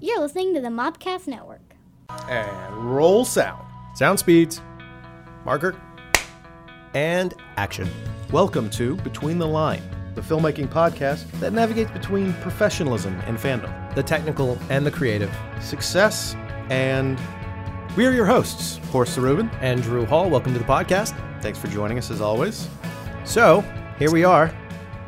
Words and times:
You're 0.00 0.20
listening 0.20 0.54
to 0.54 0.60
the 0.60 0.68
Mopcast 0.68 1.26
Network. 1.26 1.60
And 2.28 2.76
roll 2.94 3.24
sound. 3.24 3.64
Sound 3.94 4.18
speeds, 4.18 4.60
marker, 5.44 5.74
and 6.94 7.34
action. 7.56 7.88
Welcome 8.32 8.68
to 8.70 8.96
Between 8.96 9.38
the 9.38 9.46
Line, 9.46 9.82
the 10.14 10.20
filmmaking 10.20 10.68
podcast 10.68 11.30
that 11.40 11.52
navigates 11.52 11.90
between 11.92 12.32
professionalism 12.34 13.18
and 13.26 13.38
fandom, 13.38 13.94
The 13.94 14.02
technical 14.02 14.58
and 14.68 14.84
the 14.84 14.90
creative. 14.90 15.32
success, 15.60 16.34
and 16.70 17.18
we 17.96 18.04
are 18.06 18.12
your 18.12 18.26
hosts, 18.26 18.78
Horst 18.90 19.16
Sarubin. 19.16 19.48
And 19.60 19.82
Drew 19.82 20.04
Hall, 20.04 20.28
welcome 20.28 20.52
to 20.52 20.58
the 20.58 20.64
podcast. 20.64 21.14
Thanks 21.40 21.58
for 21.58 21.68
joining 21.68 21.98
us 21.98 22.10
as 22.10 22.20
always 22.20 22.68
So 23.24 23.64
here 23.98 24.10
we 24.10 24.24
are. 24.24 24.52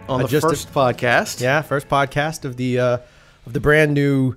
on 0.09 0.23
the 0.23 0.29
just 0.29 0.45
a- 0.46 0.48
first 0.50 0.73
podcast. 0.73 1.41
Yeah, 1.41 1.61
first 1.62 1.89
podcast 1.89 2.45
of 2.45 2.57
the 2.57 2.79
uh, 2.79 2.98
of 3.46 3.53
the 3.53 3.61
brand 3.61 3.93
new 3.93 4.37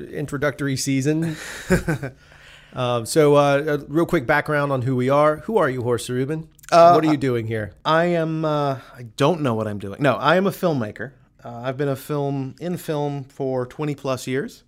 introductory 0.00 0.76
season. 0.76 1.36
um, 2.72 3.06
so, 3.06 3.34
uh, 3.34 3.62
a 3.66 3.78
real 3.88 4.06
quick 4.06 4.26
background 4.26 4.72
on 4.72 4.82
who 4.82 4.96
we 4.96 5.08
are. 5.08 5.38
Who 5.38 5.56
are 5.58 5.68
you, 5.68 5.82
Horst 5.82 6.08
Sarubin? 6.08 6.48
Uh, 6.72 6.92
what 6.92 7.04
are 7.04 7.10
you 7.10 7.16
doing 7.16 7.46
here? 7.46 7.72
I 7.84 8.06
am. 8.06 8.44
Uh, 8.44 8.78
I 8.94 9.04
don't 9.16 9.40
know 9.42 9.54
what 9.54 9.66
I'm 9.68 9.78
doing. 9.78 10.02
No, 10.02 10.14
I 10.14 10.36
am 10.36 10.46
a 10.46 10.50
filmmaker. 10.50 11.12
Uh, 11.44 11.60
I've 11.64 11.76
been 11.76 11.88
a 11.88 11.96
film 11.96 12.56
in 12.60 12.76
film 12.76 13.24
for 13.24 13.66
20 13.66 13.94
plus 13.94 14.26
years. 14.26 14.64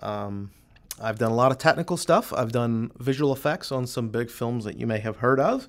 Um, 0.00 0.52
I've 1.00 1.18
done 1.18 1.30
a 1.30 1.34
lot 1.34 1.52
of 1.52 1.58
technical 1.58 1.96
stuff. 1.96 2.32
I've 2.32 2.50
done 2.50 2.90
visual 2.98 3.32
effects 3.32 3.70
on 3.70 3.86
some 3.86 4.08
big 4.08 4.30
films 4.30 4.64
that 4.64 4.78
you 4.78 4.86
may 4.86 4.98
have 5.00 5.18
heard 5.18 5.38
of. 5.38 5.68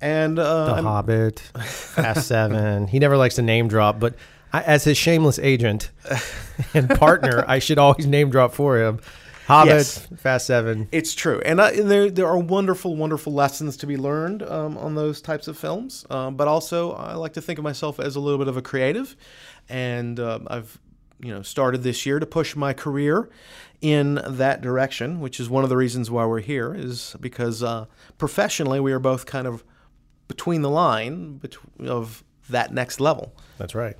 And 0.00 0.38
uh, 0.38 0.66
The 0.66 0.72
I'm- 0.74 0.84
Hobbit, 0.84 1.40
Fast 1.40 2.28
Seven. 2.28 2.86
He 2.88 2.98
never 2.98 3.16
likes 3.16 3.36
to 3.36 3.42
name 3.42 3.68
drop, 3.68 3.98
but 3.98 4.14
I, 4.54 4.62
as 4.62 4.84
his 4.84 4.96
shameless 4.96 5.40
agent 5.40 5.90
and 6.74 6.88
partner, 6.88 7.44
I 7.48 7.58
should 7.58 7.76
always 7.76 8.06
name 8.06 8.30
drop 8.30 8.54
for 8.54 8.78
him. 8.78 9.00
Hobbit, 9.48 9.74
Yes. 9.74 10.06
Fast 10.16 10.46
Seven. 10.46 10.88
It's 10.92 11.12
true, 11.12 11.42
and, 11.44 11.60
I, 11.60 11.72
and 11.72 11.90
there 11.90 12.08
there 12.08 12.28
are 12.28 12.38
wonderful, 12.38 12.94
wonderful 12.94 13.32
lessons 13.32 13.76
to 13.78 13.86
be 13.86 13.96
learned 13.96 14.44
um, 14.44 14.78
on 14.78 14.94
those 14.94 15.20
types 15.20 15.48
of 15.48 15.58
films. 15.58 16.06
Um, 16.08 16.36
but 16.36 16.46
also, 16.46 16.92
I 16.92 17.14
like 17.14 17.32
to 17.32 17.42
think 17.42 17.58
of 17.58 17.64
myself 17.64 17.98
as 17.98 18.14
a 18.14 18.20
little 18.20 18.38
bit 18.38 18.46
of 18.46 18.56
a 18.56 18.62
creative, 18.62 19.16
and 19.68 20.20
uh, 20.20 20.38
I've 20.46 20.78
you 21.20 21.34
know 21.34 21.42
started 21.42 21.82
this 21.82 22.06
year 22.06 22.20
to 22.20 22.26
push 22.26 22.54
my 22.54 22.72
career 22.72 23.28
in 23.80 24.20
that 24.24 24.62
direction, 24.62 25.18
which 25.18 25.40
is 25.40 25.50
one 25.50 25.64
of 25.64 25.68
the 25.68 25.76
reasons 25.76 26.12
why 26.12 26.24
we're 26.24 26.38
here. 26.38 26.72
Is 26.72 27.16
because 27.20 27.60
uh, 27.60 27.86
professionally, 28.18 28.78
we 28.78 28.92
are 28.92 29.00
both 29.00 29.26
kind 29.26 29.48
of 29.48 29.64
between 30.28 30.62
the 30.62 30.70
line 30.70 31.40
of 31.80 32.22
that 32.48 32.72
next 32.72 33.00
level. 33.00 33.34
That's 33.58 33.74
right. 33.74 33.96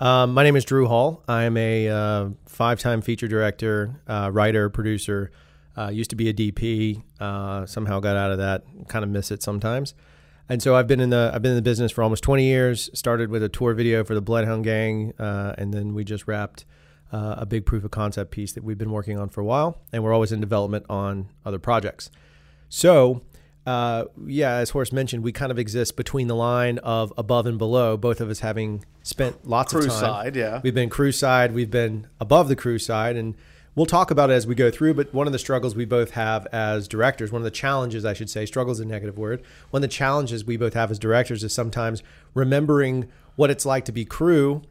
Um, 0.00 0.34
my 0.34 0.42
name 0.42 0.56
is 0.56 0.64
Drew 0.64 0.86
Hall. 0.88 1.22
I'm 1.28 1.56
a 1.56 1.88
uh, 1.88 2.28
five-time 2.46 3.00
feature 3.00 3.28
director, 3.28 4.00
uh, 4.08 4.30
writer, 4.32 4.68
producer. 4.68 5.30
Uh, 5.76 5.88
used 5.88 6.10
to 6.10 6.16
be 6.16 6.28
a 6.28 6.34
DP. 6.34 7.02
Uh, 7.20 7.66
somehow 7.66 8.00
got 8.00 8.16
out 8.16 8.32
of 8.32 8.38
that. 8.38 8.64
Kind 8.88 9.04
of 9.04 9.10
miss 9.10 9.30
it 9.30 9.42
sometimes. 9.42 9.94
And 10.48 10.62
so 10.62 10.74
I've 10.74 10.86
been 10.86 11.00
in 11.00 11.10
the 11.10 11.30
I've 11.32 11.42
been 11.42 11.52
in 11.52 11.56
the 11.56 11.62
business 11.62 11.90
for 11.90 12.02
almost 12.02 12.22
20 12.22 12.44
years. 12.44 12.90
Started 12.92 13.30
with 13.30 13.42
a 13.42 13.48
tour 13.48 13.72
video 13.72 14.04
for 14.04 14.14
the 14.14 14.20
Bloodhound 14.20 14.64
Gang, 14.64 15.14
uh, 15.18 15.54
and 15.56 15.72
then 15.72 15.94
we 15.94 16.04
just 16.04 16.26
wrapped 16.26 16.64
uh, 17.12 17.36
a 17.38 17.46
big 17.46 17.64
proof 17.64 17.84
of 17.84 17.90
concept 17.90 18.30
piece 18.30 18.52
that 18.52 18.62
we've 18.62 18.78
been 18.78 18.90
working 18.90 19.18
on 19.18 19.28
for 19.28 19.40
a 19.40 19.44
while. 19.44 19.80
And 19.92 20.02
we're 20.04 20.12
always 20.12 20.32
in 20.32 20.40
development 20.40 20.86
on 20.90 21.28
other 21.44 21.58
projects. 21.58 22.10
So, 22.68 23.22
uh, 23.66 24.04
yeah, 24.26 24.56
as 24.56 24.70
Horst 24.70 24.92
mentioned, 24.92 25.24
we 25.24 25.32
kind 25.32 25.50
of 25.50 25.58
exist 25.58 25.96
between 25.96 26.28
the 26.28 26.36
line 26.36 26.78
of 26.78 27.12
above 27.16 27.46
and 27.46 27.58
below. 27.58 27.96
Both 27.96 28.20
of 28.20 28.28
us 28.28 28.40
having 28.40 28.84
spent 29.02 29.48
lots 29.48 29.72
Crew 29.72 29.82
of 29.82 29.88
time. 29.88 30.00
side, 30.00 30.36
yeah. 30.36 30.60
We've 30.62 30.74
been 30.74 30.90
crew 30.90 31.12
side. 31.12 31.54
We've 31.54 31.70
been 31.70 32.06
above 32.20 32.48
the 32.48 32.56
crew 32.56 32.78
side, 32.78 33.16
and 33.16 33.34
we'll 33.74 33.86
talk 33.86 34.10
about 34.10 34.30
it 34.30 34.34
as 34.34 34.46
we 34.46 34.54
go 34.54 34.70
through. 34.70 34.94
But 34.94 35.14
one 35.14 35.26
of 35.26 35.32
the 35.32 35.38
struggles 35.38 35.74
we 35.74 35.86
both 35.86 36.10
have 36.10 36.46
as 36.52 36.86
directors, 36.86 37.32
one 37.32 37.40
of 37.40 37.44
the 37.44 37.50
challenges, 37.50 38.04
I 38.04 38.12
should 38.12 38.28
say, 38.28 38.44
struggles 38.44 38.80
is 38.80 38.84
a 38.84 38.88
negative 38.88 39.16
word. 39.16 39.42
One 39.70 39.82
of 39.82 39.88
the 39.88 39.94
challenges 39.94 40.44
we 40.44 40.58
both 40.58 40.74
have 40.74 40.90
as 40.90 40.98
directors 40.98 41.42
is 41.42 41.54
sometimes 41.54 42.02
remembering 42.34 43.08
what 43.36 43.50
it's 43.50 43.64
like 43.64 43.86
to 43.86 43.92
be 43.92 44.04
crew 44.04 44.62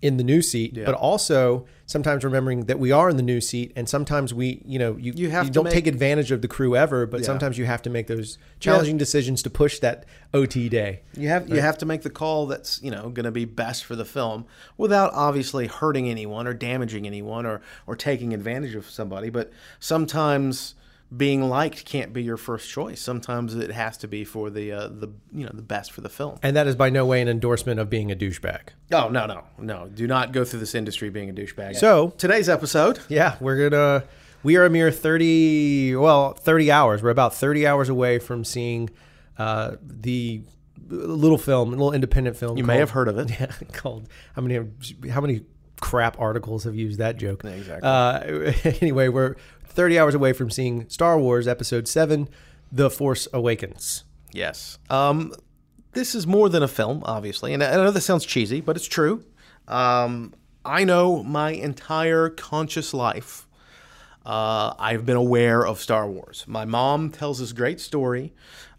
in 0.00 0.16
the 0.16 0.22
new 0.22 0.42
seat, 0.42 0.74
but 0.84 0.94
also 0.94 1.66
sometimes 1.92 2.24
remembering 2.24 2.64
that 2.64 2.78
we 2.80 2.90
are 2.90 3.08
in 3.08 3.16
the 3.16 3.22
new 3.22 3.40
seat, 3.40 3.70
and 3.76 3.88
sometimes 3.88 4.34
we, 4.34 4.62
you 4.64 4.78
know, 4.78 4.96
you 4.96 5.12
You 5.14 5.30
have 5.30 5.46
to 5.46 5.52
don't 5.52 5.64
make- 5.64 5.74
take 5.74 5.86
advantage 5.86 6.32
of 6.32 6.42
the 6.42 6.48
crew 6.48 6.74
ever, 6.74 7.06
but 7.06 7.20
Yeah. 7.20 7.26
sometimes 7.26 7.58
you 7.58 7.66
have 7.66 7.82
to 7.82 7.90
make 7.90 8.08
those 8.08 8.38
challenging 8.58 8.96
decisions 8.98 9.42
to 9.44 9.50
push 9.50 9.78
that 9.78 10.04
OT 10.34 10.68
day. 10.68 11.00
You 11.16 11.28
have 11.28 11.48
you 11.48 11.60
have 11.60 11.78
to 11.78 11.86
make 11.86 12.02
the 12.02 12.10
call 12.10 12.46
that's 12.46 12.80
you 12.82 12.90
know 12.90 13.10
going 13.10 13.24
to 13.24 13.30
be 13.30 13.44
best 13.44 13.84
for 13.84 13.94
the 13.94 14.04
film 14.04 14.46
without 14.76 15.12
obviously 15.14 15.66
hurting 15.68 16.08
anyone 16.08 16.46
or 16.48 16.54
damaging 16.54 17.06
anyone 17.06 17.46
or 17.46 17.60
or 17.86 17.94
taking 17.94 18.34
advantage 18.34 18.74
of 18.74 18.88
somebody. 18.90 19.28
But 19.30 19.52
sometimes 19.78 20.74
being 21.14 21.42
liked 21.48 21.84
can't 21.84 22.12
be 22.12 22.22
your 22.22 22.36
first 22.36 22.70
choice. 22.70 23.00
Sometimes 23.00 23.54
it 23.54 23.70
has 23.70 23.96
to 23.98 24.08
be 24.08 24.24
for 24.24 24.48
the 24.50 24.72
uh, 24.72 24.88
the 24.88 25.08
you 25.32 25.44
know 25.44 25.52
the 25.52 25.62
best 25.62 25.92
for 25.92 26.00
the 26.00 26.08
film. 26.08 26.38
And 26.42 26.56
that 26.56 26.66
is 26.66 26.74
by 26.76 26.88
no 26.90 27.04
way 27.04 27.20
an 27.20 27.28
endorsement 27.28 27.78
of 27.80 27.90
being 27.90 28.10
a 28.10 28.16
douchebag. 28.16 28.60
Oh 28.92 29.08
no 29.08 29.26
no 29.26 29.44
no! 29.58 29.88
Do 29.88 30.06
not 30.06 30.32
go 30.32 30.44
through 30.44 30.60
this 30.60 30.74
industry 30.74 31.10
being 31.10 31.28
a 31.28 31.32
douchebag. 31.32 31.76
So- 31.76 32.10
today's 32.16 32.48
episode, 32.48 33.00
Yeah, 33.08 33.36
we're 33.40 33.68
gonna. 33.70 34.04
We 34.44 34.56
are 34.56 34.64
a 34.64 34.70
mere 34.70 34.90
thirty, 34.90 35.94
well, 35.94 36.32
thirty 36.32 36.70
hours. 36.72 37.02
We're 37.02 37.10
about 37.10 37.34
thirty 37.34 37.66
hours 37.66 37.88
away 37.88 38.18
from 38.18 38.44
seeing 38.44 38.90
uh, 39.38 39.76
the 39.82 40.42
little 40.88 41.38
film, 41.38 41.68
a 41.68 41.70
little 41.72 41.92
independent 41.92 42.36
film. 42.36 42.58
you 42.58 42.64
may 42.64 42.78
have 42.78 42.90
heard 42.90 43.08
of 43.08 43.18
it. 43.18 43.30
Yeah, 43.40 43.52
called 43.72 44.08
how 44.34 44.42
many? 44.42 44.66
How 45.10 45.20
many 45.20 45.42
crap 45.80 46.18
articles 46.20 46.64
have 46.64 46.74
used 46.74 46.98
that 46.98 47.16
joke? 47.18 47.44
exactly. 47.44 47.88
Uh, 47.88 48.52
anyway, 48.80 49.08
we're 49.08 49.36
thirty 49.72 49.98
hours 49.98 50.14
away 50.14 50.32
from 50.32 50.50
seeing 50.50 50.88
Star 50.88 51.18
Wars 51.18 51.48
Episode 51.48 51.88
Seven, 51.88 52.28
The 52.70 52.90
Force 52.90 53.26
Awakens. 53.32 54.04
Yes. 54.32 54.78
Um, 54.88 55.32
this 55.92 56.14
is 56.14 56.26
more 56.26 56.48
than 56.48 56.62
a 56.62 56.68
film, 56.68 57.02
obviously, 57.04 57.52
and 57.52 57.62
I 57.62 57.72
I 57.72 57.76
know 57.76 57.90
this 57.90 58.06
sounds 58.06 58.24
cheesy, 58.24 58.60
but 58.60 58.76
it's 58.76 58.86
true. 58.86 59.24
Um, 59.68 60.34
I 60.64 60.84
know 60.84 61.22
my 61.22 61.50
entire 61.50 62.28
conscious 62.28 62.94
life. 62.94 63.46
Uh, 64.24 64.74
I've 64.78 65.04
been 65.04 65.16
aware 65.16 65.66
of 65.66 65.80
Star 65.80 66.08
Wars. 66.08 66.44
My 66.46 66.64
mom 66.64 67.10
tells 67.10 67.40
this 67.40 67.52
great 67.52 67.80
story 67.80 68.32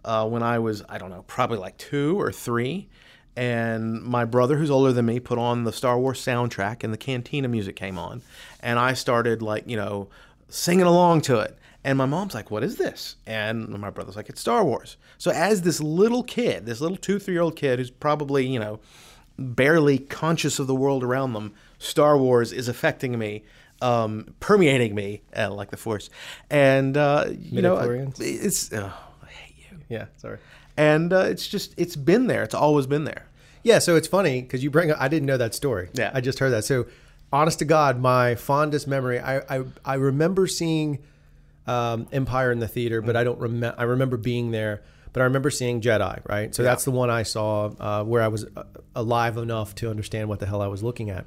uh, 0.05 0.25
when 0.27 0.41
I 0.41 0.59
was, 0.59 0.83
I 0.87 0.97
don't 0.97 1.09
know, 1.09 1.23
probably 1.27 1.57
like 1.57 1.77
two 1.77 2.17
or 2.19 2.31
three. 2.31 2.87
And 3.35 4.01
my 4.01 4.23
brother, 4.25 4.57
who's 4.57 4.71
older 4.71 4.93
than 4.93 5.05
me, 5.05 5.19
put 5.19 5.37
on 5.37 5.65
the 5.65 5.73
Star 5.73 5.99
Wars 5.99 6.23
soundtrack, 6.23 6.83
and 6.83 6.93
the 6.93 6.97
Cantina 6.97 7.47
music 7.47 7.75
came 7.75 7.97
on. 7.97 8.21
And 8.61 8.79
I 8.79 8.93
started, 8.93 9.41
like, 9.41 9.67
you 9.67 9.75
know, 9.75 10.07
singing 10.53 10.85
along 10.85 11.21
to 11.21 11.39
it. 11.39 11.57
And 11.83 11.97
my 11.97 12.05
mom's 12.05 12.33
like, 12.33 12.49
What 12.51 12.63
is 12.63 12.77
this? 12.77 13.17
And 13.25 13.67
my 13.69 13.89
brother's 13.89 14.15
like, 14.15 14.29
It's 14.29 14.39
Star 14.39 14.63
Wars. 14.63 14.97
So, 15.17 15.31
as 15.31 15.63
this 15.63 15.81
little 15.81 16.23
kid, 16.23 16.65
this 16.65 16.79
little 16.79 16.97
two, 16.97 17.19
three 17.19 17.33
year 17.33 17.43
old 17.43 17.55
kid 17.55 17.79
who's 17.79 17.91
probably, 17.91 18.47
you 18.47 18.59
know, 18.59 18.79
barely 19.37 19.97
conscious 19.97 20.59
of 20.59 20.67
the 20.67 20.75
world 20.75 21.03
around 21.03 21.33
them, 21.33 21.53
Star 21.79 22.17
Wars 22.17 22.53
is 22.53 22.67
affecting 22.67 23.17
me, 23.17 23.43
um, 23.81 24.33
permeating 24.39 24.95
me 24.95 25.21
uh, 25.35 25.51
like 25.51 25.71
the 25.71 25.77
Force. 25.77 26.09
And, 26.49 26.95
uh, 26.95 27.25
you 27.29 27.61
know, 27.61 27.77
it's, 28.19 28.71
oh, 28.71 28.93
I 29.23 29.27
hate 29.27 29.55
you. 29.71 29.77
Yeah, 29.89 30.05
sorry. 30.17 30.37
And 30.77 31.11
uh, 31.11 31.25
it's 31.29 31.47
just, 31.47 31.73
it's 31.77 31.95
been 31.95 32.27
there. 32.27 32.43
It's 32.43 32.55
always 32.55 32.87
been 32.87 33.03
there. 33.03 33.27
Yeah, 33.63 33.79
so 33.79 33.95
it's 33.95 34.07
funny 34.07 34.41
because 34.41 34.63
you 34.63 34.69
bring 34.69 34.91
up, 34.91 34.97
I 34.99 35.07
didn't 35.07 35.25
know 35.25 35.37
that 35.37 35.55
story. 35.55 35.89
Yeah. 35.93 36.11
I 36.13 36.21
just 36.21 36.39
heard 36.39 36.51
that. 36.51 36.65
So, 36.65 36.85
honest 37.33 37.59
to 37.59 37.65
God, 37.65 37.99
my 37.99 38.35
fondest 38.35 38.87
memory, 38.87 39.19
I, 39.19 39.39
I, 39.49 39.63
I 39.83 39.95
remember 39.95 40.45
seeing 40.47 40.99
um, 41.65 42.07
Empire 42.11 42.51
in 42.51 42.59
the 42.59 42.67
theater, 42.67 43.01
but 43.01 43.15
I 43.15 43.23
don't 43.23 43.39
remember, 43.39 43.75
I 43.77 43.83
remember 43.83 44.17
being 44.17 44.51
there, 44.51 44.83
but 45.11 45.21
I 45.21 45.23
remember 45.25 45.49
seeing 45.49 45.81
Jedi, 45.81 46.21
right? 46.29 46.53
So 46.53 46.63
that's 46.63 46.85
the 46.85 46.91
one 46.91 47.09
I 47.09 47.23
saw 47.23 47.71
uh, 47.79 48.03
where 48.03 48.21
I 48.21 48.27
was 48.27 48.45
uh, 48.55 48.63
alive 48.95 49.37
enough 49.37 49.73
to 49.75 49.89
understand 49.89 50.29
what 50.29 50.39
the 50.39 50.45
hell 50.45 50.61
I 50.61 50.67
was 50.67 50.83
looking 50.83 51.09
at. 51.09 51.25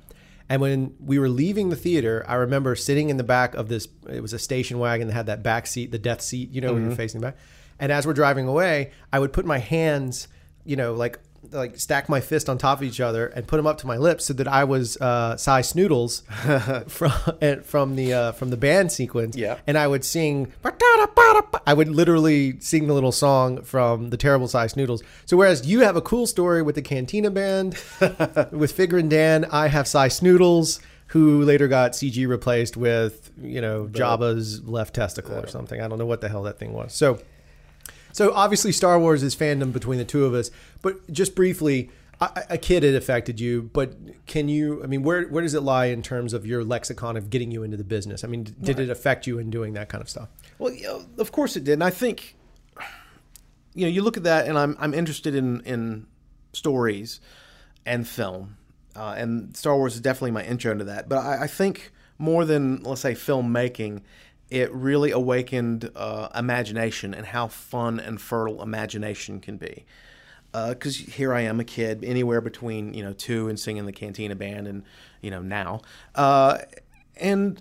And 0.48 0.62
when 0.62 0.94
we 1.04 1.18
were 1.18 1.28
leaving 1.28 1.70
the 1.70 1.76
theater, 1.76 2.24
I 2.28 2.34
remember 2.34 2.76
sitting 2.76 3.10
in 3.10 3.16
the 3.16 3.24
back 3.24 3.54
of 3.54 3.68
this, 3.68 3.88
it 4.08 4.20
was 4.20 4.32
a 4.32 4.38
station 4.38 4.78
wagon 4.78 5.08
that 5.08 5.14
had 5.14 5.26
that 5.26 5.42
back 5.42 5.66
seat, 5.66 5.90
the 5.90 5.98
death 5.98 6.20
seat, 6.20 6.52
you 6.52 6.60
know, 6.60 6.72
when 6.72 6.84
you're 6.86 6.96
facing 6.96 7.20
the 7.20 7.26
back. 7.26 7.36
And 7.80 7.90
as 7.90 8.06
we're 8.06 8.14
driving 8.14 8.46
away, 8.46 8.92
I 9.12 9.18
would 9.18 9.32
put 9.32 9.44
my 9.44 9.58
hands, 9.58 10.28
you 10.64 10.76
know, 10.76 10.94
like 10.94 11.18
like 11.52 11.78
stack 11.78 12.08
my 12.08 12.20
fist 12.20 12.48
on 12.48 12.58
top 12.58 12.78
of 12.78 12.84
each 12.84 13.00
other 13.00 13.26
and 13.28 13.46
put 13.46 13.56
them 13.56 13.66
up 13.66 13.78
to 13.78 13.86
my 13.86 13.96
lips 13.96 14.26
so 14.26 14.34
that 14.34 14.48
I 14.48 14.64
was 14.64 14.96
uh, 14.98 15.36
Sy 15.36 15.60
Snootles 15.62 16.22
from 16.90 17.62
from 17.62 17.96
the 17.96 18.12
uh, 18.12 18.32
from 18.32 18.50
the 18.50 18.56
band 18.56 18.92
sequence. 18.92 19.36
Yeah. 19.36 19.58
and 19.66 19.76
I 19.78 19.86
would 19.86 20.04
sing. 20.04 20.52
I 21.66 21.74
would 21.74 21.88
literally 21.88 22.58
sing 22.60 22.86
the 22.86 22.94
little 22.94 23.12
song 23.12 23.62
from 23.62 24.10
the 24.10 24.16
Terrible 24.16 24.48
Sy 24.48 24.66
Snootles. 24.66 25.02
So 25.24 25.36
whereas 25.36 25.66
you 25.66 25.80
have 25.80 25.96
a 25.96 26.02
cool 26.02 26.26
story 26.26 26.62
with 26.62 26.74
the 26.74 26.82
Cantina 26.82 27.30
Band 27.30 27.74
with 28.50 28.76
Figrin 28.76 29.08
D'an, 29.08 29.44
I 29.46 29.68
have 29.68 29.86
Sy 29.88 30.08
Snootles. 30.08 30.80
Who 31.10 31.42
later 31.44 31.68
got 31.68 31.92
CG 31.92 32.26
replaced 32.26 32.76
with, 32.76 33.30
you 33.40 33.60
know, 33.60 33.86
Jabba's 33.92 34.64
left 34.64 34.92
testicle 34.92 35.36
or 35.36 35.46
something. 35.46 35.80
I 35.80 35.86
don't 35.86 35.98
know 36.00 36.04
what 36.06 36.20
the 36.20 36.28
hell 36.28 36.42
that 36.42 36.58
thing 36.58 36.72
was. 36.72 36.92
So, 36.94 37.20
so 38.16 38.32
obviously, 38.32 38.72
Star 38.72 38.98
Wars 38.98 39.22
is 39.22 39.36
fandom 39.36 39.74
between 39.74 39.98
the 39.98 40.04
two 40.06 40.24
of 40.24 40.32
us. 40.32 40.50
But 40.80 41.12
just 41.12 41.34
briefly, 41.34 41.90
a, 42.18 42.44
a 42.50 42.58
kid 42.58 42.82
it 42.82 42.94
affected 42.94 43.38
you, 43.38 43.68
but 43.74 43.94
can 44.26 44.48
you? 44.48 44.82
I 44.82 44.86
mean, 44.86 45.02
where 45.02 45.24
where 45.28 45.42
does 45.42 45.52
it 45.52 45.60
lie 45.60 45.86
in 45.86 46.00
terms 46.00 46.32
of 46.32 46.46
your 46.46 46.64
lexicon 46.64 47.18
of 47.18 47.28
getting 47.28 47.50
you 47.50 47.62
into 47.62 47.76
the 47.76 47.84
business? 47.84 48.24
I 48.24 48.28
mean, 48.28 48.44
did 48.62 48.80
it 48.80 48.88
affect 48.88 49.26
you 49.26 49.38
in 49.38 49.50
doing 49.50 49.74
that 49.74 49.90
kind 49.90 50.00
of 50.00 50.08
stuff? 50.08 50.30
Well, 50.58 50.72
you 50.72 50.84
know, 50.84 51.04
of 51.18 51.30
course 51.30 51.56
it 51.56 51.64
did, 51.64 51.74
and 51.74 51.84
I 51.84 51.90
think 51.90 52.36
you 53.74 53.84
know 53.84 53.90
you 53.90 54.00
look 54.00 54.16
at 54.16 54.22
that, 54.22 54.48
and 54.48 54.58
I'm 54.58 54.78
I'm 54.80 54.94
interested 54.94 55.34
in 55.34 55.60
in 55.66 56.06
stories 56.54 57.20
and 57.84 58.08
film, 58.08 58.56
uh, 58.96 59.14
and 59.18 59.54
Star 59.54 59.76
Wars 59.76 59.94
is 59.94 60.00
definitely 60.00 60.30
my 60.30 60.42
intro 60.42 60.72
into 60.72 60.84
that. 60.84 61.06
But 61.06 61.18
I, 61.18 61.42
I 61.42 61.46
think 61.48 61.92
more 62.16 62.46
than 62.46 62.82
let's 62.82 63.02
say 63.02 63.12
filmmaking, 63.12 64.00
it 64.50 64.72
really 64.72 65.10
awakened 65.10 65.90
uh, 65.94 66.28
imagination 66.34 67.14
and 67.14 67.26
how 67.26 67.48
fun 67.48 67.98
and 67.98 68.20
fertile 68.20 68.62
imagination 68.62 69.40
can 69.40 69.56
be. 69.56 69.84
Because 70.52 70.96
here 70.96 71.34
I 71.34 71.42
am, 71.42 71.60
a 71.60 71.64
kid, 71.64 72.02
anywhere 72.02 72.40
between 72.40 72.94
you 72.94 73.02
know 73.02 73.12
two 73.12 73.48
and 73.48 73.60
singing 73.60 73.84
the 73.84 73.92
Cantina 73.92 74.34
band, 74.34 74.66
and 74.66 74.84
you 75.20 75.30
know 75.30 75.42
now, 75.42 75.82
uh, 76.14 76.58
and 77.16 77.60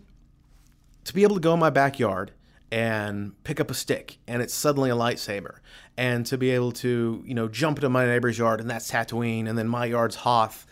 to 1.03 1.13
be 1.13 1.23
able 1.23 1.35
to 1.35 1.41
go 1.41 1.53
in 1.53 1.59
my 1.59 1.69
backyard 1.69 2.31
and 2.71 3.41
pick 3.43 3.59
up 3.59 3.69
a 3.71 3.73
stick 3.73 4.17
and 4.27 4.41
it's 4.41 4.53
suddenly 4.53 4.89
a 4.89 4.95
lightsaber 4.95 5.57
and 5.97 6.25
to 6.25 6.37
be 6.37 6.49
able 6.49 6.71
to 6.71 7.23
you 7.25 7.33
know 7.33 7.47
jump 7.47 7.77
into 7.77 7.89
my 7.89 8.05
neighbor's 8.05 8.37
yard 8.37 8.59
and 8.59 8.69
that's 8.69 8.91
Tatooine 8.91 9.47
and 9.47 9.57
then 9.57 9.67
my 9.67 9.85
yard's 9.85 10.15
Hoth 10.15 10.65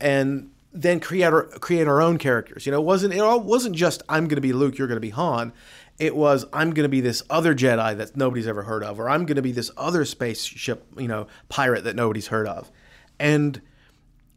and 0.00 0.50
then 0.72 1.00
create 1.00 1.24
our 1.24 1.44
create 1.44 1.88
our 1.88 2.00
own 2.00 2.18
characters 2.18 2.66
you 2.66 2.72
know 2.72 2.78
it 2.78 2.84
wasn't 2.84 3.12
it 3.12 3.20
all 3.20 3.40
wasn't 3.40 3.74
just 3.74 4.02
I'm 4.08 4.24
going 4.24 4.36
to 4.36 4.42
be 4.42 4.52
Luke 4.52 4.78
you're 4.78 4.88
going 4.88 4.96
to 4.96 5.00
be 5.00 5.10
Han 5.10 5.52
it 5.98 6.14
was 6.14 6.44
I'm 6.52 6.70
going 6.72 6.84
to 6.84 6.90
be 6.90 7.00
this 7.00 7.22
other 7.30 7.54
Jedi 7.54 7.96
that 7.96 8.16
nobody's 8.16 8.46
ever 8.46 8.62
heard 8.62 8.84
of 8.84 9.00
or 9.00 9.08
I'm 9.08 9.24
going 9.26 9.36
to 9.36 9.42
be 9.42 9.52
this 9.52 9.70
other 9.76 10.04
spaceship 10.04 10.86
you 10.96 11.08
know 11.08 11.26
pirate 11.48 11.84
that 11.84 11.96
nobody's 11.96 12.28
heard 12.28 12.46
of 12.46 12.70
and 13.18 13.60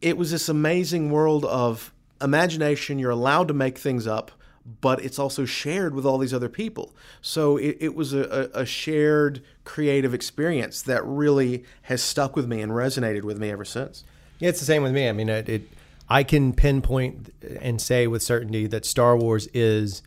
it 0.01 0.17
was 0.17 0.31
this 0.31 0.49
amazing 0.49 1.11
world 1.11 1.45
of 1.45 1.93
imagination 2.21 2.97
you're 2.97 3.11
allowed 3.11 3.47
to 3.49 3.53
make 3.53 3.77
things 3.77 4.07
up 4.07 4.31
but 4.79 5.03
it's 5.03 5.19
also 5.19 5.45
shared 5.45 5.95
with 5.95 6.05
all 6.05 6.17
these 6.17 6.33
other 6.33 6.49
people. 6.49 6.93
So 7.21 7.57
it, 7.57 7.77
it 7.79 7.95
was 7.95 8.13
a, 8.13 8.49
a, 8.53 8.65
shared 8.65 9.43
creative 9.63 10.13
experience 10.13 10.81
that 10.83 11.03
really 11.05 11.63
has 11.83 12.01
stuck 12.01 12.35
with 12.35 12.47
me 12.47 12.61
and 12.61 12.71
resonated 12.71 13.23
with 13.23 13.39
me 13.39 13.49
ever 13.49 13.65
since. 13.65 14.03
Yeah, 14.39 14.49
it's 14.49 14.59
the 14.59 14.65
same 14.65 14.83
with 14.83 14.91
me. 14.91 15.09
I 15.09 15.13
mean, 15.13 15.29
it, 15.29 15.49
it 15.49 15.69
I 16.11 16.23
can 16.23 16.51
pinpoint 16.51 17.33
and 17.61 17.81
say 17.81 18.05
with 18.05 18.21
certainty 18.21 18.67
that 18.67 18.83
Star 18.85 19.15
Wars 19.15 19.47
is 19.53 20.03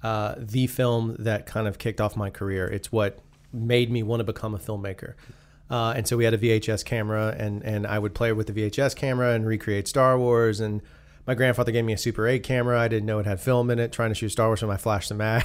uh, 0.00 0.36
the 0.38 0.68
film 0.68 1.16
that 1.18 1.44
kind 1.44 1.66
of 1.66 1.76
kicked 1.76 2.00
off 2.00 2.16
my 2.16 2.30
career. 2.30 2.68
It's 2.68 2.92
what 2.92 3.18
made 3.52 3.90
me 3.90 4.04
want 4.04 4.20
to 4.20 4.24
become 4.24 4.54
a 4.54 4.58
filmmaker. 4.58 5.14
Uh, 5.68 5.94
and 5.96 6.06
so 6.06 6.16
we 6.16 6.24
had 6.24 6.34
a 6.34 6.38
VHS 6.38 6.84
camera, 6.84 7.34
and 7.36 7.64
and 7.64 7.84
I 7.84 7.98
would 7.98 8.14
play 8.14 8.32
with 8.32 8.46
the 8.46 8.52
VHS 8.52 8.94
camera 8.94 9.34
and 9.34 9.44
recreate 9.44 9.88
Star 9.88 10.16
Wars 10.16 10.60
and 10.60 10.82
my 11.26 11.34
grandfather 11.34 11.70
gave 11.70 11.84
me 11.84 11.92
a 11.92 11.98
Super 11.98 12.26
8 12.26 12.42
camera. 12.42 12.80
I 12.80 12.88
didn't 12.88 13.06
know 13.06 13.18
it 13.18 13.26
had 13.26 13.40
film 13.40 13.70
in 13.70 13.78
it. 13.78 13.92
Trying 13.92 14.10
to 14.10 14.14
shoot 14.14 14.30
Star 14.30 14.48
Wars, 14.48 14.62
and 14.62 14.72
I 14.72 14.76
flashed 14.76 15.10
the 15.10 15.14
mag, 15.14 15.44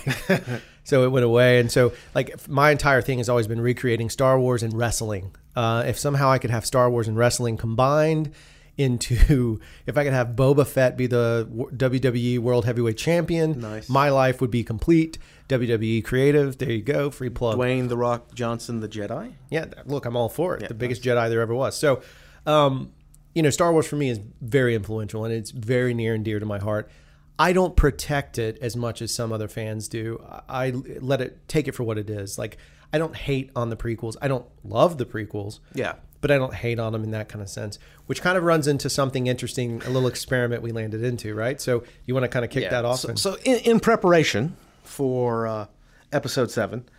so 0.84 1.04
it 1.04 1.10
went 1.10 1.26
away. 1.26 1.60
And 1.60 1.72
so, 1.72 1.94
like, 2.14 2.48
my 2.48 2.72
entire 2.72 3.02
thing 3.02 3.18
has 3.18 3.30
always 3.30 3.48
been 3.48 3.62
recreating 3.62 4.10
Star 4.10 4.40
Wars 4.40 4.64
and 4.64 4.74
wrestling. 4.74 5.36
Uh, 5.56 5.84
if 5.86 6.00
somehow 6.00 6.32
I 6.32 6.38
could 6.38 6.50
have 6.50 6.66
Star 6.66 6.90
Wars 6.90 7.08
and 7.08 7.18
wrestling 7.18 7.58
combined 7.58 8.32
into, 8.78 9.60
if 9.86 9.98
I 9.98 10.04
could 10.04 10.14
have 10.14 10.30
Boba 10.30 10.66
Fett 10.66 10.98
be 10.98 11.08
the 11.08 11.48
WWE 11.52 12.40
World 12.40 12.66
Heavyweight 12.66 12.98
Champion, 12.98 13.60
nice. 13.60 13.90
my 13.90 14.10
life 14.10 14.42
would 14.42 14.52
be 14.52 14.64
complete. 14.64 15.18
WWE 15.48 16.04
creative, 16.04 16.58
there 16.58 16.72
you 16.72 16.82
go, 16.82 17.12
free 17.12 17.30
plug. 17.30 17.58
Dwayne 17.58 17.88
the 17.88 17.98
Rock 17.98 18.34
Johnson, 18.34 18.80
the 18.80 18.90
Jedi. 18.90 19.34
Yeah, 19.52 19.66
look, 19.86 20.06
I'm 20.06 20.18
all 20.18 20.30
for 20.30 20.56
it. 20.56 20.64
Yeah, 20.64 20.68
the 20.70 20.74
biggest 20.74 21.06
nice. 21.06 21.16
Jedi 21.16 21.30
there 21.30 21.42
ever 21.42 21.56
was. 21.56 21.78
So. 21.78 22.02
Um, 22.48 22.92
you 23.36 23.42
know, 23.44 23.50
Star 23.50 23.72
Wars 23.74 23.86
for 23.86 23.98
me 23.98 24.10
is 24.10 24.20
very 24.42 24.76
influential 24.76 25.26
and 25.26 25.34
it's 25.34 25.52
very 25.52 25.94
near 25.94 26.16
and 26.16 26.24
dear 26.24 26.40
to 26.40 26.46
my 26.46 26.58
heart. 26.58 26.90
I 27.38 27.52
don't 27.52 27.76
protect 27.76 28.40
it 28.40 28.58
as 28.62 28.78
much 28.78 29.02
as 29.02 29.14
some 29.14 29.34
other 29.34 29.50
fans 29.50 29.90
do. 29.90 30.24
I 30.48 30.72
let 30.72 31.20
it 31.20 31.48
take 31.50 31.68
it 31.68 31.74
for 31.74 31.84
what 31.84 31.98
it 31.98 32.10
is. 32.10 32.38
Like 32.38 32.58
I 32.94 32.98
don't 32.98 33.16
hate 33.16 33.52
on 33.56 33.70
the 33.70 33.76
prequels. 33.76 34.16
I 34.22 34.30
don't 34.30 34.46
love 34.64 34.98
the 34.98 35.06
prequels. 35.06 35.60
Yeah. 35.74 35.96
But 36.26 36.32
I 36.32 36.40
don't 36.40 36.56
hate 36.56 36.80
on 36.80 36.92
them 36.92 37.04
in 37.04 37.12
that 37.12 37.30
kind 37.30 37.44
of 37.44 37.50
sense, 37.50 37.78
which 38.08 38.24
kind 38.24 38.36
of 38.36 38.44
runs 38.44 38.66
into 38.66 38.90
something 38.90 39.28
interesting, 39.28 39.84
a 39.86 39.92
little 39.92 40.08
experiment 40.08 40.64
we 40.64 40.72
landed 40.72 41.04
into, 41.04 41.36
right? 41.36 41.62
So 41.62 41.84
you 42.08 42.16
want 42.16 42.24
to 42.24 42.30
kind 42.30 42.44
of 42.44 42.50
kick 42.50 42.64
yeah. 42.64 42.70
that 42.72 42.84
off? 42.84 43.02
So, 43.02 43.10
and... 43.10 43.20
so 43.20 43.38
in, 43.44 43.60
in, 43.60 43.80
preparation 43.80 44.58
for 44.82 45.46
uh, 45.46 45.68
episode 46.12 46.50
seven, 46.50 46.90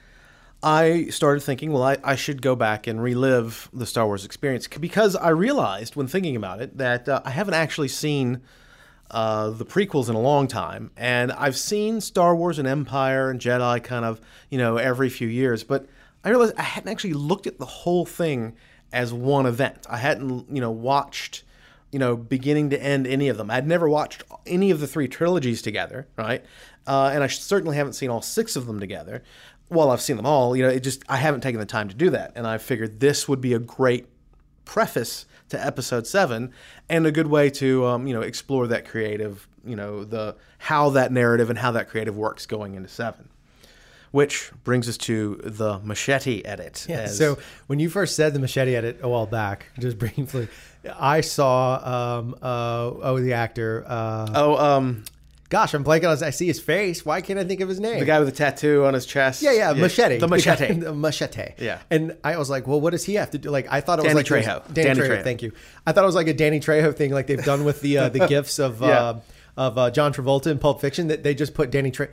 I 0.62 1.06
started 1.06 1.40
thinking, 1.40 1.72
well, 1.72 1.82
I, 1.82 1.96
I 2.04 2.14
should 2.14 2.40
go 2.40 2.54
back 2.54 2.86
and 2.86 3.02
relive 3.02 3.68
the 3.72 3.84
Star 3.84 4.06
Wars 4.06 4.24
experience 4.24 4.68
because 4.68 5.16
I 5.16 5.30
realized 5.30 5.96
when 5.96 6.06
thinking 6.06 6.36
about 6.36 6.62
it 6.62 6.78
that 6.78 7.08
uh, 7.08 7.20
I 7.24 7.30
haven't 7.30 7.54
actually 7.54 7.88
seen 7.88 8.42
uh, 9.10 9.50
the 9.50 9.66
prequels 9.66 10.08
in 10.08 10.14
a 10.14 10.20
long 10.20 10.46
time. 10.46 10.92
And 10.96 11.32
I've 11.32 11.56
seen 11.56 12.00
Star 12.00 12.36
Wars 12.36 12.60
and 12.60 12.68
Empire 12.68 13.28
and 13.28 13.40
Jedi 13.40 13.82
kind 13.82 14.04
of, 14.04 14.20
you 14.50 14.58
know, 14.58 14.76
every 14.76 15.08
few 15.08 15.26
years. 15.26 15.64
But 15.64 15.88
I 16.22 16.28
realized 16.28 16.54
I 16.56 16.62
hadn't 16.62 16.92
actually 16.92 17.14
looked 17.14 17.48
at 17.48 17.58
the 17.58 17.66
whole 17.66 18.06
thing 18.06 18.54
as 18.96 19.12
one 19.12 19.46
event. 19.46 19.86
I 19.88 19.98
hadn't, 19.98 20.46
you 20.50 20.60
know, 20.60 20.70
watched, 20.70 21.44
you 21.92 21.98
know, 21.98 22.16
beginning 22.16 22.70
to 22.70 22.82
end 22.82 23.06
any 23.06 23.28
of 23.28 23.36
them. 23.36 23.50
I'd 23.50 23.66
never 23.66 23.88
watched 23.88 24.24
any 24.46 24.70
of 24.70 24.80
the 24.80 24.86
three 24.86 25.06
trilogies 25.06 25.62
together, 25.62 26.08
right? 26.16 26.44
Uh, 26.86 27.10
and 27.12 27.22
I 27.22 27.26
certainly 27.26 27.76
haven't 27.76 27.94
seen 27.94 28.10
all 28.10 28.22
six 28.22 28.56
of 28.56 28.66
them 28.66 28.80
together 28.80 29.22
well, 29.68 29.90
I've 29.90 30.00
seen 30.00 30.16
them 30.16 30.26
all. 30.26 30.56
You 30.56 30.62
know, 30.62 30.68
it 30.68 30.84
just 30.84 31.02
I 31.08 31.16
haven't 31.16 31.40
taken 31.40 31.58
the 31.58 31.66
time 31.66 31.88
to 31.88 31.94
do 31.94 32.10
that, 32.10 32.32
and 32.36 32.46
I 32.46 32.58
figured 32.58 33.00
this 33.00 33.28
would 33.28 33.40
be 33.40 33.52
a 33.52 33.58
great 33.58 34.06
preface 34.64 35.26
to 35.48 35.64
episode 35.64 36.06
seven 36.06 36.52
and 36.88 37.06
a 37.06 37.12
good 37.12 37.28
way 37.28 37.50
to 37.50 37.86
um, 37.86 38.06
you 38.06 38.14
know 38.14 38.20
explore 38.20 38.66
that 38.66 38.86
creative 38.86 39.46
you 39.64 39.76
know 39.76 40.04
the 40.04 40.34
how 40.58 40.90
that 40.90 41.12
narrative 41.12 41.50
and 41.50 41.58
how 41.58 41.70
that 41.70 41.88
creative 41.88 42.16
works 42.16 42.46
going 42.46 42.74
into 42.74 42.88
seven 42.88 43.28
which 44.10 44.50
brings 44.64 44.88
us 44.88 44.96
to 44.96 45.40
the 45.44 45.78
machete 45.80 46.42
edit 46.44 46.86
yeah, 46.88 47.00
as... 47.00 47.16
so 47.16 47.38
when 47.66 47.78
you 47.78 47.88
first 47.88 48.16
said 48.16 48.32
the 48.34 48.38
machete 48.38 48.74
edit 48.74 48.98
a 49.02 49.08
while 49.08 49.26
back 49.26 49.66
just 49.78 49.98
briefly 49.98 50.48
i 50.98 51.20
saw 51.20 52.18
um, 52.18 52.34
uh, 52.42 52.90
oh 53.02 53.20
the 53.20 53.32
actor 53.32 53.84
uh, 53.86 54.28
oh 54.34 54.56
um, 54.56 55.04
Gosh, 55.48 55.74
I'm 55.74 55.84
blanking 55.84 56.10
on. 56.10 56.24
I 56.24 56.30
see 56.30 56.46
his 56.46 56.60
face. 56.60 57.06
Why 57.06 57.20
can't 57.20 57.38
I 57.38 57.44
think 57.44 57.60
of 57.60 57.68
his 57.68 57.78
name? 57.78 58.00
The 58.00 58.04
guy 58.04 58.18
with 58.18 58.28
the 58.28 58.34
tattoo 58.34 58.84
on 58.84 58.94
his 58.94 59.06
chest. 59.06 59.42
Yeah, 59.42 59.52
yeah, 59.52 59.72
machete. 59.74 60.18
The 60.18 60.26
machete. 60.28 60.74
The, 60.86 60.92
machete. 60.92 61.52
Yeah. 61.58 61.78
And 61.90 62.16
I 62.24 62.36
was 62.36 62.50
like, 62.50 62.66
well, 62.66 62.80
what 62.80 62.90
does 62.90 63.04
he 63.04 63.14
have 63.14 63.30
to 63.30 63.38
do? 63.38 63.50
Like, 63.50 63.66
I 63.70 63.80
thought 63.80 64.00
it 64.00 64.02
Danny 64.02 64.14
was 64.14 64.30
like 64.30 64.44
Trejo. 64.44 64.72
Danny, 64.72 64.88
Trejo. 64.90 64.94
Danny 64.94 65.00
Trejo, 65.00 65.18
Trejo. 65.18 65.24
Thank 65.24 65.42
you. 65.42 65.52
I 65.86 65.92
thought 65.92 66.02
it 66.02 66.06
was 66.06 66.14
like 66.16 66.26
a 66.26 66.34
Danny 66.34 66.58
Trejo 66.58 66.94
thing, 66.94 67.12
like 67.12 67.28
they've 67.28 67.44
done 67.44 67.64
with 67.64 67.80
the 67.80 67.98
uh, 67.98 68.08
the 68.08 68.26
gifts 68.28 68.58
of 68.58 68.80
Yeah. 68.80 68.88
uh, 68.88 69.20
of 69.56 69.78
uh, 69.78 69.90
John 69.90 70.12
Travolta 70.12 70.48
in 70.48 70.58
Pulp 70.58 70.80
Fiction. 70.80 71.08
That 71.08 71.22
they 71.22 71.34
just 71.34 71.54
put 71.54 71.70
Danny 71.70 71.92
Trejo. 71.92 72.10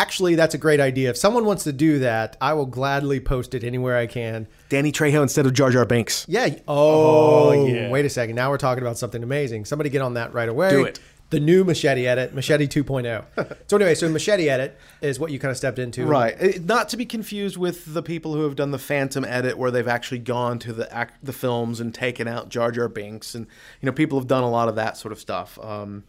Actually, 0.00 0.34
that's 0.34 0.54
a 0.54 0.58
great 0.58 0.80
idea. 0.80 1.10
If 1.10 1.16
someone 1.18 1.44
wants 1.44 1.64
to 1.64 1.72
do 1.72 1.98
that, 1.98 2.36
I 2.40 2.54
will 2.54 2.64
gladly 2.64 3.20
post 3.20 3.54
it 3.54 3.62
anywhere 3.64 3.96
I 3.98 4.06
can. 4.06 4.46
Danny 4.70 4.92
Trejo 4.92 5.22
instead 5.22 5.44
of 5.44 5.52
Jar 5.52 5.70
Jar 5.70 5.84
Binks. 5.84 6.24
Yeah. 6.26 6.54
Oh, 6.66 7.50
Oh, 7.50 7.66
yeah. 7.66 7.90
wait 7.90 8.06
a 8.06 8.10
second. 8.10 8.34
Now 8.34 8.48
we're 8.50 8.56
talking 8.56 8.82
about 8.82 8.96
something 8.96 9.22
amazing. 9.22 9.66
Somebody 9.66 9.90
get 9.90 10.00
on 10.00 10.14
that 10.14 10.32
right 10.32 10.48
away. 10.48 10.70
Do 10.70 10.84
it. 10.84 11.00
The 11.28 11.38
new 11.38 11.62
Machete 11.64 12.06
Edit, 12.06 12.34
Machete 12.34 12.66
2.0. 12.66 13.56
so 13.68 13.76
anyway, 13.76 13.94
so 13.94 14.08
Machete 14.08 14.48
Edit 14.48 14.76
is 15.00 15.20
what 15.20 15.30
you 15.30 15.38
kind 15.38 15.50
of 15.52 15.56
stepped 15.56 15.78
into. 15.78 16.04
Right. 16.06 16.34
It- 16.40 16.64
not 16.64 16.88
to 16.88 16.96
be 16.96 17.04
confused 17.06 17.56
with 17.56 17.92
the 17.94 18.02
people 18.02 18.34
who 18.34 18.42
have 18.44 18.56
done 18.56 18.70
the 18.72 18.78
Phantom 18.80 19.24
edit, 19.24 19.56
where 19.58 19.70
they've 19.70 19.86
actually 19.86 20.18
gone 20.20 20.58
to 20.60 20.72
the 20.72 20.92
act, 20.92 21.24
the 21.24 21.32
films 21.32 21.78
and 21.78 21.94
taken 21.94 22.26
out 22.26 22.48
Jar 22.48 22.72
Jar 22.72 22.88
Binks, 22.88 23.34
and 23.36 23.46
you 23.80 23.86
know 23.86 23.92
people 23.92 24.18
have 24.18 24.26
done 24.26 24.42
a 24.42 24.50
lot 24.50 24.68
of 24.68 24.74
that 24.76 24.96
sort 24.96 25.12
of 25.12 25.20
stuff. 25.20 25.56
Um, 25.62 26.02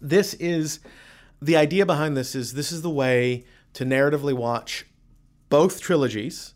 this 0.00 0.34
is 0.34 0.80
the 1.40 1.56
idea 1.56 1.86
behind 1.86 2.16
this 2.16 2.34
is 2.34 2.54
this 2.54 2.70
is 2.72 2.82
the 2.82 2.90
way 2.90 3.44
to 3.72 3.84
narratively 3.84 4.34
watch 4.34 4.86
both 5.48 5.80
trilogies 5.80 6.54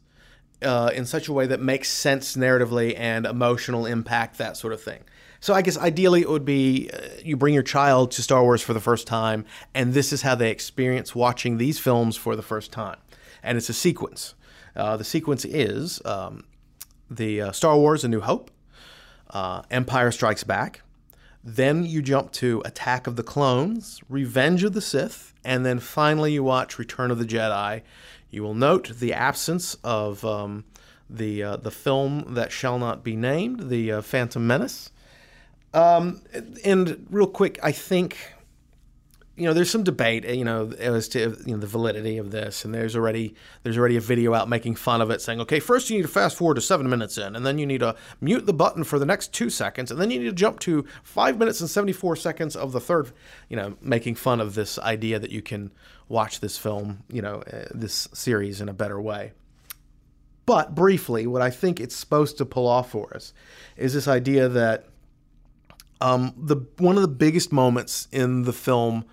uh, 0.63 0.91
in 0.95 1.05
such 1.05 1.29
a 1.29 1.33
way 1.33 1.47
that 1.47 1.61
makes 1.61 1.91
sense 1.91 2.37
narratively 2.37 2.99
and 2.99 3.27
emotional 3.27 3.87
impact 3.87 4.39
that 4.39 4.57
sort 4.57 4.73
of 4.73 4.83
thing. 4.83 5.03
So 5.41 5.53
I 5.53 5.63
guess 5.63 5.77
ideally 5.77 6.23
it 6.23 6.31
would 6.31 6.45
be 6.45 6.91
uh, 6.91 7.01
you 7.23 7.37
bring 7.37 7.53
your 7.53 7.63
child 7.63 8.11
to 8.13 8.23
Star 8.23 8.43
Wars 8.43 8.63
for 8.63 8.73
the 8.73 8.81
first 8.81 9.07
time, 9.07 9.45
and 9.75 9.93
this 9.93 10.13
is 10.13 10.23
how 10.23 10.35
they 10.35 10.51
experience 10.51 11.15
watching 11.15 11.59
these 11.59 11.79
films 11.79 12.17
for 12.17 12.35
the 12.35 12.43
first 12.43 12.73
time, 12.73 12.99
and 13.43 13.59
it's 13.59 13.69
a 13.69 13.75
sequence. 13.75 14.35
Uh, 14.75 14.97
the 14.97 15.05
sequence 15.05 15.45
is 15.45 16.01
um, 16.07 16.45
the 17.11 17.43
uh, 17.43 17.53
Star 17.53 17.77
Wars: 17.77 18.05
A 18.05 18.09
New 18.09 18.21
Hope, 18.21 18.51
uh, 19.31 19.63
Empire 19.71 20.11
Strikes 20.11 20.45
Back. 20.45 20.81
Then 21.47 21.85
you 21.85 22.01
jump 22.01 22.33
to 22.33 22.63
Attack 22.65 23.07
of 23.07 23.17
the 23.17 23.23
Clones, 23.23 24.01
Revenge 24.09 24.65
of 24.65 24.73
the 24.73 24.81
Sith, 24.81 25.35
and 25.45 25.65
then 25.65 25.79
finally 25.79 26.33
you 26.33 26.43
watch 26.43 26.79
Return 26.79 27.11
of 27.11 27.19
the 27.19 27.27
Jedi. 27.27 27.83
You 28.31 28.43
will 28.43 28.55
note 28.55 28.99
the 28.99 29.13
absence 29.13 29.77
of 29.85 30.25
um, 30.25 30.65
the 31.09 31.43
uh, 31.43 31.57
the 31.57 31.71
film 31.71 32.33
that 32.35 32.51
shall 32.51 32.79
not 32.79 33.05
be 33.05 33.15
named, 33.15 33.69
the 33.69 33.93
uh, 33.93 34.01
Phantom 34.01 34.47
Menace. 34.47 34.91
Um, 35.75 36.23
and 36.65 37.07
real 37.11 37.27
quick, 37.27 37.59
I 37.63 37.73
think 37.73 38.34
you 39.37 39.47
know, 39.47 39.53
there's 39.53 39.71
some 39.71 39.83
debate, 39.83 40.25
you 40.25 40.45
know, 40.45 40.71
as 40.79 41.09
to 41.09 41.37
you 41.45 41.55
know 41.55 41.57
the 41.57 41.67
validity 41.67 42.19
of 42.19 42.31
this, 42.31 42.65
and 42.65 42.73
there's 42.73 42.95
already 42.95 43.35
there's 43.63 43.77
already 43.77 43.97
a 43.97 44.01
video 44.01 44.33
out 44.33 44.49
making 44.49 44.77
fun 44.77 45.01
of 45.01 45.11
it, 45.11 45.21
saying, 45.21 45.41
okay, 45.41 45.59
first 45.59 45.91
you 45.91 45.97
need 45.97 46.03
to 46.03 46.09
fast 46.09 46.37
forward 46.37 46.55
to 46.55 46.61
seven 46.61 46.89
minutes 46.89 47.19
in, 47.19 47.35
and 47.35 47.45
then 47.45 47.59
you 47.59 47.67
need 47.67 47.81
to 47.81 47.97
mute 48.21 48.47
the 48.47 48.53
button 48.53 48.85
for 48.85 48.99
the 48.99 49.07
next 49.07 49.33
two 49.33 49.51
seconds, 49.51 49.91
and 49.91 50.01
then 50.01 50.11
you 50.11 50.21
need 50.21 50.27
to 50.27 50.33
jump 50.33 50.61
to 50.61 50.85
five 51.03 51.37
minutes 51.37 51.61
and 51.61 51.69
seventy 51.69 51.93
four 51.93 52.15
seconds 52.15 52.55
of 52.55 52.71
the 52.71 52.81
third, 52.81 53.11
you 53.49 53.57
know, 53.57 53.77
making 53.81 54.15
fun 54.15 54.41
of 54.41 54.55
this 54.55 54.79
idea 54.79 55.19
that 55.19 55.33
you 55.33 55.43
can 55.43 55.73
watch 56.09 56.39
this 56.39 56.57
film, 56.57 57.03
you 57.11 57.23
know, 57.23 57.43
uh, 57.53 57.65
this 57.75 58.09
series 58.13 58.61
in 58.61 58.69
a 58.69 58.75
better 58.75 59.01
way. 59.01 59.33
But 60.47 60.77
briefly, 60.77 61.27
what 61.27 61.43
I 61.43 61.51
think 61.51 61.81
it's 61.81 61.97
supposed 61.97 62.39
to 62.39 62.45
pull 62.45 62.69
off 62.69 62.91
for 62.91 63.13
us 63.17 63.33
is 63.77 63.95
this 63.95 64.07
idea 64.07 64.49
that 64.49 64.85
um, 66.01 66.35
the 66.37 66.57
one 66.79 66.95
of 66.97 67.03
the 67.03 67.09
biggest 67.09 67.51
moments 67.51 68.07
in 68.13 68.43
the 68.43 68.53
film 68.53 69.07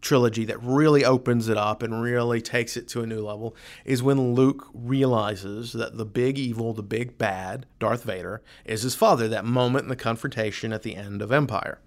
trilogy 0.00 0.44
that 0.44 0.62
really 0.62 1.04
opens 1.04 1.48
it 1.48 1.56
up 1.56 1.82
and 1.82 2.02
really 2.02 2.40
takes 2.40 2.76
it 2.76 2.88
to 2.88 3.02
a 3.02 3.06
new 3.06 3.20
level 3.20 3.56
is 3.84 4.02
when 4.02 4.34
Luke 4.34 4.68
realizes 4.72 5.72
that 5.72 5.96
the 5.96 6.04
big 6.04 6.38
evil, 6.38 6.72
the 6.72 6.82
big 6.82 7.18
bad, 7.18 7.66
Darth 7.78 8.04
Vader, 8.04 8.42
is 8.64 8.82
his 8.82 8.94
father. 8.94 9.28
That 9.28 9.44
moment 9.44 9.84
in 9.84 9.88
the 9.88 9.96
confrontation 9.96 10.72
at 10.72 10.82
the 10.82 10.94
end 10.94 11.20
of 11.20 11.32
Empire. 11.32 11.80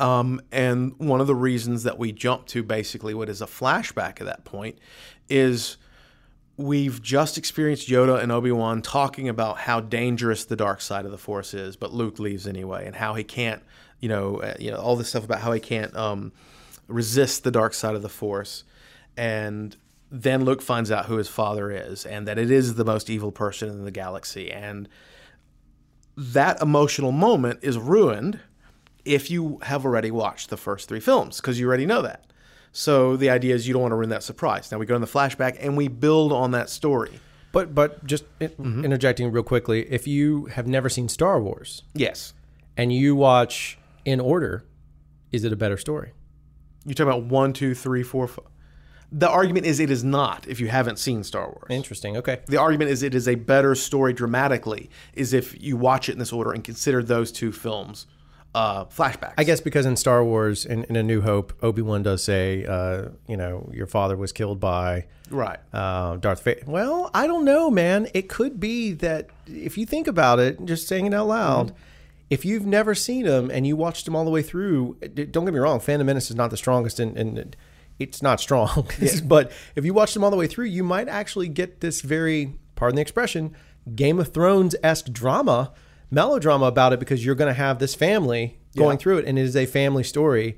Um, 0.00 0.40
and 0.52 0.94
one 0.98 1.20
of 1.20 1.26
the 1.26 1.34
reasons 1.34 1.82
that 1.82 1.98
we 1.98 2.12
jump 2.12 2.46
to 2.46 2.62
basically 2.62 3.14
what 3.14 3.28
is 3.28 3.42
a 3.42 3.46
flashback 3.46 4.20
at 4.20 4.26
that 4.26 4.44
point 4.44 4.78
is 5.28 5.76
we've 6.56 7.02
just 7.02 7.36
experienced 7.36 7.88
Yoda 7.88 8.22
and 8.22 8.30
Obi 8.30 8.52
Wan 8.52 8.80
talking 8.82 9.28
about 9.28 9.58
how 9.58 9.80
dangerous 9.80 10.44
the 10.44 10.56
dark 10.56 10.80
side 10.80 11.04
of 11.04 11.10
the 11.10 11.18
Force 11.18 11.52
is, 11.54 11.76
but 11.76 11.92
Luke 11.92 12.18
leaves 12.18 12.46
anyway, 12.46 12.86
and 12.86 12.96
how 12.96 13.14
he 13.14 13.24
can't, 13.24 13.62
you 14.00 14.08
know, 14.08 14.36
uh, 14.36 14.54
you 14.58 14.70
know, 14.70 14.78
all 14.78 14.96
this 14.96 15.08
stuff 15.08 15.24
about 15.24 15.40
how 15.40 15.52
he 15.52 15.60
can't 15.60 15.94
um, 15.96 16.32
resist 16.88 17.44
the 17.44 17.50
dark 17.50 17.74
side 17.74 17.94
of 17.94 18.02
the 18.02 18.08
Force, 18.08 18.64
and 19.16 19.76
then 20.10 20.44
Luke 20.44 20.62
finds 20.62 20.90
out 20.90 21.06
who 21.06 21.16
his 21.16 21.28
father 21.28 21.70
is, 21.70 22.04
and 22.04 22.26
that 22.26 22.38
it 22.38 22.50
is 22.50 22.74
the 22.74 22.84
most 22.84 23.08
evil 23.10 23.30
person 23.30 23.68
in 23.68 23.84
the 23.84 23.90
galaxy, 23.90 24.50
and 24.50 24.88
that 26.16 26.60
emotional 26.60 27.12
moment 27.12 27.60
is 27.62 27.78
ruined 27.78 28.40
if 29.04 29.30
you 29.30 29.58
have 29.62 29.84
already 29.84 30.10
watched 30.10 30.50
the 30.50 30.56
first 30.56 30.88
three 30.88 31.00
films 31.00 31.36
because 31.40 31.60
you 31.60 31.66
already 31.66 31.86
know 31.86 32.02
that. 32.02 32.24
So 32.72 33.16
the 33.16 33.30
idea 33.30 33.54
is 33.54 33.66
you 33.66 33.72
don't 33.72 33.82
want 33.82 33.92
to 33.92 33.96
ruin 33.96 34.10
that 34.10 34.22
surprise. 34.22 34.70
Now 34.70 34.78
we 34.78 34.86
go 34.86 34.94
in 34.94 35.00
the 35.00 35.06
flashback 35.06 35.56
and 35.60 35.76
we 35.76 35.88
build 35.88 36.32
on 36.32 36.50
that 36.50 36.68
story. 36.68 37.20
But 37.52 37.74
but 37.74 38.04
just 38.04 38.24
in- 38.40 38.50
mm-hmm. 38.50 38.84
interjecting 38.84 39.30
real 39.32 39.42
quickly, 39.42 39.90
if 39.90 40.06
you 40.06 40.46
have 40.46 40.66
never 40.66 40.88
seen 40.88 41.08
Star 41.08 41.40
Wars 41.40 41.82
Yes. 41.94 42.34
and 42.76 42.92
you 42.92 43.16
watch 43.16 43.78
in 44.04 44.20
order, 44.20 44.64
is 45.32 45.44
it 45.44 45.52
a 45.52 45.56
better 45.56 45.76
story? 45.78 46.12
You 46.88 46.94
talk 46.94 47.06
about 47.06 47.24
one, 47.24 47.52
two, 47.52 47.74
three, 47.74 48.02
four. 48.02 48.26
Five. 48.26 48.46
The 49.10 49.28
argument 49.28 49.64
is 49.66 49.80
it 49.80 49.90
is 49.90 50.04
not 50.04 50.46
if 50.48 50.60
you 50.60 50.68
haven't 50.68 50.98
seen 50.98 51.22
Star 51.24 51.46
Wars. 51.46 51.66
Interesting. 51.70 52.16
Okay. 52.16 52.40
The 52.46 52.56
argument 52.58 52.90
is 52.90 53.02
it 53.02 53.14
is 53.14 53.26
a 53.28 53.36
better 53.36 53.74
story 53.74 54.12
dramatically 54.12 54.90
is 55.14 55.32
if 55.32 55.60
you 55.62 55.76
watch 55.76 56.08
it 56.08 56.12
in 56.12 56.18
this 56.18 56.32
order 56.32 56.52
and 56.52 56.62
consider 56.62 57.02
those 57.02 57.32
two 57.32 57.52
films 57.52 58.06
uh, 58.54 58.84
flashbacks. 58.86 59.34
I 59.38 59.44
guess 59.44 59.60
because 59.60 59.86
in 59.86 59.96
Star 59.96 60.24
Wars, 60.24 60.66
in, 60.66 60.84
in 60.84 60.96
A 60.96 61.02
New 61.02 61.20
Hope, 61.20 61.52
Obi 61.62 61.82
Wan 61.82 62.02
does 62.02 62.22
say, 62.22 62.64
uh, 62.66 63.10
you 63.26 63.36
know, 63.36 63.70
your 63.72 63.86
father 63.86 64.16
was 64.16 64.32
killed 64.32 64.60
by 64.60 65.06
Right. 65.30 65.58
uh, 65.72 66.16
Darth 66.16 66.42
Vader. 66.42 66.62
Well, 66.66 67.10
I 67.14 67.26
don't 67.26 67.44
know, 67.44 67.70
man. 67.70 68.08
It 68.14 68.28
could 68.28 68.58
be 68.58 68.92
that 68.94 69.28
if 69.46 69.76
you 69.78 69.84
think 69.86 70.06
about 70.06 70.38
it, 70.38 70.64
just 70.64 70.88
saying 70.88 71.06
it 71.06 71.14
out 71.14 71.28
loud, 71.28 71.74
if 72.30 72.44
you've 72.44 72.66
never 72.66 72.94
seen 72.94 73.24
them 73.24 73.50
and 73.50 73.66
you 73.66 73.76
watched 73.76 74.04
them 74.04 74.14
all 74.14 74.24
the 74.24 74.30
way 74.30 74.42
through, 74.42 74.96
don't 75.14 75.44
get 75.44 75.54
me 75.54 75.58
wrong, 75.60 75.80
Phantom 75.80 76.06
Menace 76.06 76.30
is 76.30 76.36
not 76.36 76.50
the 76.50 76.56
strongest, 76.56 77.00
and, 77.00 77.16
and 77.16 77.56
it's 77.98 78.22
not 78.22 78.40
strong. 78.40 78.86
but 79.24 79.50
if 79.76 79.84
you 79.84 79.94
watched 79.94 80.14
them 80.14 80.22
all 80.24 80.30
the 80.30 80.36
way 80.36 80.46
through, 80.46 80.66
you 80.66 80.84
might 80.84 81.08
actually 81.08 81.48
get 81.48 81.80
this 81.80 82.00
very, 82.02 82.54
pardon 82.76 82.96
the 82.96 83.02
expression, 83.02 83.54
Game 83.94 84.18
of 84.18 84.28
Thrones 84.32 84.76
esque 84.82 85.10
drama, 85.10 85.72
melodrama 86.10 86.66
about 86.66 86.92
it 86.92 86.98
because 86.98 87.24
you're 87.24 87.34
going 87.34 87.48
to 87.52 87.58
have 87.58 87.78
this 87.78 87.94
family 87.94 88.58
going 88.76 88.96
Yeah. 88.96 89.02
through 89.02 89.18
it, 89.18 89.24
and 89.24 89.38
it 89.38 89.42
is 89.42 89.56
a 89.56 89.66
family 89.66 90.02
story, 90.04 90.56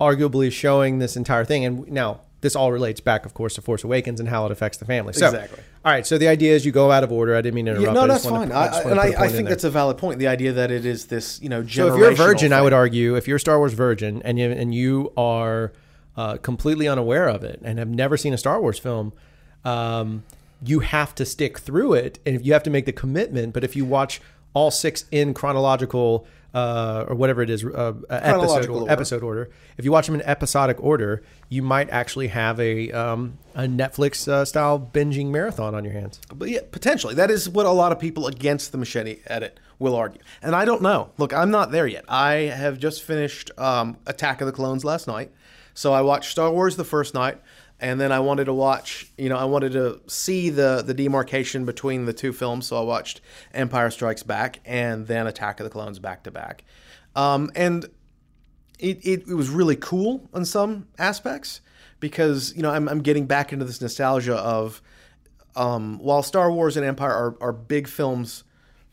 arguably 0.00 0.50
showing 0.50 0.98
this 0.98 1.16
entire 1.16 1.44
thing. 1.44 1.64
And 1.64 1.88
now 1.88 2.22
this 2.42 2.54
all 2.54 2.70
relates 2.70 3.00
back, 3.00 3.24
of 3.24 3.32
course, 3.34 3.54
to 3.54 3.62
Force 3.62 3.82
Awakens 3.84 4.20
and 4.20 4.28
how 4.28 4.44
it 4.44 4.52
affects 4.52 4.76
the 4.76 4.84
family. 4.84 5.14
So, 5.14 5.26
Exactly. 5.26 5.62
All 5.84 5.92
right. 5.92 6.06
So 6.06 6.18
the 6.18 6.28
idea 6.28 6.54
is 6.54 6.66
you 6.66 6.72
go 6.72 6.90
out 6.92 7.02
of 7.02 7.10
order. 7.10 7.34
I 7.34 7.40
didn't 7.40 7.54
mean 7.54 7.64
to 7.66 7.70
interrupt. 7.72 7.86
Yeah, 7.86 7.92
no, 7.94 8.06
that's 8.06 8.26
fine. 8.26 8.48
to- 8.50 8.54
I 8.54 8.66
I, 8.66 8.66
and 8.66 8.74
to 8.74 8.82
put 8.82 8.98
a 8.98 9.00
I, 9.00 9.24
I 9.24 9.28
think 9.28 9.48
that's 9.48 9.64
a 9.64 9.70
valid 9.70 9.96
point. 9.96 10.18
The 10.18 10.26
idea 10.28 10.52
that 10.52 10.70
it 10.70 10.84
is 10.84 11.06
this, 11.06 11.40
you 11.40 11.48
know, 11.48 11.66
So 11.66 11.94
if 11.94 11.98
you're 11.98 12.10
a 12.10 12.14
virgin, 12.14 12.52
I 12.52 12.60
would 12.60 12.72
argue, 12.72 13.16
if 13.16 13.26
you're 13.26 13.38
a 13.38 13.40
Star 13.40 13.58
Wars 13.58 13.72
virgin 13.72 14.20
and 14.24 14.38
you 14.38 14.50
and 14.50 14.74
you 14.74 15.12
are 15.16 15.72
uh, 16.16 16.36
completely 16.36 16.86
unaware 16.88 17.28
of 17.28 17.42
it 17.44 17.60
and 17.64 17.78
have 17.78 17.88
never 17.88 18.16
seen 18.16 18.34
a 18.34 18.38
Star 18.38 18.60
Wars 18.60 18.78
film, 18.78 19.12
um, 19.64 20.24
you 20.64 20.80
have 20.80 21.14
to 21.16 21.24
stick 21.24 21.58
through 21.58 21.94
it, 21.94 22.18
and 22.26 22.44
you 22.44 22.52
have 22.52 22.62
to 22.64 22.70
make 22.70 22.86
the 22.86 22.92
commitment. 22.92 23.52
But 23.54 23.64
if 23.64 23.74
you 23.74 23.84
watch 23.84 24.20
all 24.54 24.70
six 24.70 25.04
in 25.10 25.32
chronological 25.34 26.26
uh, 26.54 27.04
or 27.08 27.14
whatever 27.14 27.42
it 27.42 27.50
is, 27.50 27.64
uh, 27.64 27.94
episode 28.10 28.68
order. 28.68 28.90
episode 28.90 29.22
order, 29.22 29.50
if 29.78 29.84
you 29.84 29.92
watch 29.92 30.06
them 30.06 30.14
in 30.14 30.22
episodic 30.22 30.76
order, 30.80 31.22
you 31.48 31.62
might 31.62 31.88
actually 31.90 32.28
have 32.28 32.60
a 32.60 32.90
um, 32.92 33.38
a 33.54 33.62
Netflix 33.62 34.28
uh, 34.28 34.44
style 34.44 34.78
binging 34.92 35.28
marathon 35.28 35.74
on 35.74 35.84
your 35.84 35.92
hands. 35.92 36.20
But 36.34 36.48
yeah, 36.50 36.60
potentially. 36.70 37.14
That 37.14 37.30
is 37.30 37.48
what 37.48 37.66
a 37.66 37.70
lot 37.70 37.92
of 37.92 37.98
people 37.98 38.26
against 38.26 38.72
the 38.72 38.78
machete 38.78 39.20
edit 39.26 39.58
will 39.78 39.96
argue. 39.96 40.20
And 40.42 40.54
I 40.54 40.64
don't 40.64 40.82
know. 40.82 41.10
Look, 41.18 41.32
I'm 41.32 41.50
not 41.50 41.72
there 41.72 41.86
yet. 41.86 42.04
I 42.08 42.34
have 42.34 42.78
just 42.78 43.02
finished 43.02 43.50
um, 43.58 43.96
Attack 44.06 44.40
of 44.40 44.46
the 44.46 44.52
Clones 44.52 44.84
last 44.84 45.06
night. 45.06 45.32
So 45.74 45.92
I 45.92 46.02
watched 46.02 46.30
Star 46.30 46.50
Wars 46.50 46.76
the 46.76 46.84
first 46.84 47.14
night, 47.14 47.40
and 47.82 48.00
then 48.00 48.12
I 48.12 48.20
wanted 48.20 48.44
to 48.44 48.54
watch, 48.54 49.10
you 49.18 49.28
know, 49.28 49.36
I 49.36 49.44
wanted 49.44 49.72
to 49.72 50.00
see 50.06 50.50
the 50.50 50.82
the 50.86 50.94
demarcation 50.94 51.64
between 51.64 52.04
the 52.04 52.12
two 52.12 52.32
films. 52.32 52.68
So 52.68 52.78
I 52.78 52.82
watched 52.82 53.20
Empire 53.52 53.90
Strikes 53.90 54.22
Back 54.22 54.60
and 54.64 55.08
then 55.08 55.26
Attack 55.26 55.58
of 55.58 55.64
the 55.64 55.70
Clones 55.70 55.98
back 55.98 56.22
to 56.22 56.30
back. 56.30 56.64
Um, 57.16 57.50
and 57.56 57.84
it, 58.78 59.04
it, 59.04 59.28
it 59.28 59.34
was 59.34 59.50
really 59.50 59.76
cool 59.76 60.30
in 60.32 60.44
some 60.44 60.86
aspects 60.96 61.60
because 61.98 62.54
you 62.54 62.62
know 62.62 62.70
I'm, 62.70 62.88
I'm 62.88 63.02
getting 63.02 63.26
back 63.26 63.52
into 63.52 63.64
this 63.64 63.80
nostalgia 63.80 64.36
of 64.36 64.80
um, 65.56 65.98
while 65.98 66.22
Star 66.22 66.52
Wars 66.52 66.76
and 66.76 66.86
Empire 66.86 67.12
are, 67.12 67.36
are 67.40 67.52
big 67.52 67.88
films 67.88 68.44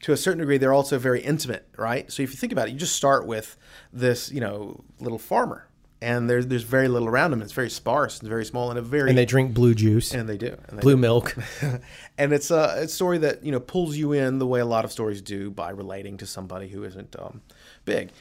to 0.02 0.14
a 0.14 0.18
certain 0.18 0.40
degree, 0.40 0.58
they're 0.58 0.74
also 0.74 0.98
very 0.98 1.22
intimate, 1.22 1.68
right? 1.78 2.12
So 2.12 2.24
if 2.24 2.32
you 2.32 2.38
think 2.38 2.54
about 2.54 2.70
it, 2.70 2.72
you 2.72 2.78
just 2.78 2.96
start 2.96 3.28
with 3.28 3.56
this 3.94 4.32
you 4.32 4.42
know 4.42 4.84
little 5.00 5.20
farmer, 5.20 5.69
and 6.02 6.30
there's 6.30 6.48
there's 6.48 6.64
very 6.64 6.88
little 6.88 7.08
around 7.08 7.32
them. 7.32 7.42
It's 7.42 7.52
very 7.52 7.70
sparse 7.70 8.20
and 8.20 8.30
very 8.30 8.46
small 8.46 8.70
and 8.70 8.80
a 8.80 8.82
very 8.82 9.10
And 9.10 9.18
they 9.18 9.26
drink 9.26 9.54
blue 9.54 9.74
juice, 9.74 10.14
and 10.14 10.30
they 10.30 10.38
do 10.38 10.56
and 10.68 10.78
they 10.78 10.82
blue 10.82 10.98
milk. 10.98 11.36
and 12.18 12.34
it's 12.34 12.52
a, 12.52 12.76
a 12.78 12.88
story 12.88 13.18
that 13.20 13.44
you 13.44 13.52
know 13.52 13.60
pulls 13.60 13.98
you 13.98 14.14
in 14.14 14.40
the 14.40 14.48
way 14.48 14.60
a 14.60 14.66
lot 14.66 14.86
of 14.86 14.92
stories 14.92 15.22
do 15.22 15.52
by 15.52 15.72
relating 15.72 16.18
to 16.18 16.26
somebody 16.26 16.70
who 16.70 16.84
isn't 16.84 17.16
um, 17.20 17.42
big. 17.86 18.12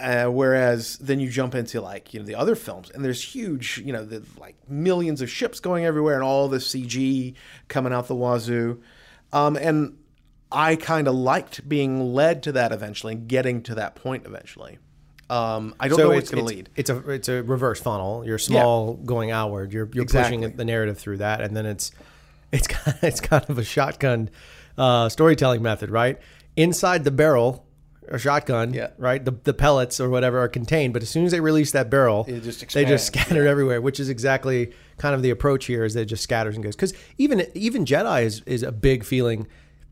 Uh, 0.00 0.26
whereas 0.26 0.98
then 0.98 1.20
you 1.20 1.30
jump 1.30 1.54
into 1.54 1.80
like 1.80 2.12
you 2.12 2.20
know 2.20 2.26
the 2.26 2.34
other 2.34 2.54
films 2.54 2.90
and 2.90 3.02
there's 3.02 3.22
huge 3.22 3.78
you 3.78 3.94
know 3.94 4.04
the 4.04 4.22
like 4.38 4.54
millions 4.68 5.22
of 5.22 5.30
ships 5.30 5.58
going 5.58 5.86
everywhere 5.86 6.16
and 6.16 6.22
all 6.22 6.48
the 6.48 6.58
CG 6.58 7.34
coming 7.68 7.92
out 7.92 8.06
the 8.06 8.14
wazoo, 8.14 8.82
um, 9.32 9.56
and 9.56 9.96
I 10.52 10.76
kind 10.76 11.06
of 11.06 11.14
liked 11.14 11.68
being 11.68 12.12
led 12.12 12.42
to 12.42 12.52
that 12.52 12.72
eventually 12.72 13.14
and 13.14 13.28
getting 13.28 13.62
to 13.62 13.74
that 13.76 13.94
point 13.94 14.26
eventually. 14.26 14.78
Um, 15.30 15.74
I 15.78 15.86
don't 15.88 15.98
know 15.98 16.08
where 16.08 16.18
it's, 16.18 16.30
going 16.30 16.44
to 16.44 16.48
lead. 16.48 16.70
It's 16.74 16.90
a 16.90 17.08
it's 17.10 17.28
a 17.28 17.42
reverse 17.44 17.80
funnel. 17.80 18.24
You're 18.26 18.38
small 18.38 18.94
going 18.94 19.30
outward. 19.30 19.72
You're 19.72 19.88
you're 19.94 20.02
Exactly. 20.02 20.38
pushing 20.38 20.56
the 20.56 20.64
narrative 20.64 20.98
through 20.98 21.18
that, 21.18 21.40
and 21.40 21.56
then 21.56 21.66
it's 21.66 21.92
it's 22.52 22.66
kind 22.66 22.96
of, 22.96 23.04
it's 23.04 23.20
kind 23.20 23.44
of 23.48 23.56
a 23.58 23.64
shotgun 23.64 24.28
uh, 24.76 25.08
storytelling 25.08 25.62
method, 25.62 25.88
right? 25.90 26.18
Inside 26.56 27.04
the 27.04 27.12
barrel, 27.12 27.64
a 28.08 28.18
shotgun, 28.18 28.74
Yeah. 28.74 28.90
right? 28.98 29.24
The 29.24 29.30
the 29.44 29.54
pellets 29.54 30.00
or 30.00 30.10
whatever 30.10 30.40
are 30.40 30.48
contained, 30.48 30.92
but 30.94 31.02
as 31.02 31.08
soon 31.08 31.24
as 31.24 31.30
they 31.30 31.38
release 31.40 31.70
that 31.72 31.90
barrel, 31.90 32.24
just 32.24 32.68
they 32.74 32.84
just 32.84 33.06
scatter 33.06 33.46
everywhere, 33.46 33.80
which 33.80 34.00
is 34.00 34.08
exactly 34.08 34.72
kind 34.98 35.14
of 35.14 35.22
the 35.22 35.30
approach 35.30 35.66
here. 35.66 35.84
Is 35.84 35.94
that 35.94 36.00
it 36.02 36.06
just 36.06 36.24
scatters 36.24 36.56
and 36.56 36.64
goes 36.64 36.74
because 36.74 36.92
even 37.18 37.46
even 37.54 37.84
Jedi 37.84 38.24
is 38.24 38.42
is 38.46 38.64
a 38.64 38.72
big 38.72 39.04
feeling. 39.04 39.46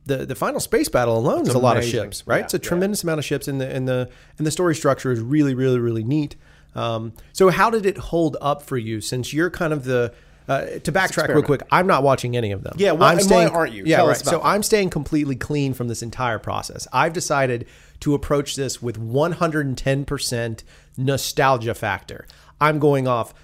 The, 0.08 0.26
the 0.26 0.34
final 0.34 0.60
space 0.60 0.88
battle 0.88 1.16
alone 1.16 1.42
is 1.42 1.54
a 1.54 1.58
lot 1.58 1.76
of 1.76 1.84
ships, 1.84 2.26
right? 2.26 2.38
Yeah, 2.38 2.44
it's 2.44 2.54
a 2.54 2.56
yeah. 2.56 2.68
tremendous 2.68 3.02
amount 3.02 3.18
of 3.18 3.24
ships, 3.24 3.46
and 3.46 3.60
the 3.60 3.70
and 3.70 3.86
the 3.86 4.10
and 4.38 4.46
the 4.46 4.50
story 4.50 4.74
structure 4.74 5.12
is 5.12 5.20
really, 5.20 5.54
really, 5.54 5.78
really 5.78 6.04
neat. 6.04 6.34
Um, 6.74 7.12
so, 7.32 7.48
how 7.50 7.70
did 7.70 7.86
it 7.86 7.98
hold 7.98 8.36
up 8.40 8.62
for 8.62 8.76
you? 8.76 9.00
Since 9.00 9.32
you're 9.32 9.50
kind 9.50 9.72
of 9.72 9.84
the 9.84 10.12
uh, 10.48 10.64
to 10.82 10.92
backtrack 10.92 11.28
real 11.28 11.42
quick, 11.42 11.62
I'm 11.70 11.86
not 11.86 12.02
watching 12.02 12.36
any 12.36 12.52
of 12.52 12.62
them. 12.62 12.74
Yeah, 12.78 12.92
why- 12.92 13.12
I'm 13.12 13.18
and 13.18 13.30
why 13.30 13.46
aren't 13.46 13.72
you? 13.72 13.84
Yeah, 13.84 13.98
Tell 13.98 14.08
right. 14.08 14.16
so 14.16 14.30
that. 14.38 14.46
I'm 14.46 14.62
staying 14.62 14.90
completely 14.90 15.36
clean 15.36 15.74
from 15.74 15.88
this 15.88 16.02
entire 16.02 16.38
process. 16.38 16.88
I've 16.92 17.12
decided 17.12 17.66
to 18.00 18.14
approach 18.14 18.56
this 18.56 18.80
with 18.80 18.98
110% 18.98 20.62
nostalgia 20.96 21.74
factor. 21.74 22.26
I'm 22.60 22.78
going 22.78 23.06
off 23.06 23.34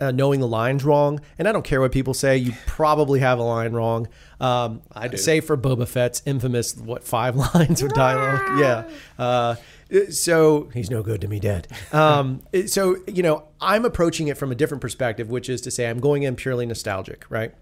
uh, 0.00 0.10
knowing 0.10 0.40
the 0.40 0.48
lines 0.48 0.84
wrong, 0.84 1.20
and 1.38 1.48
I 1.48 1.52
don't 1.52 1.64
care 1.64 1.80
what 1.80 1.92
people 1.92 2.14
say. 2.14 2.36
You 2.36 2.52
probably 2.66 3.20
have 3.20 3.38
a 3.38 3.42
line 3.42 3.72
wrong. 3.72 4.08
Um, 4.40 4.82
I 4.92 5.08
do. 5.08 5.16
Say 5.16 5.40
for 5.40 5.56
Boba 5.56 5.86
Fett's 5.88 6.22
infamous 6.26 6.76
what 6.76 7.04
five 7.04 7.36
lines 7.54 7.82
of 7.82 7.92
dialogue. 7.94 8.58
Yeah. 8.58 8.88
Uh, 9.18 9.56
So 10.10 10.68
he's 10.74 10.90
no 10.90 11.02
good 11.02 11.20
to 11.20 11.28
me 11.28 11.38
dead. 11.40 11.68
Um, 11.92 12.42
so 12.66 12.96
you 13.06 13.22
know, 13.22 13.44
I'm 13.60 13.84
approaching 13.84 14.28
it 14.28 14.36
from 14.36 14.50
a 14.50 14.54
different 14.54 14.80
perspective, 14.80 15.30
which 15.30 15.48
is 15.48 15.60
to 15.62 15.70
say, 15.70 15.88
I'm 15.88 16.00
going 16.00 16.24
in 16.24 16.36
purely 16.36 16.66
nostalgic, 16.66 17.24
right? 17.28 17.54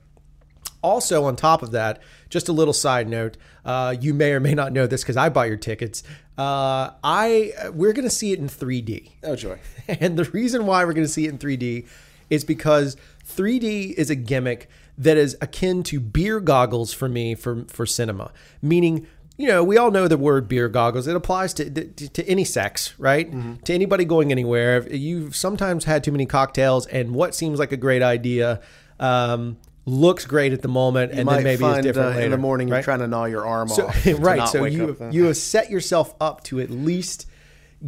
Also, 0.83 1.25
on 1.25 1.35
top 1.37 1.63
of 1.63 1.71
that, 1.71 2.03
just 2.29 2.47
a 2.49 2.53
little 2.53 2.75
side 2.75 3.09
note, 3.09 3.39
uh, 3.65 3.95
you 3.99 4.13
may 4.13 4.33
or 4.33 4.41
may 4.41 4.53
not 4.55 4.71
know 4.73 4.87
this 4.87 5.03
because 5.03 5.17
I 5.17 5.31
bought 5.31 5.49
your 5.49 5.57
tickets. 5.57 6.03
Uh, 6.37 6.91
I 7.03 7.53
we're 7.73 7.93
going 7.93 8.05
to 8.05 8.11
see 8.11 8.33
it 8.33 8.39
in 8.39 8.49
3D. 8.49 9.13
Oh 9.23 9.37
joy. 9.37 9.59
And 9.89 10.19
the 10.19 10.25
reason 10.25 10.67
why 10.67 10.85
we're 10.85 10.93
going 10.95 11.07
to 11.07 11.13
see 11.13 11.27
it 11.27 11.31
in 11.31 11.39
3D 11.39 11.87
is 12.31 12.45
because 12.45 12.97
3D 13.27 13.93
is 13.95 14.11
a 14.11 14.15
gimmick 14.15 14.69
that 14.97 15.17
is 15.17 15.37
akin 15.41 15.83
to 15.85 15.99
beer 16.01 16.41
goggles 16.41 16.93
for 16.93 17.09
me 17.09 17.35
for 17.35 17.65
for 17.69 17.85
cinema. 17.87 18.33
Meaning, 18.63 19.07
you 19.37 19.49
know, 19.49 19.65
we 19.65 19.77
all 19.77 19.91
know 19.91 20.07
the 20.07 20.17
word 20.17 20.47
beer 20.49 20.69
goggles. 20.69 21.07
It 21.09 21.17
applies 21.17 21.53
to 21.55 21.69
to, 21.71 22.09
to 22.09 22.29
any 22.29 22.45
sex, 22.45 22.95
right? 22.99 23.31
To 23.65 23.75
anybody 23.75 24.05
going 24.05 24.31
anywhere. 24.31 24.77
If 24.79 24.93
You've 25.01 25.35
sometimes 25.35 25.85
had 25.85 26.05
too 26.05 26.13
many 26.13 26.27
cocktails, 26.27 26.87
and 26.87 27.13
what 27.15 27.35
seems 27.35 27.59
like 27.59 27.73
a 27.73 27.77
great 27.77 28.03
idea 28.03 28.61
um, 29.01 29.57
looks 29.87 30.25
great 30.27 30.53
at 30.53 30.63
the 30.63 30.69
moment, 30.69 31.13
You 31.13 31.21
and 31.21 31.29
then 31.29 31.43
maybe 31.43 31.61
find 31.61 31.79
it's 31.79 31.87
different 31.87 32.11
uh, 32.11 32.15
later, 32.15 32.25
in 32.27 32.31
the 32.31 32.39
morning 32.39 32.69
you're 32.69 32.83
trying 32.83 33.01
to 33.01 33.09
gnaw 33.09 33.25
your 33.25 33.45
arm 33.45 33.69
So, 33.69 33.89
off. 33.89 34.07
right. 34.19 34.49
So 34.49 34.65
you 34.65 34.97
you 35.11 35.25
have 35.25 35.37
set 35.37 35.71
yourself 35.71 36.15
up 36.21 36.45
to 36.45 36.61
at 36.61 36.71
least 36.71 37.27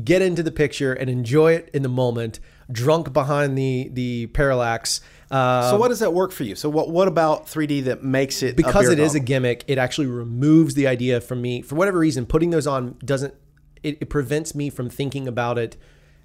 get 0.05 0.21
into 0.21 0.43
the 0.43 0.51
picture 0.53 0.93
and 0.93 1.09
enjoy 1.09 1.53
it 1.55 1.71
in 1.73 1.83
the 1.83 1.89
moment, 1.89 2.41
drunk 2.71 3.13
behind 3.13 3.57
the 3.57 3.91
the 3.93 4.27
parallax. 4.29 5.01
Uh, 5.31 5.71
so 5.71 5.77
what 5.77 5.89
does 5.89 5.99
that 6.01 6.13
work 6.13 6.33
for 6.33 6.45
you? 6.45 6.55
So 6.55 6.69
what 6.69 6.91
what 6.91 7.09
about 7.09 7.47
3D 7.47 7.85
that 7.85 8.03
makes 8.03 8.43
it 8.43 8.57
because 8.57 8.89
it 8.89 8.99
is 8.99 9.15
a 9.15 9.21
gimmick, 9.21 9.65
it 9.67 9.79
actually 9.79 10.07
removes 10.07 10.75
the 10.75 10.87
idea 10.87 11.21
from 11.21 11.43
me. 11.43 11.63
For 11.63 11.75
whatever 11.75 11.99
reason, 11.99 12.27
putting 12.27 12.51
those 12.51 12.67
on 12.67 12.97
doesn't. 13.05 13.35
It, 13.83 13.99
it 14.01 14.09
prevents 14.09 14.55
me 14.55 14.71
from 14.71 14.89
thinking 14.89 15.29
about 15.29 15.59
it 15.59 15.77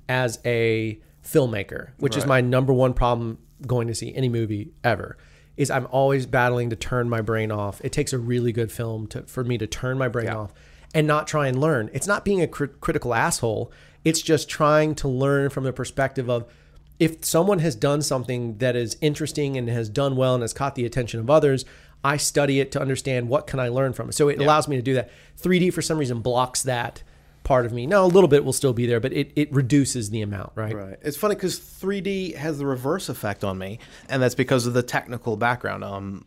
as 0.09 0.39
a 0.45 0.99
filmmaker, 1.23 1.91
which 1.97 2.17
is 2.17 2.25
my 2.25 2.41
number 2.41 2.73
one 2.73 2.93
problem 2.93 3.37
going 3.67 3.87
to 3.87 3.93
see 3.93 4.15
any 4.15 4.29
movie 4.29 4.71
ever. 4.83 5.17
Is 5.57 5.69
I'm 5.69 5.87
always 5.91 6.25
battling 6.25 6.71
to 6.71 6.75
turn 6.75 7.07
my 7.09 7.21
brain 7.21 7.51
off. 7.51 7.81
It 7.83 7.91
takes 7.91 8.13
a 8.13 8.17
really 8.17 8.51
good 8.51 8.71
film 8.71 9.05
to 9.07 9.23
for 9.23 9.43
me 9.43 9.57
to 9.59 9.67
turn 9.67 9.97
my 9.97 10.07
brain 10.07 10.29
off 10.29 10.53
and 10.93 11.07
not 11.07 11.27
try 11.27 11.47
and 11.47 11.59
learn. 11.59 11.89
It's 11.93 12.07
not 12.07 12.25
being 12.25 12.41
a 12.41 12.47
crit- 12.47 12.81
critical 12.81 13.13
asshole. 13.13 13.71
It's 14.03 14.21
just 14.21 14.49
trying 14.49 14.95
to 14.95 15.07
learn 15.07 15.49
from 15.49 15.63
the 15.63 15.73
perspective 15.73 16.29
of 16.29 16.51
if 16.99 17.23
someone 17.25 17.59
has 17.59 17.75
done 17.75 18.01
something 18.01 18.57
that 18.59 18.75
is 18.75 18.97
interesting 19.01 19.57
and 19.57 19.67
has 19.69 19.89
done 19.89 20.15
well 20.15 20.35
and 20.35 20.43
has 20.43 20.53
caught 20.53 20.75
the 20.75 20.85
attention 20.85 21.19
of 21.19 21.29
others, 21.29 21.65
I 22.03 22.17
study 22.17 22.59
it 22.59 22.71
to 22.73 22.81
understand 22.81 23.29
what 23.29 23.47
can 23.47 23.59
I 23.59 23.69
learn 23.69 23.93
from 23.93 24.09
it. 24.09 24.13
So 24.13 24.29
it 24.29 24.39
allows 24.39 24.67
me 24.67 24.75
to 24.75 24.81
do 24.81 24.93
that. 24.95 25.09
3D 25.39 25.73
for 25.73 25.81
some 25.81 25.97
reason 25.97 26.21
blocks 26.21 26.63
that 26.63 27.03
part 27.43 27.65
of 27.65 27.73
me. 27.73 27.87
Now 27.87 28.05
a 28.05 28.07
little 28.07 28.27
bit 28.27 28.45
will 28.45 28.53
still 28.53 28.73
be 28.73 28.85
there, 28.85 28.99
but 28.99 29.13
it, 29.13 29.31
it 29.35 29.51
reduces 29.51 30.09
the 30.09 30.21
amount, 30.21 30.51
right? 30.55 30.75
Right. 30.75 30.99
It's 31.01 31.17
funny 31.17 31.35
because 31.35 31.59
3D 31.59 32.35
has 32.35 32.59
the 32.59 32.65
reverse 32.65 33.09
effect 33.09 33.43
on 33.43 33.57
me, 33.57 33.79
and 34.09 34.21
that's 34.21 34.35
because 34.35 34.65
of 34.67 34.73
the 34.73 34.83
technical 34.83 35.37
background. 35.37 35.83
Um, 35.83 36.25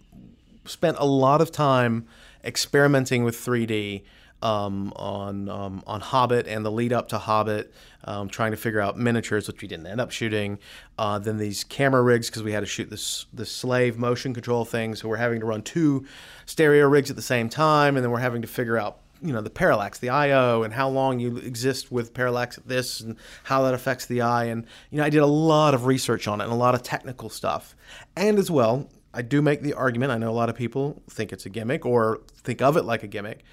spent 0.64 0.96
a 0.98 1.06
lot 1.06 1.40
of 1.40 1.52
time 1.52 2.06
experimenting 2.44 3.24
with 3.24 3.36
3D 3.36 4.02
um, 4.44 4.92
on 4.94 5.48
um, 5.48 5.82
on 5.86 6.00
Hobbit 6.02 6.46
and 6.46 6.64
the 6.64 6.70
lead 6.70 6.92
up 6.92 7.08
to 7.08 7.18
Hobbit, 7.18 7.72
um, 8.04 8.28
trying 8.28 8.50
to 8.50 8.56
figure 8.58 8.80
out 8.80 8.98
miniatures, 8.98 9.48
which 9.48 9.62
we 9.62 9.66
didn't 9.66 9.86
end 9.86 10.00
up 10.00 10.10
shooting. 10.10 10.58
Uh, 10.98 11.18
then 11.18 11.38
these 11.38 11.64
camera 11.64 12.02
rigs 12.02 12.28
because 12.28 12.42
we 12.42 12.52
had 12.52 12.60
to 12.60 12.66
shoot 12.66 12.90
this 12.90 13.24
this 13.32 13.50
slave 13.50 13.98
motion 13.98 14.34
control 14.34 14.66
thing, 14.66 14.94
so 14.94 15.08
we're 15.08 15.16
having 15.16 15.40
to 15.40 15.46
run 15.46 15.62
two 15.62 16.06
stereo 16.44 16.86
rigs 16.86 17.08
at 17.08 17.16
the 17.16 17.22
same 17.22 17.48
time, 17.48 17.96
and 17.96 18.04
then 18.04 18.12
we're 18.12 18.18
having 18.18 18.42
to 18.42 18.48
figure 18.48 18.76
out 18.76 19.00
you 19.22 19.32
know 19.32 19.40
the 19.40 19.48
parallax 19.48 20.00
the 20.00 20.10
io 20.10 20.64
and 20.64 20.74
how 20.74 20.88
long 20.88 21.18
you 21.18 21.38
exist 21.38 21.90
with 21.90 22.12
parallax 22.12 22.58
at 22.58 22.68
this 22.68 23.00
and 23.00 23.16
how 23.44 23.62
that 23.62 23.72
affects 23.72 24.04
the 24.06 24.20
eye 24.20 24.44
and 24.44 24.66
you 24.90 24.98
know 24.98 25.04
i 25.04 25.08
did 25.08 25.22
a 25.22 25.26
lot 25.26 25.72
of 25.72 25.86
research 25.86 26.28
on 26.28 26.40
it 26.40 26.44
and 26.44 26.52
a 26.52 26.56
lot 26.56 26.74
of 26.74 26.82
technical 26.82 27.30
stuff 27.30 27.74
and 28.16 28.38
as 28.38 28.50
well 28.50 28.90
i 29.14 29.22
do 29.22 29.40
make 29.40 29.62
the 29.62 29.72
argument 29.72 30.10
i 30.10 30.18
know 30.18 30.28
a 30.28 30.32
lot 30.32 30.50
of 30.50 30.56
people 30.56 31.00
think 31.08 31.32
it's 31.32 31.46
a 31.46 31.48
gimmick 31.48 31.86
or 31.86 32.20
think 32.36 32.60
of 32.60 32.76
it 32.76 32.84
like 32.84 33.04
a 33.04 33.06
gimmick 33.06 33.44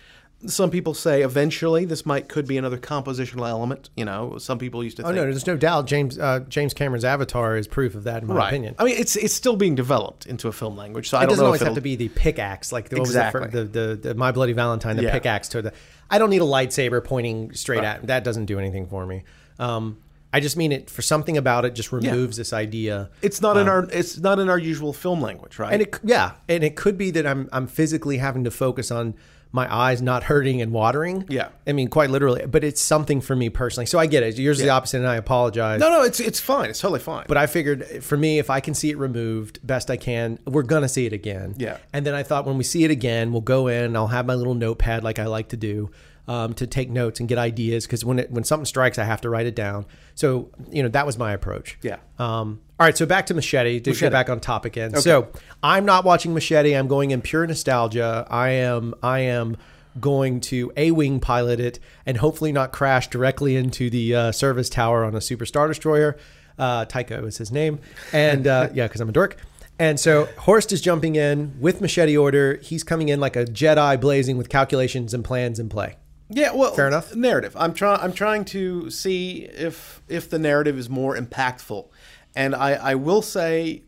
some 0.48 0.70
people 0.72 0.94
say 0.94 1.22
eventually 1.22 1.86
this 1.86 2.06
might 2.06 2.28
could 2.30 2.48
be 2.48 2.58
another 2.58 2.78
compositional 2.78 3.48
element 3.48 3.90
you 3.96 4.04
know 4.06 4.38
some 4.38 4.58
people 4.58 4.84
used 4.84 4.98
to 4.98 5.04
think. 5.04 5.12
Oh 5.12 5.16
think 5.16 5.26
no, 5.26 5.32
there's 5.32 5.48
no 5.48 5.58
doubt. 5.58 5.86
James 5.88 6.18
uh, 6.18 6.40
James 6.50 6.74
Cameron's 6.74 7.06
Avatar 7.06 7.56
is 7.58 7.68
proof 7.68 7.96
of 7.96 8.04
that, 8.06 8.22
in 8.24 8.28
my 8.28 8.36
right 8.36 8.48
opinion. 8.48 8.76
i 8.80 8.84
mean 8.84 8.96
it's 8.98 9.16
it's 9.16 9.34
still 9.34 9.56
being 9.56 9.76
developed 9.76 10.26
into 10.26 10.48
a 10.48 10.52
film 10.52 10.76
language 10.76 11.10
so 11.10 11.18
i 11.18 11.22
it 11.22 11.24
don't 11.26 11.30
doesn't 11.34 11.46
always 11.46 11.62
have 11.62 11.76
to 11.76 11.82
be 11.82 11.96
the 11.96 12.10
pickaxe, 12.10 12.72
like 12.72 12.90
the, 12.90 12.96
what 12.96 13.02
was 13.02 13.10
Exactly. 13.12 13.42
for- 13.46 13.48
the, 13.50 13.64
the 13.64 13.96
the 14.10 14.16
My 14.16 14.32
Bloody 14.32 14.54
Valentine, 14.54 14.96
the 14.98 15.04
Yeah. 15.04 15.12
pickaxe 15.12 15.48
to 15.50 15.62
the. 15.62 15.74
I 16.10 16.18
don't 16.18 16.30
need 16.30 16.42
a 16.42 16.46
lightsaber 16.46 17.04
pointing 17.04 17.54
straight 17.54 17.84
at. 17.84 18.08
That 18.08 18.24
doesn't 18.24 18.46
do 18.46 18.60
anything 18.60 18.86
for 18.88 19.06
me. 19.06 19.24
Um, 19.60 19.98
I 20.34 20.40
just 20.40 20.56
mean 20.58 20.72
it 20.72 20.90
for 20.90 21.02
something 21.02 21.36
about 21.38 21.66
it 21.66 21.76
just 21.76 21.92
removes 21.92 22.38
this 22.38 22.54
idea. 22.54 23.10
it's 23.22 23.42
not 23.42 23.58
in 23.58 23.68
our 23.68 23.84
it's 23.92 24.18
not 24.18 24.40
in 24.40 24.50
our 24.50 24.58
usual 24.58 24.94
film 24.94 25.22
language 25.22 25.60
right 25.60 25.68
Um, 25.68 25.74
And 25.74 25.82
it 25.84 26.00
yeah, 26.04 26.32
and 26.50 26.64
it 26.64 26.76
could 26.76 26.98
be 26.98 27.12
that 27.12 27.28
I'm 27.28 27.50
I'm 27.52 27.68
physically 27.68 28.18
having 28.18 28.44
to 28.46 28.52
focus 28.52 28.92
on 28.92 29.14
my 29.54 29.74
eyes 29.74 30.02
not 30.02 30.24
hurting 30.24 30.62
and 30.62 30.72
watering. 30.72 31.26
Yeah. 31.30 31.50
I 31.68 31.74
mean 31.74 31.90
quite 31.90 32.10
literally, 32.10 32.46
but 32.46 32.64
it's 32.64 32.82
something 32.82 33.22
for 33.22 33.36
me 33.36 33.50
personally. 33.50 33.86
So 33.86 34.00
I 34.00 34.06
get 34.06 34.24
it. 34.24 34.38
Yours 34.38 34.60
is 34.60 34.64
the 34.64 34.70
opposite, 34.70 34.98
and 34.98 35.08
I 35.08 35.16
apologize. 35.16 35.80
no 35.80 35.90
no 35.90 36.04
it's 36.04 36.20
it's 36.20 36.40
fine 36.40 36.70
it's 36.70 36.80
totally 36.80 37.00
fine 37.00 37.26
But 37.28 37.38
I 37.38 37.48
figured 37.48 37.84
eh, 37.90 38.00
for 38.00 38.18
me, 38.18 38.40
if 38.40 38.50
I 38.50 38.60
can 38.60 38.74
see 38.74 38.90
it 38.90 38.98
removed 38.98 39.60
best 39.66 39.90
I 39.90 39.98
can, 39.98 40.40
we're 40.46 40.64
gonna 40.64 40.90
see 40.90 41.06
it 41.06 41.14
again. 41.14 41.56
Yeah. 41.58 41.78
And 41.94 42.06
then 42.06 42.14
I 42.14 42.24
thought 42.24 42.46
when 42.46 42.58
we 42.58 42.64
see 42.64 42.84
it 42.84 42.92
again, 42.92 43.32
we'll 43.32 43.42
go 43.42 43.68
in. 43.68 43.96
I'll 43.96 44.08
have 44.08 44.26
my 44.26 44.36
little 44.36 44.56
notepad 44.56 45.04
like 45.04 45.20
I 45.20 45.26
like 45.26 45.50
to 45.50 45.58
do 45.58 45.92
um, 46.32 46.54
to 46.54 46.66
take 46.66 46.90
notes 46.90 47.20
and 47.20 47.28
get 47.28 47.38
ideas 47.38 47.86
because 47.86 48.06
when 48.06 48.18
it 48.18 48.32
when 48.32 48.46
something 48.46 48.66
strikes, 48.66 48.98
I 48.98 49.04
have 49.04 49.20
to 49.22 49.30
write 49.30 49.48
it 49.48 49.56
down. 49.56 49.86
So 50.16 50.50
you 50.72 50.82
know 50.82 50.88
that 50.90 51.06
was 51.06 51.18
my 51.18 51.34
approach. 51.34 51.78
Yeah. 51.82 51.98
Um, 52.20 52.62
all 52.80 52.86
right. 52.86 52.98
So 52.98 53.06
back 53.06 53.26
to 53.26 53.34
Machete 53.34 53.82
to 53.82 53.90
Machete. 53.90 54.06
get 54.06 54.12
back 54.14 54.30
on 54.30 54.40
topic 54.40 54.78
again. 54.78 54.96
So 54.96 55.28
I'm 55.62 55.84
not 55.84 56.06
watching 56.06 56.34
Machete. 56.34 56.74
I'm 56.74 56.88
going 56.88 57.12
in 57.12 57.22
pure 57.22 57.46
nostalgia. 57.46 58.26
I 58.30 58.50
am. 58.50 58.94
I 59.04 59.20
am 59.20 59.58
going 60.00 60.40
to 60.40 60.72
A-wing 60.78 61.20
pilot 61.20 61.60
it 61.60 61.78
and 62.06 62.16
hopefully 62.16 62.54
not 62.54 62.72
crash 62.72 63.10
directly 63.10 63.58
into 63.58 63.90
the 63.90 64.16
uh, 64.16 64.32
service 64.32 64.70
tower 64.70 65.04
on 65.04 65.14
a 65.16 65.20
super 65.20 65.46
star 65.46 65.68
destroyer. 65.68 66.18
Uh, 66.58 66.86
Tycho 66.86 67.26
is 67.26 67.40
his 67.40 67.52
name, 67.52 67.80
and 68.14 68.48
uh, 68.48 68.70
yeah, 68.74 68.88
because 68.88 69.02
I'm 69.02 69.10
a 69.10 69.12
dork. 69.12 69.36
And 69.80 70.00
so 70.00 70.30
Horst 70.38 70.72
is 70.72 70.80
jumping 70.80 71.16
in 71.16 71.60
with 71.60 71.82
machete 71.82 72.16
order. 72.16 72.58
He's 72.58 72.84
coming 72.84 73.10
in 73.10 73.20
like 73.20 73.36
a 73.36 73.44
Jedi, 73.46 74.00
blazing 74.00 74.38
with 74.38 74.48
calculations 74.48 75.14
and 75.14 75.26
plans 75.26 75.60
in 75.60 75.68
play. 75.68 75.98
Yeah, 76.34 76.54
well, 76.54 76.74
Fair 76.74 76.88
enough. 76.88 77.14
Narrative. 77.14 77.56
I'm 77.60 77.74
trying. 77.74 78.00
I'm 78.00 78.14
trying 78.14 78.46
to 78.46 78.90
see 78.90 79.44
if 79.44 80.02
if 80.08 80.30
the 80.30 80.40
narrative 80.40 80.78
is 80.78 80.90
more 80.90 81.16
impactful, 81.16 81.90
and 82.36 82.56
I 82.56 82.72
I 82.74 82.96
will 82.96 83.22
say, 83.22 83.84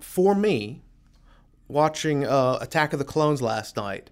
for 0.00 0.34
me, 0.34 0.80
watching 1.68 2.24
uh, 2.24 2.58
Attack 2.62 2.94
of 2.94 2.98
the 2.98 3.04
Clones 3.04 3.42
last 3.42 3.76
night 3.76 4.08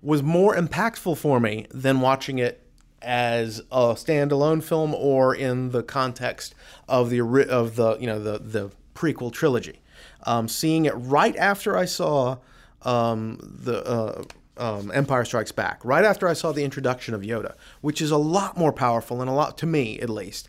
was 0.00 0.22
more 0.22 0.54
impactful 0.54 1.18
for 1.18 1.40
me 1.40 1.66
than 1.72 2.00
watching 2.00 2.38
it 2.38 2.64
as 3.02 3.58
a 3.72 3.94
standalone 3.94 4.62
film 4.62 4.94
or 4.94 5.34
in 5.34 5.70
the 5.70 5.82
context 5.82 6.54
of 6.88 7.10
the 7.10 7.20
of 7.48 7.74
the 7.74 7.96
you 7.98 8.06
know 8.06 8.20
the 8.22 8.38
the 8.38 8.70
prequel 8.94 9.32
trilogy. 9.32 9.80
Um, 10.24 10.46
seeing 10.46 10.84
it 10.84 10.94
right 10.94 11.36
after 11.36 11.76
I 11.76 11.86
saw 11.86 12.38
um, 12.82 13.38
the 13.42 13.84
uh, 13.84 14.22
um, 14.58 14.90
Empire 14.92 15.24
Strikes 15.24 15.52
Back, 15.52 15.84
right 15.84 16.04
after 16.04 16.28
I 16.28 16.32
saw 16.32 16.52
the 16.52 16.64
introduction 16.64 17.14
of 17.14 17.22
Yoda, 17.22 17.54
which 17.80 18.00
is 18.00 18.10
a 18.10 18.16
lot 18.16 18.56
more 18.56 18.72
powerful 18.72 19.20
and 19.20 19.30
a 19.30 19.32
lot 19.32 19.56
to 19.58 19.66
me 19.66 19.98
at 20.00 20.10
least. 20.10 20.48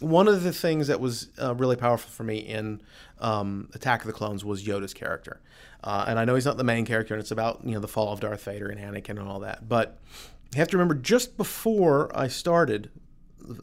One 0.00 0.28
of 0.28 0.42
the 0.42 0.52
things 0.52 0.86
that 0.86 1.00
was 1.00 1.28
uh, 1.40 1.54
really 1.54 1.76
powerful 1.76 2.10
for 2.10 2.22
me 2.22 2.38
in 2.38 2.80
um, 3.20 3.68
Attack 3.74 4.02
of 4.02 4.06
the 4.06 4.12
Clones 4.12 4.44
was 4.44 4.64
Yoda's 4.64 4.94
character, 4.94 5.40
uh, 5.82 6.04
and 6.06 6.18
I 6.18 6.24
know 6.24 6.34
he's 6.34 6.44
not 6.44 6.56
the 6.56 6.64
main 6.64 6.84
character, 6.84 7.14
and 7.14 7.20
it's 7.20 7.30
about 7.30 7.60
you 7.64 7.72
know 7.72 7.80
the 7.80 7.88
fall 7.88 8.12
of 8.12 8.20
Darth 8.20 8.44
Vader 8.44 8.68
and 8.68 8.80
Anakin 8.80 9.18
and 9.18 9.28
all 9.28 9.40
that. 9.40 9.68
But 9.68 9.98
you 10.52 10.58
have 10.58 10.68
to 10.68 10.76
remember, 10.76 10.94
just 10.94 11.36
before 11.36 12.16
I 12.16 12.28
started 12.28 12.90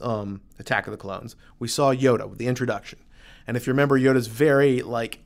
um, 0.02 0.42
Attack 0.60 0.88
of 0.88 0.92
the 0.92 0.98
Clones, 0.98 1.36
we 1.58 1.68
saw 1.68 1.94
Yoda 1.94 2.28
with 2.30 2.38
the 2.38 2.48
introduction, 2.48 3.00
and 3.48 3.56
if 3.56 3.66
you 3.66 3.72
remember, 3.72 3.98
Yoda's 3.98 4.28
very 4.28 4.82
like 4.82 5.20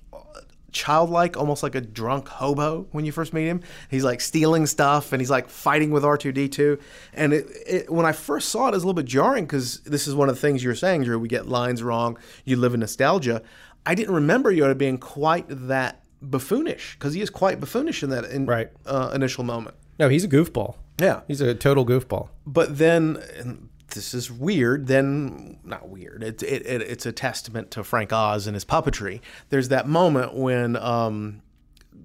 childlike, 0.72 1.38
almost 1.38 1.64
like 1.64 1.76
a 1.76 1.82
drunk 1.82 2.28
hobo 2.28 2.88
when 2.92 3.06
you 3.06 3.12
first 3.12 3.34
meet 3.34 3.48
him. 3.48 3.62
He's 3.90 4.04
like 4.04 4.22
stealing 4.22 4.66
stuff 4.66 5.12
and 5.14 5.22
he's 5.22 5.30
like 5.30 5.50
fighting 5.50 5.92
with 5.92 6.04
R2D2. 6.04 6.80
And 7.14 7.34
it, 7.34 7.48
it, 7.68 7.90
when 7.92 8.06
I 8.06 8.12
first 8.12 8.50
saw 8.50 8.66
it, 8.66 8.70
it 8.70 8.74
was 8.76 8.84
a 8.84 8.88
little 8.88 9.02
bit 9.02 9.06
jarring 9.08 9.46
because 9.46 9.80
this 9.82 10.08
is 10.08 10.16
one 10.16 10.30
of 10.30 10.36
the 10.36 10.42
things 10.42 10.64
you're 10.64 10.76
saying, 10.76 11.04
Drew. 11.04 11.18
We 11.20 11.28
get 11.28 11.48
lines 11.48 11.82
wrong. 11.84 12.18
You 12.46 12.56
live 12.58 12.74
in 12.74 12.80
nostalgia. 12.80 13.42
I 13.86 13.96
didn't 13.96 14.14
remember 14.14 14.54
Yoda 14.54 14.78
being 14.78 14.98
quite 14.98 15.46
that 15.50 16.04
buffoonish 16.22 16.94
because 16.94 17.14
he 17.14 17.22
is 17.22 17.30
quite 17.30 17.60
buffoonish 17.60 18.04
in 18.04 18.10
that 18.10 18.26
in, 18.26 18.46
Right. 18.46 18.70
uh, 18.86 19.12
initial 19.16 19.44
moment. 19.44 19.76
No, 20.00 20.10
he's 20.10 20.24
a 20.24 20.28
goofball. 20.28 20.76
Yeah. 21.00 21.22
He's 21.28 21.40
a 21.42 21.56
total 21.56 21.86
goofball. 21.86 22.28
But 22.46 22.78
then, 22.78 23.69
this 23.92 24.14
is 24.14 24.32
weird. 24.32 24.88
Then, 24.88 25.60
not 25.64 25.90
weird. 25.90 26.24
It, 26.24 26.42
it, 26.44 26.66
it, 26.66 26.82
it's 26.82 27.06
a 27.06 27.12
testament 27.12 27.72
to 27.72 27.84
Frank 27.84 28.12
Oz 28.14 28.48
and 28.48 28.56
his 28.56 28.66
puppetry. 28.66 29.22
There's 29.50 29.70
that 29.70 29.88
moment 29.88 30.34
when 30.34 30.76
um, 30.78 31.42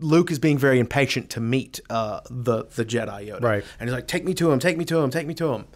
Luke 0.01 0.31
is 0.31 0.39
being 0.39 0.59
very 0.59 0.79
impatient 0.79 1.31
to 1.31 1.41
meet 1.41 1.81
uh, 1.91 2.21
the 2.31 2.65
the 2.65 2.85
Jedi 2.85 3.29
Yoda, 3.29 3.43
Right. 3.43 3.65
And 3.79 3.89
he's 3.89 3.95
like, 3.95 4.07
"Take 4.09 4.25
me 4.25 4.35
to 4.35 4.51
him! 4.51 4.59
Take 4.59 4.77
me 4.77 4.85
to 4.87 4.99
him! 4.99 5.11
Take 5.11 5.27
me 5.27 5.35
to 5.35 5.53
him!" 5.53 5.67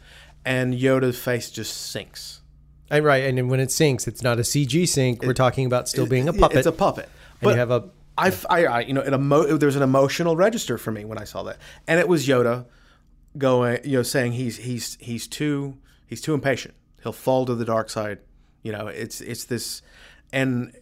and 0.44 0.72
Yoda's 0.74 1.18
face 1.18 1.50
just 1.50 1.76
sinks. 1.90 2.40
And 2.90 3.04
right, 3.04 3.24
and 3.24 3.50
when 3.50 3.60
it 3.60 3.70
sinks, 3.70 4.08
it's 4.08 4.22
not 4.22 4.38
a 4.38 4.42
CG 4.42 4.88
sink. 4.88 5.22
We're 5.22 5.34
talking 5.34 5.66
about 5.66 5.88
still 5.88 6.06
being 6.06 6.26
a 6.28 6.32
puppet. 6.32 6.58
It's 6.58 6.66
a 6.66 6.72
puppet. 6.72 7.08
and 7.42 7.50
you 7.50 7.56
have 7.56 7.70
a 7.70 7.90
I, 8.16 8.32
I, 8.48 8.64
I- 8.66 8.80
you 8.80 8.94
know, 8.94 9.02
it 9.02 9.12
emo- 9.12 9.56
there 9.58 9.66
was 9.66 9.76
an 9.76 9.82
emotional 9.82 10.36
register 10.36 10.78
for 10.78 10.90
me 10.90 11.04
when 11.04 11.18
I 11.18 11.24
saw 11.24 11.42
that, 11.44 11.58
and 11.86 12.00
it 12.00 12.08
was 12.08 12.26
Yoda 12.26 12.64
going, 13.36 13.78
you 13.84 13.98
know, 13.98 14.02
saying 14.02 14.32
he's 14.32 14.56
he's 14.56 14.96
he's 15.00 15.26
too 15.26 15.76
he's 16.08 16.20
too 16.20 16.34
impatient. 16.34 16.74
He'll 17.02 17.12
fall 17.12 17.46
to 17.46 17.54
the 17.54 17.64
dark 17.64 17.90
side. 17.90 18.18
You 18.62 18.72
know, 18.72 18.88
it's 18.88 19.20
it's 19.20 19.44
this, 19.44 19.82
and 20.32 20.72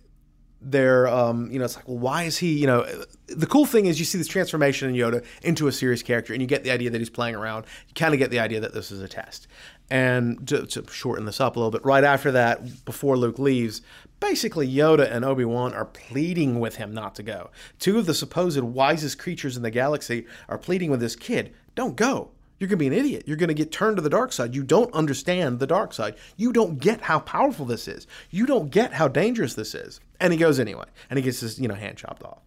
they're, 0.63 1.07
um, 1.07 1.51
you 1.51 1.59
know, 1.59 1.67
it's 1.67 1.77
like, 1.77 1.87
well, 1.87 1.99
why 1.99 2.25
is 2.25 2.39
he? 2.39 2.59
You 2.59 2.67
know, 2.67 2.87
the 3.29 3.47
cool 3.47 3.67
thing 3.67 3.87
is 3.87 3.99
you 3.99 4.05
see 4.05 4.19
this 4.19 4.27
transformation 4.27 4.89
in 4.89 4.95
Yoda 4.95 5.25
into 5.43 5.69
a 5.69 5.73
serious 5.73 6.03
character, 6.03 6.33
and 6.33 6.41
you 6.41 6.49
get 6.49 6.65
the 6.65 6.71
idea 6.71 6.91
that 6.91 6.99
he's 6.99 7.11
playing 7.11 7.35
around. 7.35 7.67
You 7.89 7.95
kind 7.95 8.15
of 8.15 8.19
get 8.19 8.31
the 8.31 8.41
idea 8.41 8.61
that 8.61 8.73
this 8.73 8.91
is 8.91 9.03
a 9.03 9.09
test. 9.09 9.47
And 9.89 10.49
to, 10.49 10.67
to 10.67 10.85
shorten 10.91 11.27
this 11.27 11.41
up 11.41 11.55
a 11.55 11.61
little 11.61 11.71
bit, 11.71 11.85
right 11.85 12.03
after 12.03 12.33
that, 12.33 12.85
before 12.85 13.17
Luke 13.17 13.39
leaves, 13.39 13.83
basically 14.19 14.67
Yoda 14.67 15.09
and 15.09 15.25
Obi 15.25 15.45
Wan 15.45 15.73
are 15.75 15.85
pleading 15.85 16.59
with 16.59 16.77
him 16.77 16.93
not 16.93 17.15
to 17.17 17.23
go. 17.23 17.51
Two 17.79 17.99
of 17.99 18.07
the 18.07 18.15
supposed 18.15 18.61
wisest 18.61 19.19
creatures 19.19 19.57
in 19.57 19.63
the 19.63 19.71
galaxy 19.71 20.27
are 20.49 20.59
pleading 20.59 20.91
with 20.91 21.01
this 21.01 21.15
kid, 21.15 21.55
"Don't 21.77 21.95
go. 21.95 22.31
You're 22.59 22.69
going 22.69 22.79
to 22.79 22.83
be 22.83 22.87
an 22.87 22.93
idiot. 22.93 23.25
You're 23.27 23.37
going 23.37 23.49
to 23.49 23.55
get 23.55 23.71
turned 23.71 23.97
to 23.97 24.03
the 24.03 24.11
dark 24.11 24.33
side. 24.33 24.55
You 24.55 24.63
don't 24.63 24.93
understand 24.95 25.59
the 25.59 25.67
dark 25.67 25.93
side. 25.93 26.17
You 26.37 26.53
don't 26.53 26.79
get 26.79 27.03
how 27.03 27.21
powerful 27.21 27.67
this 27.67 27.87
is. 27.87 28.07
You 28.31 28.47
don't 28.47 28.71
get 28.71 28.95
how 28.95 29.09
dangerous 29.09 29.55
this 29.55 29.75
is." 29.75 30.01
And 30.21 30.33
he 30.33 30.39
goes 30.39 30.59
anyway, 30.59 30.87
and 31.11 31.19
he 31.19 31.23
gets 31.23 31.41
his 31.41 31.59
you 31.59 31.69
know 31.69 31.75
hand 31.75 31.99
chopped 31.99 32.23
off. 32.23 32.41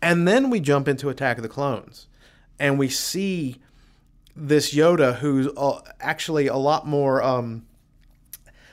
And 0.00 0.26
then 0.26 0.50
we 0.50 0.60
jump 0.60 0.88
into 0.88 1.08
Attack 1.08 1.38
of 1.38 1.42
the 1.42 1.48
Clones, 1.48 2.06
and 2.58 2.78
we 2.78 2.88
see 2.88 3.60
this 4.36 4.72
Yoda 4.72 5.16
who's 5.16 5.48
uh, 5.56 5.80
actually 6.00 6.46
a 6.46 6.56
lot 6.56 6.86
more 6.86 7.22
um, 7.22 7.66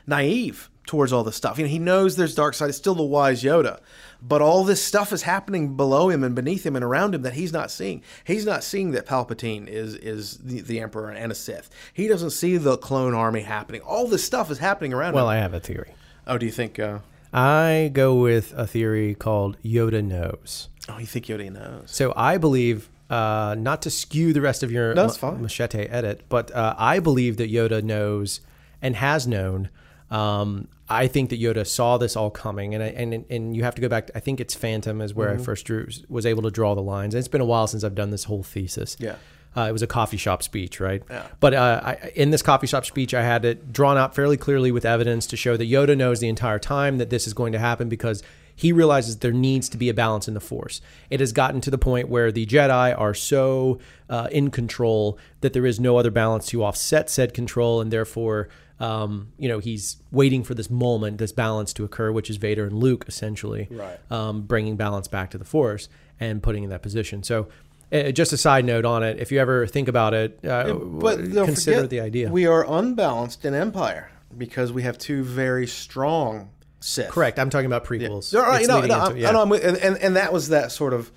naive 0.05 0.69
towards 0.87 1.13
all 1.13 1.23
this 1.23 1.35
stuff. 1.35 1.57
You 1.59 1.65
know, 1.65 1.69
he 1.69 1.79
knows 1.79 2.15
there's 2.15 2.33
dark 2.33 2.53
side. 2.55 2.69
It's 2.69 2.77
still 2.77 2.95
the 2.95 3.03
wise 3.03 3.43
Yoda, 3.43 3.79
but 4.21 4.41
all 4.41 4.63
this 4.63 4.83
stuff 4.83 5.13
is 5.13 5.21
happening 5.21 5.75
below 5.75 6.09
him 6.09 6.23
and 6.23 6.33
beneath 6.33 6.65
him 6.65 6.75
and 6.75 6.83
around 6.83 7.13
him 7.13 7.21
that 7.21 7.33
he's 7.33 7.53
not 7.53 7.69
seeing. 7.69 8.01
He's 8.23 8.45
not 8.45 8.63
seeing 8.63 8.91
that 8.91 9.05
Palpatine 9.05 9.67
is 9.67 9.95
is 9.95 10.37
the, 10.37 10.61
the 10.61 10.79
Emperor 10.79 11.11
and 11.11 11.31
a 11.31 11.35
Sith. 11.35 11.69
He 11.93 12.07
doesn't 12.07 12.31
see 12.31 12.57
the 12.57 12.77
clone 12.77 13.13
army 13.13 13.41
happening. 13.41 13.81
All 13.81 14.07
this 14.07 14.23
stuff 14.23 14.49
is 14.49 14.57
happening 14.57 14.93
around 14.93 15.13
well, 15.13 15.25
him. 15.25 15.27
Well, 15.27 15.37
I 15.37 15.41
have 15.41 15.53
a 15.53 15.59
theory. 15.59 15.93
oh, 16.25 16.37
do 16.37 16.45
you 16.45 16.51
think? 16.51 16.79
Uh, 16.79 16.99
I 17.33 17.91
go 17.93 18.15
with 18.15 18.53
a 18.55 18.65
theory 18.65 19.13
called 19.13 19.57
Yoda 19.61 20.03
knows. 20.03 20.69
oh, 20.89 20.97
you 20.97 21.05
think 21.05 21.25
Yoda 21.25 21.51
knows? 21.51 21.83
So 21.91 22.13
I 22.15 22.37
believe, 22.37 22.89
uh, 23.09 23.55
not 23.59 23.81
to 23.81 23.89
skew 23.89 24.31
the 24.33 24.41
rest 24.41 24.63
of 24.63 24.71
your 24.71 24.93
No, 24.93 25.13
ma- 25.21 25.31
machete 25.31 25.81
edit, 25.81 26.23
but 26.29 26.51
uh, 26.51 26.73
I 26.77 26.99
believe 26.99 27.37
that 27.37 27.51
Yoda 27.51 27.83
knows 27.83 28.39
and 28.81 28.95
has 28.95 29.27
known. 29.27 29.69
Um, 30.09 30.67
I 30.89 31.07
think 31.07 31.31
that 31.31 31.39
Yoda 31.41 31.67
saw 31.67 31.97
this 31.97 32.15
all 32.15 32.29
coming, 32.29 32.73
and 32.73 32.81
I, 32.81 32.87
and 32.87 33.25
and 33.29 33.55
you 33.55 33.63
have 33.63 33.75
to 33.75 33.81
go 33.81 33.89
back. 33.89 34.09
I 34.15 34.19
think 34.21 34.39
it's 34.39 34.55
Phantom 34.55 35.01
is 35.01 35.11
Mm-hmm. 35.11 35.19
where 35.19 35.29
I 35.31 35.37
first 35.37 35.65
drew 35.65 35.87
was 36.07 36.25
able 36.25 36.43
to 36.43 36.51
draw 36.51 36.75
the 36.75 36.81
lines. 36.81 37.13
And 37.13 37.19
it's 37.19 37.27
been 37.27 37.41
a 37.41 37.45
while 37.45 37.67
since 37.67 37.83
I've 37.83 37.95
done 37.95 38.11
this 38.11 38.23
whole 38.25 38.43
thesis. 38.43 38.95
Yeah. 38.99 39.15
Uh, 39.55 39.67
it 39.69 39.71
was 39.71 39.81
a 39.81 39.87
coffee 39.87 40.17
shop 40.17 40.43
speech, 40.43 40.79
right? 40.79 41.01
Yeah. 41.09 41.25
But 41.39 41.53
uh, 41.55 41.81
I, 41.83 42.11
in 42.15 42.29
this 42.29 42.41
coffee 42.43 42.67
shop 42.67 42.85
speech, 42.85 43.13
I 43.13 43.23
had 43.23 43.43
it 43.43 43.73
drawn 43.73 43.97
out 43.97 44.13
fairly 44.13 44.37
clearly 44.37 44.71
with 44.71 44.85
evidence 44.85 45.25
to 45.27 45.35
show 45.37 45.57
that 45.57 45.65
Yoda 45.69 45.97
knows 45.97 46.19
the 46.19 46.29
entire 46.29 46.59
time 46.59 46.99
that 46.99 47.09
this 47.09 47.25
is 47.25 47.33
going 47.33 47.53
to 47.53 47.59
happen 47.59 47.89
because 47.89 48.21
he 48.55 48.71
realizes 48.71 49.17
there 49.17 49.31
needs 49.31 49.67
to 49.69 49.77
be 49.77 49.89
a 49.89 49.93
balance 49.95 50.27
in 50.27 50.35
the 50.35 50.39
Force. 50.39 50.79
It 51.09 51.19
has 51.19 51.31
gotten 51.31 51.59
to 51.61 51.71
the 51.71 51.77
point 51.77 52.07
where 52.07 52.31
the 52.31 52.45
Jedi 52.45 52.97
are 52.97 53.13
so 53.15 53.79
uh, 54.09 54.27
in 54.31 54.51
control 54.51 55.17
that 55.41 55.53
there 55.53 55.65
is 55.65 55.79
no 55.79 55.97
other 55.97 56.11
balance 56.11 56.45
to 56.47 56.63
offset 56.63 57.09
said 57.09 57.33
control, 57.33 57.81
and 57.81 57.91
therefore, 57.91 58.49
um, 58.79 59.29
you 59.37 59.47
know, 59.47 59.59
he's 59.59 59.97
waiting 60.11 60.43
for 60.43 60.53
this 60.53 60.69
moment, 60.69 61.17
this 61.17 61.31
balance 61.31 61.73
to 61.73 61.83
occur, 61.83 62.11
which 62.11 62.29
is 62.29 62.37
Vader 62.37 62.65
and 62.65 62.77
Luke 62.77 63.05
essentially, 63.07 63.67
Right. 63.71 63.97
um, 64.11 64.41
bringing 64.43 64.75
balance 64.75 65.07
back 65.07 65.31
to 65.31 65.37
the 65.37 65.45
Force 65.45 65.89
and 66.19 66.41
putting 66.43 66.63
in 66.63 66.69
that 66.69 66.81
position. 66.81 67.23
So. 67.23 67.47
Uh, 67.89 68.11
just 68.11 68.33
a 68.33 68.37
side 68.37 68.65
note 68.65 68.83
on 68.83 69.01
it. 69.01 69.17
If 69.17 69.31
you 69.31 69.39
ever 69.39 69.65
think 69.65 69.87
about 69.87 70.13
it, 70.13 70.39
uh, 70.43 70.73
But 70.73 71.19
consider 71.31 71.77
forget, 71.77 71.89
the 71.89 72.01
idea. 72.01 72.29
We 72.29 72.45
are 72.45 72.69
unbalanced 72.69 73.45
in 73.45 73.53
Empire 73.53 74.11
because 74.37 74.73
we 74.73 74.81
have 74.81 74.97
two 74.97 75.23
very 75.23 75.65
strong 75.67 76.49
Sith. 76.81 77.07
Correct. 77.11 77.39
I'm 77.39 77.49
talking 77.49 77.65
about 77.65 77.85
prequels. 77.85 78.33
No, 78.33 78.41
right, 78.41 78.59
It's 78.59 78.67
no, 78.67 78.75
leading 78.75 78.89
no, 78.89 78.95
into- 78.95 79.07
I'm- 79.07 79.17
yeah. 79.17 79.29
I 79.29 79.31
know, 79.31 79.41
I'm 79.41 79.51
and, 79.53 79.77
and 79.77 79.97
and 79.99 80.15
that 80.17 80.33
was 80.33 80.49
that 80.49 80.73
sort 80.73 80.93
of 80.93 81.13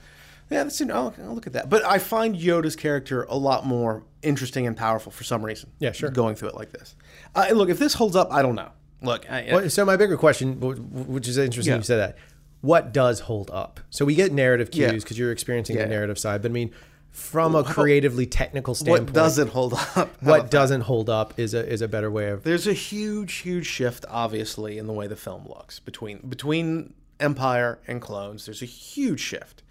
yeah. 0.49 0.63
That's, 0.63 0.81
I'll, 0.81 1.13
I'll 1.21 1.35
look 1.35 1.49
at 1.49 1.55
that. 1.55 1.69
But 1.71 1.85
I 1.85 1.99
find 1.99 2.37
Yoda's 2.37 2.77
character 2.77 3.25
a 3.29 3.37
lot 3.37 3.67
more 3.67 4.05
interesting 4.23 4.65
and 4.69 4.77
powerful 4.77 5.11
for 5.11 5.25
some 5.25 5.45
reason. 5.45 5.71
Yeah, 5.81 5.91
sure. 5.91 6.11
Going 6.11 6.37
through 6.37 6.51
it 6.51 6.55
like 6.55 6.71
this. 6.71 6.95
Uh, 7.35 7.47
look, 7.53 7.69
if 7.69 7.79
this 7.79 7.95
holds 7.95 8.17
up, 8.17 8.33
I 8.33 8.43
don't 8.43 8.55
know. 8.55 8.71
Look, 9.03 9.31
I, 9.31 9.49
Well, 9.53 9.71
so 9.71 9.85
my 9.85 9.97
bigger 9.97 10.17
question, 10.17 10.61
wh- 10.61 10.77
wh- 10.77 11.09
which 11.09 11.27
is 11.29 11.39
interesting, 11.39 11.73
Yeah. 11.73 11.79
you 11.79 11.83
said 11.85 11.97
that. 11.99 12.17
What 12.61 12.93
does 12.93 13.21
hold 13.21 13.51
up? 13.51 13.81
So 13.89 14.05
we 14.05 14.15
get 14.15 14.33
narrative 14.33 14.71
cues 14.71 15.03
because 15.03 15.19
you're 15.19 15.33
experiencing 15.33 15.77
Yeah. 15.77 15.85
the 15.85 15.89
narrative 15.91 16.19
side, 16.19 16.43
but 16.43 16.51
I 16.51 16.55
mean, 16.55 16.71
from 17.11 17.55
a 17.55 17.65
creatively 17.65 18.27
technical 18.27 18.75
standpoint, 18.75 19.05
what 19.07 19.15
doesn't 19.15 19.49
hold 19.49 19.73
up? 19.75 19.79
How 19.95 20.09
what 20.21 20.51
doesn't 20.51 20.83
hold 20.83 21.09
up 21.09 21.39
is 21.39 21.55
a 21.55 21.67
is 21.67 21.81
a 21.83 21.89
better 21.89 22.11
way 22.11 22.29
of 22.29 22.45
There's 22.45 22.67
a 22.67 22.73
huge, 22.75 23.33
huge 23.37 23.67
shift, 23.67 24.05
obviously, 24.09 24.77
in 24.79 24.87
the 24.87 24.93
way 24.93 25.07
the 25.07 25.17
film 25.17 25.47
looks 25.49 25.79
between 25.81 26.19
between 26.29 26.93
Empire 27.19 27.79
and 27.89 28.01
Clones. 28.03 28.45
There's 28.47 28.63
a 28.63 28.67
huge 28.67 29.21
shift, 29.21 29.63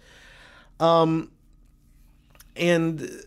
um, 0.80 1.30
and 2.56 3.22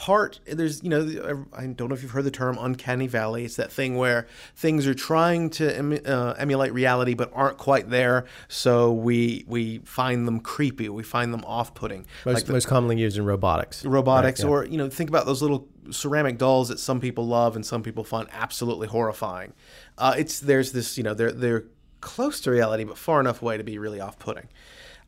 part 0.00 0.40
there's 0.46 0.82
you 0.82 0.88
know 0.88 1.44
I 1.52 1.66
don't 1.66 1.90
know 1.90 1.94
if 1.94 2.00
you've 2.02 2.12
heard 2.12 2.24
the 2.24 2.30
term 2.30 2.56
uncanny 2.58 3.06
valley. 3.06 3.44
It's 3.44 3.56
that 3.56 3.70
thing 3.70 3.96
where 3.98 4.26
things 4.56 4.86
are 4.86 4.94
trying 4.94 5.50
to 5.50 5.76
em, 5.76 5.98
uh, 6.06 6.32
emulate 6.38 6.72
reality 6.72 7.12
but 7.12 7.30
aren't 7.34 7.58
quite 7.58 7.90
there, 7.90 8.24
so 8.48 8.90
we 8.92 9.44
we 9.46 9.78
find 9.84 10.26
them 10.26 10.40
creepy. 10.40 10.88
We 10.88 11.02
find 11.02 11.34
them 11.34 11.44
off-putting. 11.44 12.06
most, 12.24 12.34
Like 12.34 12.44
the- 12.46 12.52
most 12.54 12.66
commonly 12.66 12.96
used 12.98 13.18
in 13.18 13.26
robotics. 13.26 13.84
robotics 13.84 14.42
Right, 14.42 14.48
yeah. 14.48 14.54
or 14.54 14.64
you 14.64 14.78
know 14.78 14.88
think 14.88 15.10
about 15.10 15.26
those 15.26 15.42
little 15.42 15.68
ceramic 15.90 16.38
dolls 16.38 16.70
that 16.70 16.78
some 16.80 16.98
people 16.98 17.26
love 17.26 17.54
and 17.54 17.66
some 17.66 17.82
people 17.82 18.02
find 18.02 18.26
absolutely 18.32 18.86
horrifying 18.88 19.52
uh, 19.98 20.14
it's 20.16 20.40
there's 20.40 20.72
this 20.72 20.96
you 20.96 21.02
know 21.04 21.12
they're 21.14 21.32
they're 21.32 21.64
close 22.00 22.40
to 22.40 22.50
reality 22.50 22.84
but 22.84 22.96
far 22.96 23.18
enough 23.20 23.42
away 23.42 23.56
to 23.58 23.64
be 23.64 23.76
really 23.76 23.98
off-putting 24.00 24.46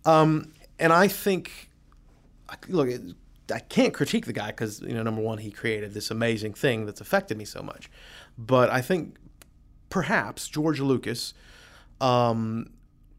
um, 0.05 0.53
and 0.79 0.93
i 0.93 1.07
think 1.07 1.71
look 2.69 2.89
i 3.53 3.59
can't 3.59 3.95
critique 3.95 4.27
the 4.27 4.33
guy 4.33 4.49
because 4.49 4.81
you 4.81 4.95
know 4.95 5.03
number 5.03 5.23
one 5.23 5.39
he 5.39 5.51
created 5.51 5.95
this 5.95 6.11
amazing 6.11 6.55
thing 6.55 6.87
that's 6.87 7.01
affected 7.01 7.37
me 7.37 7.45
so 7.45 7.63
much. 7.63 7.91
But 8.39 8.71
i 8.71 8.81
think 8.81 9.17
perhaps 9.91 10.49
george 10.49 10.81
lucas 10.81 11.35
um, 12.01 12.71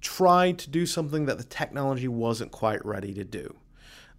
tried 0.01 0.59
to 0.59 0.69
do 0.69 0.85
something 0.85 1.25
that 1.25 1.37
the 1.37 1.43
technology 1.43 2.07
wasn't 2.07 2.51
quite 2.51 2.85
ready 2.85 3.13
to 3.13 3.23
do. 3.23 3.55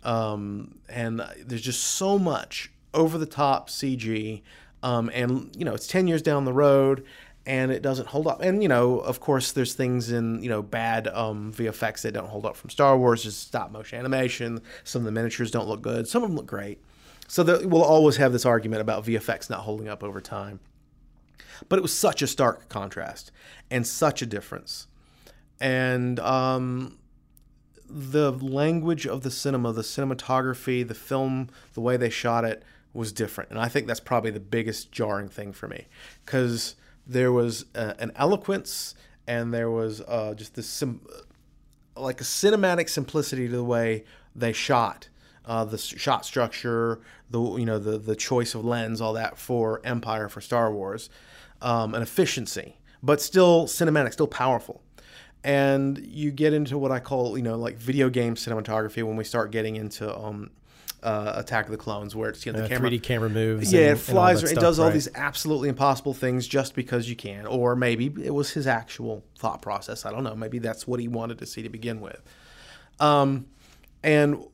Um, 0.03 0.79
and 0.88 1.22
there's 1.44 1.62
just 1.62 1.83
so 1.83 2.18
much 2.18 2.72
over 2.92 3.18
the 3.18 3.27
top 3.27 3.68
CG, 3.68 4.42
um, 4.83 5.11
and 5.14 5.55
you 5.57 5.64
know 5.64 5.74
it's 5.74 5.87
ten 5.87 6.07
years 6.07 6.22
down 6.22 6.44
the 6.44 6.53
road, 6.53 7.05
and 7.46 7.70
it 7.70 7.83
doesn't 7.83 8.09
hold 8.09 8.26
up. 8.26 8.40
And 8.40 8.62
you 8.62 8.68
know, 8.68 8.98
of 8.98 9.20
course, 9.20 9.52
there's 9.52 9.74
things 9.74 10.11
in 10.11 10.42
you 10.42 10.48
know 10.48 10.62
bad 10.62 11.09
um, 11.09 11.52
VFX 11.52 12.02
that 12.02 12.12
don't 12.12 12.28
hold 12.28 12.46
up 12.46 12.57
from 12.57 12.70
Star 12.70 12.96
Wars, 12.96 13.22
just 13.22 13.40
stop 13.40 13.70
motion 13.70 13.98
animation. 13.98 14.61
Some 14.85 15.02
of 15.02 15.07
the 15.07 15.12
miniatures 15.12 15.50
don't 15.50 15.68
look 15.68 15.83
good. 15.83 16.09
Some 16.09 16.22
of 16.22 16.30
them 16.30 16.37
look 16.37 16.46
great. 16.46 16.80
So 17.26 17.42
that 17.44 17.66
we'll 17.66 17.83
always 17.83 18.16
have 18.16 18.33
this 18.33 18.44
argument 18.44 18.83
about 18.83 19.04
VFX 19.04 19.48
not 19.48 19.61
holding 19.61 19.88
up 19.88 20.02
over 20.02 20.20
time. 20.20 20.61
But 21.68 21.78
it 21.78 21.83
was 21.83 21.96
such 21.96 22.20
a 22.20 22.26
stark 22.26 22.68
contrast 22.68 23.30
and 23.70 23.87
such 23.87 24.22
a 24.22 24.26
difference, 24.26 24.88
and 25.61 26.18
um, 26.20 26.98
the 27.88 28.33
language 28.33 29.07
of 29.07 29.22
the 29.22 29.30
cinema, 29.30 29.72
the 29.72 29.83
cinematography, 29.83 30.87
the 30.87 30.94
film, 30.94 31.48
the 31.74 31.80
way 31.80 31.96
they 31.96 32.11
shot 32.11 32.44
it 32.44 32.64
was 32.92 33.12
different. 33.12 33.50
And 33.50 33.59
I 33.59 33.68
think 33.68 33.87
that's 33.87 34.00
probably 34.00 34.30
the 34.30 34.40
biggest 34.40 34.90
jarring 34.90 35.28
thing 35.28 35.52
for 35.52 35.68
me 35.68 35.87
because 36.24 36.74
there 37.07 37.33
was 37.33 37.67
uh, 37.75 37.95
an 37.99 38.12
eloquence 38.17 38.95
and 39.27 39.53
there 39.53 39.71
was 39.71 40.01
uh, 40.03 40.35
just 40.35 40.55
this 40.55 40.69
sim- 40.69 41.07
like 41.97 42.21
a 42.21 42.25
cinematic 42.25 42.88
simplicity 42.88 43.49
to 43.49 43.57
the 43.57 43.64
way 43.64 44.05
they 44.35 44.53
shot. 44.53 45.09
Uh, 45.47 45.64
the 45.64 45.77
shot 45.77 46.25
structure, 46.25 47.01
the 47.29 47.40
you 47.57 47.67
know 47.67 47.79
the 47.79 47.99
the 47.99 48.17
choice 48.17 48.55
of 48.55 48.64
lens, 48.64 49.01
all 49.01 49.12
that 49.12 49.37
for 49.37 49.81
Empire 49.85 50.29
for 50.31 50.40
Star 50.40 50.73
Wars, 50.73 51.11
um, 51.61 51.93
and 51.93 52.03
efficiency, 52.03 52.79
but 53.03 53.21
still 53.21 53.67
cinematic, 53.67 54.14
still 54.14 54.27
powerful 54.27 54.81
and 55.45 55.99
you 55.99 56.31
get 56.31 56.55
into 56.55 56.79
what 56.79 56.90
I 56.90 57.01
call, 57.01 57.37
you 57.37 57.45
know, 57.45 57.57
like 57.57 57.77
video 57.77 58.09
game 58.09 58.35
cinematography 58.35 59.03
when 59.03 59.14
we 59.14 59.25
start 59.25 59.51
getting 59.51 59.77
into 59.77 60.17
um, 60.19 60.51
uh, 61.05 61.35
Attack 61.37 61.67
of 61.67 61.71
the 61.71 61.77
Clones, 61.77 62.17
where 62.17 62.31
it's 62.31 62.45
you 62.47 62.53
know 62.53 62.59
the 62.61 62.64
Uh, 62.64 62.69
camera, 62.69 62.90
3D 62.90 63.03
camera 63.03 63.29
moves. 63.31 63.73
yeah, 63.73 63.81
and- 63.83 63.90
it 63.99 64.01
flies, 64.01 64.43
it 64.43 64.59
does 64.59 64.79
all 64.79 64.87
right. 64.87 64.95
these 64.95 65.09
absolutely 65.14 65.69
impossible 65.69 66.14
things 66.14 66.47
just 66.49 66.75
because 66.75 67.09
you 67.09 67.14
can, 67.17 67.47
or 67.47 67.77
maybe 67.77 68.07
it 68.23 68.33
was 68.35 68.51
his 68.51 68.67
actual 68.67 69.25
thought 69.38 69.62
process. 69.62 70.05
I 70.07 70.11
don't 70.11 70.25
know. 70.25 70.35
Maybe 70.35 70.59
that's 70.59 70.87
what 70.87 70.99
he 71.01 71.07
wanted 71.09 71.38
to 71.38 71.47
see 71.47 71.62
to 71.62 71.69
begin 71.69 72.01
with. 72.01 72.21
Um, 73.01 73.47
and 74.03 74.45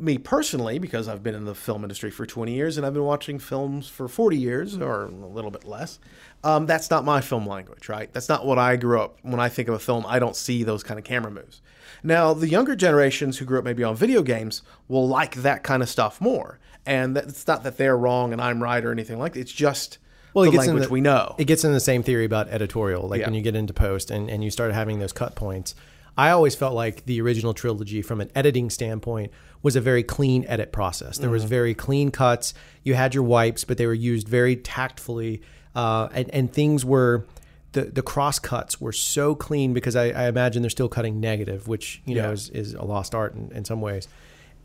me 0.00 0.18
personally, 0.18 0.78
because 0.78 1.08
I've 1.08 1.22
been 1.22 1.34
in 1.34 1.44
the 1.44 1.54
film 1.54 1.82
industry 1.84 2.10
for 2.10 2.24
20 2.26 2.52
years 2.52 2.76
and 2.76 2.86
I've 2.86 2.94
been 2.94 3.04
watching 3.04 3.38
films 3.38 3.88
for 3.88 4.08
40 4.08 4.36
years 4.36 4.76
or 4.78 5.04
a 5.04 5.08
little 5.10 5.50
bit 5.50 5.64
less, 5.64 5.98
um, 6.42 6.66
that's 6.66 6.90
not 6.90 7.04
my 7.04 7.20
film 7.20 7.46
language, 7.46 7.88
right? 7.88 8.12
That's 8.12 8.28
not 8.28 8.46
what 8.46 8.58
I 8.58 8.76
grew 8.76 9.00
up. 9.00 9.18
When 9.22 9.40
I 9.40 9.48
think 9.48 9.68
of 9.68 9.74
a 9.74 9.78
film, 9.78 10.04
I 10.08 10.18
don't 10.18 10.34
see 10.36 10.62
those 10.64 10.82
kind 10.82 10.98
of 10.98 11.04
camera 11.04 11.30
moves. 11.30 11.60
Now, 12.02 12.32
the 12.32 12.48
younger 12.48 12.74
generations 12.74 13.38
who 13.38 13.44
grew 13.44 13.58
up 13.58 13.64
maybe 13.64 13.84
on 13.84 13.94
video 13.94 14.22
games 14.22 14.62
will 14.88 15.06
like 15.06 15.34
that 15.36 15.62
kind 15.62 15.82
of 15.82 15.88
stuff 15.88 16.20
more. 16.20 16.58
And 16.86 17.14
that, 17.16 17.24
it's 17.24 17.46
not 17.46 17.62
that 17.64 17.76
they're 17.76 17.96
wrong 17.96 18.32
and 18.32 18.40
I'm 18.40 18.62
right 18.62 18.82
or 18.84 18.90
anything 18.92 19.18
like 19.18 19.34
that. 19.34 19.40
It's 19.40 19.52
just 19.52 19.98
Well, 20.32 20.44
it 20.44 20.46
the 20.46 20.52
gets 20.52 20.66
language 20.66 20.84
the- 20.86 20.92
we 20.92 21.02
know. 21.02 21.34
It 21.38 21.44
gets 21.44 21.62
in 21.62 21.72
the 21.74 21.80
same 21.80 22.02
theory 22.02 22.24
about 22.24 22.48
editorial, 22.48 23.06
like 23.06 23.20
Yeah. 23.20 23.26
when 23.26 23.34
you 23.34 23.42
get 23.42 23.54
into 23.54 23.74
post 23.74 24.10
and, 24.10 24.30
and 24.30 24.42
you 24.42 24.50
start 24.50 24.72
having 24.72 24.98
those 24.98 25.12
cut 25.12 25.34
points. 25.34 25.74
I 26.16 26.30
always 26.30 26.54
felt 26.54 26.74
like 26.74 27.04
the 27.06 27.20
original 27.20 27.54
trilogy, 27.54 28.02
from 28.02 28.20
an 28.20 28.30
editing 28.34 28.68
standpoint, 28.68 29.30
was 29.62 29.76
a 29.76 29.80
very 29.80 30.02
clean 30.02 30.44
edit 30.48 30.72
process. 30.72 31.18
There 31.18 31.26
Mm-hmm. 31.26 31.32
was 31.34 31.44
very 31.44 31.74
clean 31.74 32.10
cuts. 32.10 32.54
You 32.82 32.94
had 32.94 33.14
your 33.14 33.24
wipes, 33.24 33.64
but 33.64 33.76
they 33.78 33.86
were 33.86 33.94
used 33.94 34.28
very 34.28 34.56
tactfully, 34.56 35.42
uh, 35.74 36.08
and 36.12 36.30
and 36.30 36.52
things 36.52 36.84
were 36.84 37.26
the 37.72 37.82
the 37.82 38.02
cross 38.02 38.38
cuts 38.38 38.80
were 38.80 38.92
so 38.92 39.34
clean 39.34 39.72
because 39.74 39.94
I, 39.96 40.06
I 40.10 40.28
imagine 40.28 40.62
they're 40.62 40.70
still 40.70 40.88
cutting 40.88 41.20
negative, 41.20 41.68
which 41.68 42.02
you 42.04 42.14
know 42.16 42.32
is, 42.32 42.48
is 42.50 42.74
a 42.74 42.84
lost 42.84 43.14
art 43.14 43.34
in, 43.34 43.52
in 43.52 43.64
some 43.64 43.80
ways, 43.80 44.08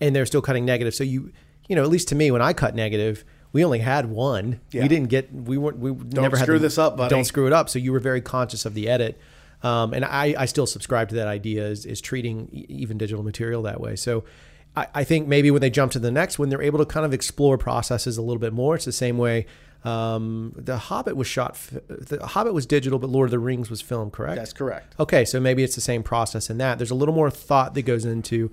and 0.02 0.16
they're 0.16 0.26
still 0.26 0.42
cutting 0.42 0.66
negative. 0.66 0.96
So 0.96 1.04
you 1.04 1.32
you 1.68 1.76
know 1.76 1.84
at 1.84 1.90
least 1.90 2.08
to 2.10 2.16
me 2.16 2.32
when 2.32 2.42
I 2.42 2.54
cut 2.54 2.76
negative. 2.76 3.24
We 3.54 3.64
only 3.64 3.80
had 3.80 4.08
one. 4.08 4.60
Yeah. 4.72 4.82
We 4.82 4.90
didn't 4.90 5.08
get. 5.08 5.32
We 5.34 5.58
weren't. 5.58 5.78
We 5.78 5.92
never 5.94 6.36
had 6.36 6.44
screw 6.44 6.60
the- 6.60 6.64
this 6.64 6.78
up, 6.78 6.98
buddy. 6.98 7.10
Don't 7.10 7.24
screw 7.24 7.48
it 7.48 7.54
up. 7.54 7.70
So 7.70 7.80
you 7.80 7.94
were 7.94 8.02
very 8.02 8.20
conscious 8.20 8.66
of 8.66 8.74
the 8.74 8.90
edit. 8.90 9.18
Um, 9.64 9.94
and 9.94 10.04
I, 10.04 10.36
I 10.38 10.46
still 10.46 10.68
subscribe 10.68 11.08
to 11.10 11.16
that 11.16 11.28
idea 11.30 11.66
is, 11.66 11.86
is 11.86 12.02
treating 12.02 12.50
even 12.52 12.98
digital 12.98 13.24
material 13.24 13.62
that 13.62 13.80
way. 13.80 13.96
So 13.96 14.26
I, 14.78 14.88
I 14.94 15.04
think 15.04 15.28
maybe 15.28 15.52
when 15.52 15.62
they 15.62 15.70
jump 15.70 15.92
to 15.94 16.00
the 16.00 16.12
next 16.12 16.38
one, 16.40 16.50
they're 16.50 16.62
able 16.62 16.80
to 16.80 16.86
kind 16.86 17.06
of 17.06 17.14
explore 17.14 17.58
processes 17.58 18.18
a 18.18 18.22
little 18.22 18.40
bit 18.40 18.54
more. 18.54 18.76
It's 18.76 18.86
the 18.86 18.92
same 18.92 19.18
way 19.18 19.46
um, 19.84 20.54
the 20.56 20.78
Hobbit 20.78 21.16
was 21.16 21.28
shot. 21.28 21.58
The 21.88 22.26
Hobbit 22.26 22.54
was 22.54 22.66
digital, 22.66 22.98
but 23.00 23.10
Lord 23.10 23.28
of 23.28 23.32
the 23.32 23.40
Rings 23.40 23.70
was 23.70 23.82
film, 23.82 24.10
correct? 24.12 24.36
That's 24.36 24.54
correct. 24.54 24.96
Okay, 25.00 25.26
so 25.26 25.40
maybe 25.40 25.64
it's 25.64 25.76
the 25.76 25.82
same 25.82 26.02
process 26.04 26.50
in 26.50 26.58
that. 26.58 26.78
There's 26.80 26.92
a 26.92 26.96
little 26.96 27.14
more 27.14 27.30
thought 27.30 27.74
that 27.76 27.84
goes 27.84 28.04
into, 28.06 28.52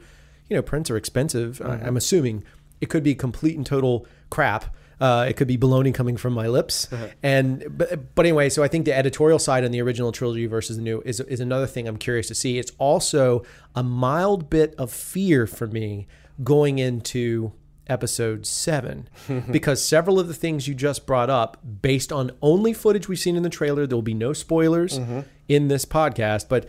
you 0.48 0.56
know, 0.56 0.62
prints 0.62 0.90
are 0.90 0.96
expensive. 0.96 1.60
I- 1.62 1.80
I'm 1.86 1.96
assuming 1.96 2.44
it 2.80 2.90
could 2.90 3.02
be 3.02 3.14
complete 3.14 3.56
and 3.56 3.64
total 3.64 4.06
crap. 4.30 4.74
Uh, 5.02 5.24
it 5.28 5.36
could 5.36 5.48
be 5.48 5.58
baloney 5.58 5.92
coming 5.92 6.16
from 6.16 6.32
my 6.32 6.46
lips, 6.46 6.88
and 7.24 7.64
but, 7.76 8.14
but 8.14 8.24
anyway. 8.24 8.48
So 8.48 8.62
I 8.62 8.68
think 8.68 8.84
the 8.84 8.94
editorial 8.96 9.40
side 9.40 9.64
on 9.64 9.72
the 9.72 9.82
original 9.82 10.12
trilogy 10.12 10.46
versus 10.46 10.76
the 10.76 10.82
new 10.82 11.02
is 11.04 11.18
is 11.18 11.40
another 11.40 11.66
thing 11.66 11.88
I'm 11.88 11.96
curious 11.96 12.28
to 12.28 12.36
see. 12.36 12.58
It's 12.58 12.70
also 12.78 13.42
a 13.74 13.82
mild 13.82 14.48
bit 14.48 14.76
of 14.78 14.92
fear 14.92 15.48
for 15.48 15.66
me 15.66 16.06
going 16.44 16.78
into 16.78 17.50
episode 17.88 18.46
seven 18.46 19.08
because 19.50 19.84
several 19.84 20.20
of 20.20 20.28
the 20.28 20.34
things 20.34 20.68
you 20.68 20.74
just 20.74 21.04
brought 21.04 21.28
up, 21.28 21.56
based 21.82 22.12
on 22.12 22.30
only 22.40 22.72
footage 22.72 23.08
we've 23.08 23.18
seen 23.18 23.34
in 23.36 23.42
the 23.42 23.50
trailer, 23.50 23.88
there 23.88 23.96
will 23.96 24.02
be 24.02 24.14
no 24.14 24.32
spoilers 24.32 25.00
in 25.48 25.66
this 25.66 25.84
podcast, 25.84 26.48
but 26.48 26.64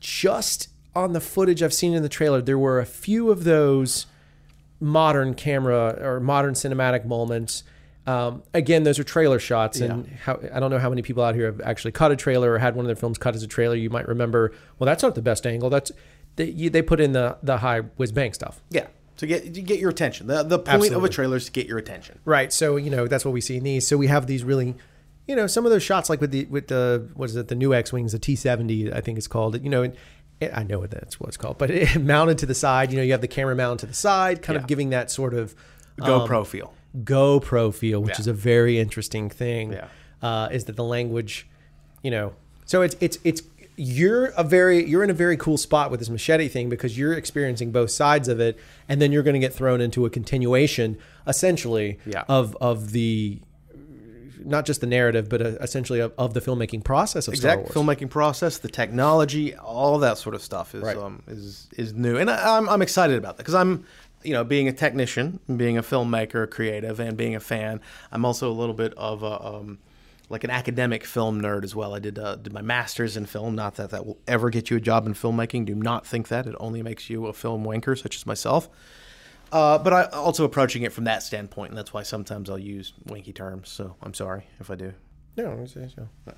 just 0.00 0.68
on 0.96 1.12
the 1.12 1.20
footage 1.20 1.62
I've 1.62 1.72
seen 1.72 1.94
in 1.94 2.02
the 2.02 2.08
trailer, 2.08 2.42
there 2.42 2.58
were 2.58 2.80
a 2.80 2.86
few 2.86 3.30
of 3.30 3.44
those 3.44 4.06
modern 4.82 5.34
camera 5.34 5.96
or 6.02 6.20
modern 6.20 6.54
cinematic 6.54 7.04
moments. 7.04 7.64
Um, 8.04 8.42
again, 8.52 8.82
those 8.82 8.98
are 8.98 9.04
trailer 9.04 9.38
shots, 9.38 9.80
and 9.80 10.08
how, 10.24 10.40
I 10.52 10.58
don't 10.58 10.70
know 10.70 10.80
how 10.80 10.88
many 10.88 11.02
people 11.02 11.22
out 11.22 11.36
here 11.36 11.46
have 11.46 11.60
actually 11.60 11.92
cut 11.92 12.10
a 12.10 12.16
trailer 12.16 12.52
or 12.52 12.58
had 12.58 12.74
one 12.74 12.84
of 12.84 12.88
their 12.88 12.96
films 12.96 13.16
cut 13.16 13.36
as 13.36 13.44
a 13.44 13.46
trailer. 13.46 13.76
You 13.76 13.90
might 13.90 14.08
remember, 14.08 14.52
well, 14.78 14.86
that's 14.86 15.04
not 15.04 15.14
the 15.14 15.22
best 15.22 15.46
angle. 15.46 15.70
That's 15.70 15.92
they, 16.34 16.46
you, 16.46 16.68
they 16.68 16.82
put 16.82 17.00
in 17.00 17.12
the 17.12 17.38
the 17.42 17.58
high 17.58 17.80
whiz 17.80 18.10
bang 18.10 18.32
stuff. 18.32 18.60
Yeah. 18.70 18.88
To 19.18 19.26
get 19.26 19.54
to 19.54 19.62
get 19.62 19.78
your 19.78 19.90
attention. 19.90 20.26
The 20.26 20.42
the 20.42 20.58
point 20.58 20.92
of 20.92 21.04
a 21.04 21.08
trailer 21.08 21.36
is 21.36 21.44
to 21.44 21.52
get 21.52 21.68
your 21.68 21.78
attention. 21.78 22.18
Right. 22.24 22.52
So 22.52 22.76
you 22.76 22.90
know 22.90 23.06
that's 23.06 23.24
what 23.24 23.32
we 23.32 23.40
see 23.40 23.58
in 23.58 23.62
these. 23.62 23.86
So 23.86 23.96
we 23.96 24.08
have 24.08 24.26
these 24.26 24.42
really, 24.42 24.74
you 25.28 25.36
know, 25.36 25.46
some 25.46 25.64
of 25.64 25.70
those 25.70 25.84
shots 25.84 26.10
like 26.10 26.20
with 26.20 26.32
the 26.32 26.46
with 26.46 26.66
the 26.66 27.08
what 27.14 27.30
is 27.30 27.36
it 27.36 27.46
the 27.46 27.54
new 27.54 27.72
X 27.72 27.92
wings 27.92 28.10
the 28.12 28.18
T 28.18 28.34
seventy 28.34 28.92
I 28.92 29.00
think 29.00 29.18
it's 29.18 29.28
called. 29.28 29.62
You 29.62 29.70
know, 29.70 29.82
and 29.84 29.96
I 30.50 30.62
know 30.62 30.78
what 30.78 30.90
that's 30.90 31.18
what 31.20 31.28
it's 31.28 31.36
called, 31.36 31.58
but 31.58 31.70
it, 31.70 32.00
mounted 32.02 32.38
to 32.38 32.46
the 32.46 32.54
side. 32.54 32.90
You 32.90 32.96
know, 32.98 33.02
you 33.02 33.12
have 33.12 33.20
the 33.20 33.28
camera 33.28 33.54
mounted 33.54 33.80
to 33.80 33.86
the 33.86 33.94
side, 33.94 34.42
kind 34.42 34.56
Yeah. 34.56 34.62
of 34.62 34.66
giving 34.68 34.90
that 34.90 35.10
sort 35.10 35.34
of 35.34 35.54
GoPro 36.00 36.46
feel. 36.46 36.72
GoPro 37.04 37.74
feel, 37.74 38.00
which 38.02 38.14
Yeah. 38.16 38.20
is 38.20 38.26
a 38.26 38.32
very 38.32 38.78
interesting 38.78 39.28
thing. 39.30 39.72
Yeah. 39.72 39.86
Uh, 40.22 40.48
is 40.52 40.64
that 40.64 40.76
the 40.76 40.84
language, 40.84 41.46
you 42.02 42.10
know? 42.10 42.32
So 42.64 42.82
it's 42.82 42.96
it's 43.00 43.18
it's 43.24 43.42
you're 43.76 44.26
a 44.36 44.44
very 44.44 44.84
you're 44.86 45.02
in 45.02 45.10
a 45.10 45.14
very 45.14 45.36
cool 45.36 45.56
spot 45.56 45.90
with 45.90 45.98
this 46.00 46.10
machete 46.10 46.46
thing 46.48 46.68
because 46.68 46.96
you're 46.98 47.14
experiencing 47.14 47.72
both 47.72 47.90
sides 47.90 48.28
of 48.28 48.38
it, 48.40 48.58
and 48.88 49.00
then 49.00 49.10
you're 49.12 49.22
going 49.22 49.34
to 49.34 49.40
get 49.40 49.52
thrown 49.52 49.80
into 49.80 50.04
a 50.06 50.10
continuation, 50.10 50.96
essentially, 51.26 51.98
Yeah. 52.06 52.24
of 52.28 52.56
of 52.60 52.92
the 52.92 53.40
not 54.44 54.66
just 54.66 54.80
the 54.80 54.86
narrative, 54.86 55.28
but 55.28 55.40
uh, 55.42 55.48
essentially 55.60 56.00
of, 56.00 56.12
of 56.18 56.34
the 56.34 56.40
filmmaking 56.40 56.84
process 56.84 57.28
of 57.28 57.36
Star 57.36 57.54
Exact 57.54 57.76
Wars. 57.76 57.86
filmmaking 57.98 58.10
process, 58.10 58.58
the 58.58 58.68
technology, 58.68 59.54
all 59.56 59.98
that 59.98 60.18
sort 60.18 60.34
of 60.34 60.42
stuff 60.42 60.74
is 60.74 60.82
Right. 60.82 60.96
um, 60.96 61.22
is 61.26 61.68
is 61.76 61.94
new, 61.94 62.16
and 62.16 62.30
I, 62.30 62.56
I'm 62.58 62.68
I'm 62.68 62.82
excited 62.82 63.16
about 63.18 63.36
that 63.36 63.42
because 63.42 63.54
I'm, 63.54 63.84
you 64.22 64.32
know, 64.32 64.44
being 64.44 64.68
a 64.68 64.72
technician, 64.72 65.40
being 65.56 65.76
a 65.78 65.82
filmmaker, 65.82 66.50
creative, 66.50 67.00
and 67.00 67.16
being 67.16 67.34
a 67.34 67.40
fan. 67.40 67.80
I'm 68.10 68.24
also 68.24 68.50
a 68.50 68.54
little 68.54 68.74
bit 68.74 68.94
of 68.96 69.22
a 69.22 69.44
um, 69.46 69.78
like 70.28 70.44
an 70.44 70.50
academic 70.50 71.04
film 71.04 71.42
nerd 71.42 71.62
as 71.64 71.74
well. 71.74 71.94
I 71.94 71.98
did 71.98 72.18
uh, 72.18 72.36
did 72.36 72.52
my 72.52 72.62
master's 72.62 73.16
in 73.16 73.26
film. 73.26 73.54
Not 73.54 73.74
that 73.76 73.90
that 73.90 74.06
will 74.06 74.18
ever 74.26 74.48
get 74.50 74.70
you 74.70 74.76
a 74.76 74.80
job 74.80 75.06
in 75.06 75.14
filmmaking. 75.14 75.66
Do 75.66 75.74
not 75.74 76.06
think 76.06 76.28
that 76.28 76.46
it 76.46 76.54
only 76.60 76.82
makes 76.82 77.10
you 77.10 77.26
a 77.26 77.32
film 77.32 77.64
wanker, 77.64 78.00
such 78.00 78.16
as 78.16 78.26
myself. 78.26 78.68
Uh, 79.52 79.78
but 79.78 79.92
I 79.92 80.04
also 80.06 80.44
approaching 80.44 80.82
it 80.82 80.92
from 80.92 81.04
that 81.04 81.22
standpoint, 81.22 81.70
and 81.70 81.78
that's 81.78 81.92
why 81.92 82.02
sometimes 82.02 82.48
I'll 82.50 82.58
use 82.58 82.94
winky 83.06 83.32
terms. 83.32 83.68
So 83.68 83.94
I'm 84.02 84.14
sorry 84.14 84.46
if 84.58 84.70
I 84.70 84.74
do. 84.74 84.94
No, 85.36 85.64
yeah. 85.76 86.32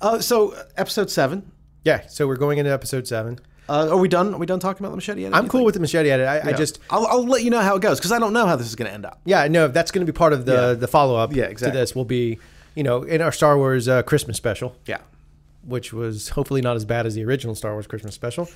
Uh, 0.00 0.18
so 0.20 0.52
uh, 0.54 0.64
episode 0.76 1.10
seven. 1.10 1.52
Yeah. 1.84 2.06
So 2.08 2.26
we're 2.26 2.36
going 2.36 2.58
into 2.58 2.70
episode 2.72 3.06
seven. 3.06 3.38
Uh, 3.68 3.88
are 3.90 3.96
we 3.98 4.08
done? 4.08 4.32
Are 4.34 4.38
we 4.38 4.46
done 4.46 4.60
talking 4.60 4.82
about 4.84 4.90
the 4.90 4.96
machete? 4.96 5.22
Yet, 5.22 5.34
I'm 5.34 5.48
cool 5.48 5.60
think? 5.60 5.66
with 5.66 5.74
the 5.74 5.80
machete 5.80 6.08
edit. 6.10 6.26
I, 6.28 6.50
I 6.50 6.52
just 6.52 6.78
I'll, 6.88 7.06
I'll 7.06 7.26
let 7.26 7.42
you 7.42 7.50
know 7.50 7.60
how 7.60 7.76
it 7.76 7.82
goes 7.82 7.98
because 7.98 8.12
I 8.12 8.18
don't 8.18 8.32
know 8.32 8.46
how 8.46 8.56
this 8.56 8.66
is 8.68 8.74
going 8.74 8.88
to 8.88 8.94
end 8.94 9.04
up. 9.04 9.20
Yeah, 9.24 9.48
no, 9.48 9.68
that's 9.68 9.90
going 9.90 10.06
to 10.06 10.10
be 10.12 10.16
part 10.16 10.32
of 10.32 10.46
the 10.46 10.52
Yeah. 10.54 10.72
the 10.74 10.88
follow 10.88 11.16
up 11.16 11.32
Yeah, 11.34 11.44
to 11.46 11.50
exactly. 11.50 11.80
this. 11.80 11.94
Will 11.94 12.04
be 12.04 12.38
you 12.74 12.82
know 12.84 13.02
in 13.02 13.20
our 13.20 13.32
Star 13.32 13.56
Wars 13.58 13.88
uh, 13.88 14.02
Christmas 14.02 14.36
special, 14.36 14.76
Yeah. 14.86 14.98
which 15.64 15.92
was 15.92 16.28
hopefully 16.30 16.60
not 16.60 16.76
as 16.76 16.84
bad 16.84 17.06
as 17.06 17.14
the 17.16 17.24
original 17.24 17.54
Star 17.54 17.72
Wars 17.72 17.86
Christmas 17.88 18.14
special, 18.14 18.48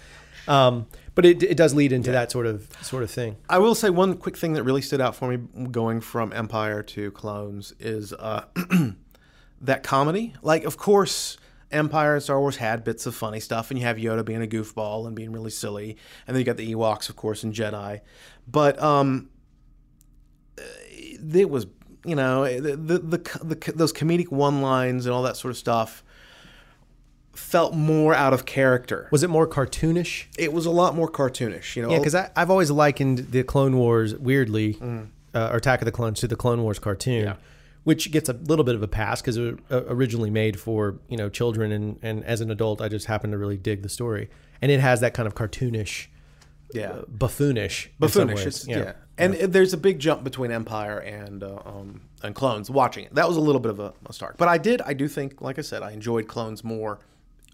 um, 0.47 0.87
but 1.15 1.27
it, 1.27 1.43
it 1.43 1.57
does 1.57 1.75
lead 1.75 1.93
into 1.93 2.11
that 2.13 2.31
sort 2.31 2.47
of 2.47 2.69
sort 2.83 3.03
of 3.03 3.11
thing. 3.11 3.37
I 3.49 3.59
will 3.59 3.75
say 3.75 3.91
one 3.91 4.17
quick 4.17 4.37
thing 4.37 4.53
that 4.55 4.63
really 4.63 4.83
stood 4.83 5.01
out 5.01 5.17
for 5.17 5.29
me 5.29 5.39
going 5.71 6.01
from 6.01 6.33
Empire 6.33 6.83
to 6.83 7.11
Clones 7.11 7.75
is 7.79 8.13
uh, 8.13 8.45
that 9.61 9.83
comedy. 9.83 10.35
Like, 10.43 10.65
of 10.65 10.77
course, 10.77 11.37
Empire 11.71 12.15
and 12.15 12.23
Star 12.23 12.41
Wars 12.41 12.57
had 12.57 12.85
bits 12.85 13.07
of 13.07 13.15
funny 13.15 13.41
stuff, 13.41 13.71
and 13.71 13.79
you 13.79 13.87
have 13.87 13.97
Yoda 13.97 14.25
being 14.25 14.43
a 14.43 14.47
goofball 14.47 15.07
and 15.07 15.15
being 15.15 15.33
really 15.33 15.51
silly, 15.51 15.97
and 16.27 16.35
then 16.35 16.41
you 16.41 16.45
got 16.45 16.57
the 16.57 16.75
Ewoks, 16.75 17.09
of 17.09 17.17
course, 17.17 17.43
and 17.45 17.55
Jedi. 17.55 18.01
But 18.47 18.81
um, 18.83 19.31
it 20.57 21.51
was, 21.51 21.67
you 22.05 22.17
know, 22.17 22.45
the 22.45 22.77
the, 22.77 22.99
the, 22.99 23.19
the 23.45 23.73
those 23.75 23.93
comedic 23.93 24.31
one 24.31 24.63
lines 24.63 25.07
and 25.07 25.15
all 25.15 25.23
that 25.23 25.37
sort 25.37 25.51
of 25.51 25.59
stuff 25.59 26.03
felt 27.41 27.75
more 27.75 28.15
out 28.15 28.33
of 28.33 28.45
character. 28.47 29.09
Was 29.11 29.23
it 29.23 29.31
more 29.31 29.47
cartoonish? 29.47 30.27
It 30.39 30.53
was 30.53 30.67
a 30.67 30.71
lot 30.71 30.95
more 30.95 31.11
cartoonish, 31.11 31.75
you 31.77 31.83
know. 31.83 31.91
Yeah, 31.91 31.99
because 31.99 32.15
I've 32.15 32.51
always 32.51 32.71
likened 32.71 33.31
the 33.33 33.43
Clone 33.43 33.77
Wars 33.77 34.15
weirdly, 34.15 34.75
Mm. 34.75 35.09
uh, 35.35 35.51
or 35.53 35.57
Attack 35.57 35.81
of 35.81 35.87
the 35.87 35.93
Clones 35.93 36.21
to 36.21 36.29
the 36.29 36.37
Clone 36.37 36.63
Wars 36.63 36.79
cartoon, 36.79 37.25
Yeah. 37.25 37.35
which 37.85 38.11
gets 38.13 38.29
a 38.29 38.35
little 38.35 38.65
bit 38.65 38.75
of 38.75 38.83
a 38.83 38.89
pass 38.89 39.21
because 39.21 39.37
it 39.37 39.43
was 39.71 39.83
uh, 39.83 39.85
originally 39.89 40.31
made 40.31 40.61
for 40.61 40.99
you 41.09 41.17
know 41.17 41.29
children, 41.29 41.73
and 41.73 41.99
and 42.03 42.25
as 42.25 42.41
an 42.41 42.51
adult, 42.51 42.81
I 42.81 42.89
just 42.89 43.07
happen 43.07 43.31
to 43.33 43.39
really 43.39 43.57
dig 43.57 43.83
the 43.83 43.89
story, 43.89 44.29
and 44.63 44.71
it 44.71 44.81
has 44.81 45.01
that 45.01 45.15
kind 45.15 45.27
of 45.27 45.35
cartoonish, 45.35 46.07
yeah. 46.73 46.91
uh, 46.91 47.03
buffoonish, 47.09 47.89
buffoonish. 48.01 48.37
ways. 48.37 48.47
It's, 48.47 48.69
yeah. 48.69 48.93
And 49.19 49.35
it- 49.35 49.53
there's 49.53 49.73
a 49.73 49.77
big 49.79 49.99
jump 49.99 50.25
between 50.25 50.51
Empire 50.51 50.99
and 50.99 51.43
uh, 51.43 51.59
um, 51.65 52.03
and 52.23 52.35
Clones. 52.35 52.71
Watching 52.71 53.05
it, 53.07 53.15
that 53.15 53.27
was 53.27 53.37
a 53.37 53.41
little 53.41 53.61
bit 53.61 53.71
of 53.71 53.81
a, 53.81 53.93
a 54.07 54.13
start. 54.13 54.37
But 54.39 54.49
I 54.49 54.57
did, 54.59 54.81
I 54.83 54.93
do 54.95 55.09
think, 55.09 55.41
like 55.41 55.59
I 55.59 55.63
said, 55.63 55.83
I 55.83 55.91
enjoyed 55.93 56.27
Clones 56.29 56.63
more 56.65 56.99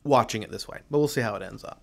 watching 0.07 0.43
it 0.43 0.51
this 0.51 0.67
way. 0.69 0.79
But 0.91 0.99
we'll 0.99 1.09
see 1.09 1.21
how 1.21 1.35
it 1.35 1.43
ends 1.43 1.65
up. 1.65 1.83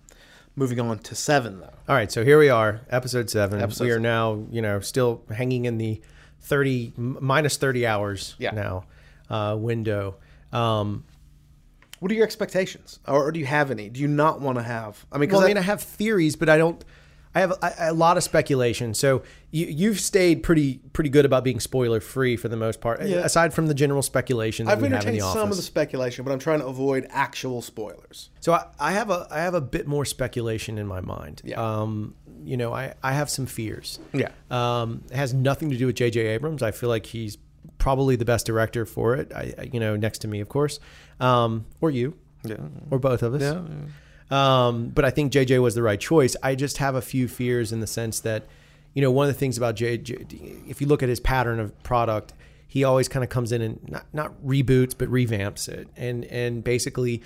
Moving 0.56 0.78
on 0.80 0.98
to 1.00 1.14
seven, 1.14 1.60
though. 1.60 1.70
All 1.88 1.94
right, 1.96 2.10
so 2.12 2.24
here 2.24 2.38
we 2.38 2.48
are, 2.48 2.80
episode 2.88 3.28
seven. 3.28 3.60
Episode 3.60 3.84
we 3.84 3.90
are 3.90 3.94
seven. 3.94 4.02
now, 4.02 4.44
you 4.50 4.62
know, 4.62 4.78
still 4.80 5.22
hanging 5.34 5.64
in 5.64 5.78
the 5.78 6.00
thirty 6.40 6.92
m- 6.96 7.18
minus 7.20 7.56
thirty 7.56 7.86
hours 7.86 8.36
Yeah. 8.38 8.50
now 8.52 8.84
uh, 9.30 9.56
window. 9.58 10.16
Um, 10.52 11.04
What 11.98 12.12
are 12.12 12.14
your 12.14 12.24
expectations, 12.24 13.00
or, 13.08 13.24
or 13.26 13.32
do 13.32 13.40
you 13.40 13.46
have 13.46 13.70
any? 13.72 13.88
Do 13.88 14.00
you 14.00 14.06
not 14.08 14.40
want 14.40 14.58
to 14.58 14.62
have? 14.62 15.04
I 15.10 15.18
mean, 15.18 15.30
well, 15.30 15.40
I 15.42 15.48
mean, 15.48 15.56
I 15.58 15.62
have 15.62 15.82
theories, 15.82 16.36
but 16.36 16.48
I 16.48 16.56
don't. 16.58 16.84
I 17.34 17.40
have 17.40 17.50
a, 17.50 17.74
a 17.78 17.92
lot 17.92 18.16
of 18.16 18.22
speculation. 18.22 18.94
So 18.94 19.22
you 19.50 19.66
you've 19.66 19.98
stayed 20.00 20.42
pretty 20.42 20.78
pretty 20.92 21.10
good 21.10 21.24
about 21.24 21.42
being 21.44 21.60
spoiler 21.60 22.00
free 22.00 22.36
for 22.36 22.48
the 22.48 22.56
most 22.56 22.80
part, 22.80 23.02
yeah. 23.04 23.18
aside 23.18 23.52
from 23.52 23.66
the 23.66 23.74
general 23.74 24.02
speculation 24.02 24.66
that 24.66 24.72
I've 24.72 24.82
we 24.82 24.88
have 24.88 25.06
in 25.06 25.14
the 25.14 25.20
office. 25.20 25.40
some 25.40 25.50
of 25.50 25.56
the 25.56 25.62
speculation, 25.62 26.24
but 26.24 26.32
I'm 26.32 26.38
trying 26.38 26.60
to 26.60 26.66
avoid 26.66 27.06
actual 27.10 27.60
spoilers. 27.62 28.30
So 28.40 28.52
I, 28.52 28.66
I 28.78 28.92
have 28.92 29.10
a 29.10 29.26
I 29.30 29.38
have 29.40 29.54
a 29.54 29.60
bit 29.60 29.86
more 29.86 30.04
speculation 30.04 30.78
in 30.78 30.86
my 30.86 31.00
mind. 31.00 31.42
Yeah. 31.44 31.60
Um, 31.60 32.14
you 32.44 32.56
know, 32.58 32.72
I, 32.74 32.94
I 33.02 33.12
have 33.14 33.30
some 33.30 33.46
fears. 33.46 33.98
Yeah. 34.12 34.28
Um, 34.50 35.02
it 35.10 35.16
has 35.16 35.32
nothing 35.32 35.70
to 35.70 35.78
do 35.78 35.86
with 35.86 35.96
J.J. 35.96 36.20
Abrams. 36.20 36.62
I 36.62 36.72
feel 36.72 36.90
like 36.90 37.06
he's 37.06 37.38
probably 37.78 38.16
the 38.16 38.26
best 38.26 38.44
director 38.44 38.84
for 38.84 39.14
it. 39.16 39.32
I, 39.34 39.54
I- 39.58 39.70
you 39.72 39.80
know, 39.80 39.96
next 39.96 40.18
to 40.20 40.28
me, 40.28 40.40
of 40.40 40.48
course, 40.50 40.78
um, 41.20 41.64
or 41.80 41.90
you, 41.90 42.18
Yeah. 42.44 42.56
or 42.90 42.98
both 42.98 43.22
of 43.22 43.32
us. 43.34 43.40
Yeah. 43.42 43.62
Um, 44.30 44.88
but 44.88 45.04
I 45.04 45.10
think 45.10 45.32
JJ 45.32 45.62
was 45.62 45.74
the 45.74 45.82
right 45.82 46.00
choice. 46.00 46.36
I 46.42 46.54
just 46.54 46.78
have 46.78 46.94
a 46.94 47.02
few 47.02 47.28
fears 47.28 47.72
in 47.72 47.80
the 47.80 47.86
sense 47.86 48.20
that, 48.20 48.46
you 48.94 49.02
know, 49.02 49.10
one 49.10 49.28
of 49.28 49.34
the 49.34 49.38
things 49.38 49.56
about 49.56 49.76
JJ, 49.76 50.68
if 50.68 50.80
you 50.80 50.86
look 50.86 51.02
at 51.02 51.08
his 51.08 51.20
pattern 51.20 51.60
of 51.60 51.80
product, 51.82 52.32
he 52.66 52.84
always 52.84 53.08
kind 53.08 53.22
of 53.22 53.30
comes 53.30 53.52
in 53.52 53.62
and 53.62 53.88
not, 53.88 54.06
not 54.12 54.32
reboots, 54.44 54.94
but 54.96 55.08
revamps 55.08 55.68
it. 55.68 55.88
And, 55.96 56.24
and 56.24 56.64
basically 56.64 57.22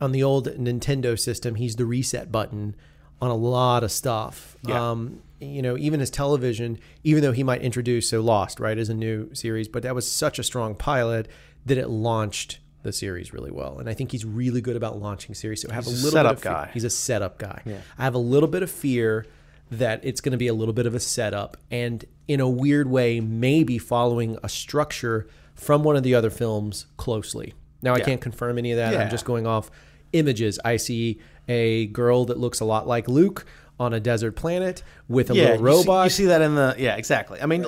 on 0.00 0.12
the 0.12 0.22
old 0.22 0.48
Nintendo 0.48 1.18
system, 1.18 1.54
he's 1.54 1.76
the 1.76 1.86
reset 1.86 2.30
button 2.30 2.74
on 3.20 3.30
a 3.30 3.36
lot 3.36 3.84
of 3.84 3.92
stuff. 3.92 4.56
Yeah. 4.62 4.90
Um, 4.90 5.22
you 5.40 5.62
know, 5.62 5.76
even 5.78 6.00
his 6.00 6.10
television, 6.10 6.78
even 7.02 7.22
though 7.22 7.32
he 7.32 7.42
might 7.42 7.62
introduce 7.62 8.10
so 8.10 8.20
Lost, 8.20 8.60
right, 8.60 8.76
as 8.76 8.88
a 8.88 8.94
new 8.94 9.32
series, 9.34 9.68
but 9.68 9.82
that 9.82 9.94
was 9.94 10.10
such 10.10 10.38
a 10.38 10.42
strong 10.42 10.74
pilot 10.74 11.28
that 11.64 11.78
it 11.78 11.88
launched 11.88 12.58
the 12.82 12.92
series 12.92 13.32
really 13.32 13.50
well. 13.50 13.78
And 13.78 13.88
I 13.88 13.94
think 13.94 14.10
he's 14.12 14.24
really 14.24 14.60
good 14.60 14.76
about 14.76 14.98
launching 15.00 15.34
series. 15.34 15.62
So 15.62 15.68
I 15.70 15.74
have 15.74 15.84
He's 15.84 16.00
a 16.02 16.04
little 16.04 16.10
setup 16.18 16.36
bit 16.36 16.38
of 16.38 16.42
guy. 16.44 16.70
He's 16.72 16.84
a 16.84 16.90
setup 16.90 17.38
guy. 17.38 17.62
Yeah. 17.66 17.78
I 17.98 18.04
have 18.04 18.14
a 18.14 18.18
little 18.18 18.48
bit 18.48 18.62
of 18.62 18.70
fear 18.70 19.26
that 19.70 20.00
it's 20.04 20.20
going 20.20 20.32
to 20.32 20.38
be 20.38 20.48
a 20.48 20.54
little 20.54 20.74
bit 20.74 20.86
of 20.86 20.94
a 20.94 21.00
setup 21.00 21.56
and 21.70 22.04
in 22.26 22.40
a 22.40 22.48
weird 22.48 22.88
way 22.88 23.20
maybe 23.20 23.78
following 23.78 24.36
a 24.42 24.48
structure 24.48 25.28
from 25.54 25.84
one 25.84 25.94
of 25.96 26.02
the 26.02 26.14
other 26.14 26.30
films 26.30 26.86
closely. 26.96 27.54
Now 27.82 27.94
I 27.94 27.98
Yeah. 27.98 28.04
can't 28.04 28.20
confirm 28.20 28.58
any 28.58 28.72
of 28.72 28.78
that. 28.78 28.94
Yeah. 28.94 29.02
I'm 29.02 29.10
just 29.10 29.24
going 29.24 29.46
off 29.46 29.70
images. 30.12 30.58
I 30.64 30.76
see 30.76 31.20
a 31.48 31.86
girl 31.86 32.24
that 32.26 32.38
looks 32.38 32.60
a 32.60 32.64
lot 32.64 32.86
like 32.88 33.08
Luke 33.08 33.44
on 33.78 33.94
a 33.94 34.00
desert 34.00 34.32
planet 34.36 34.82
with 35.08 35.30
a 35.30 35.34
yeah, 35.34 35.50
little 35.52 35.68
you 35.68 35.72
see- 35.74 35.78
robot. 35.88 36.04
You 36.06 36.10
see, 36.10 36.24
that 36.26 36.42
in 36.42 36.54
the 36.54 36.74
yeah, 36.78 36.96
exactly. 36.96 37.40
I 37.40 37.46
mean, 37.46 37.64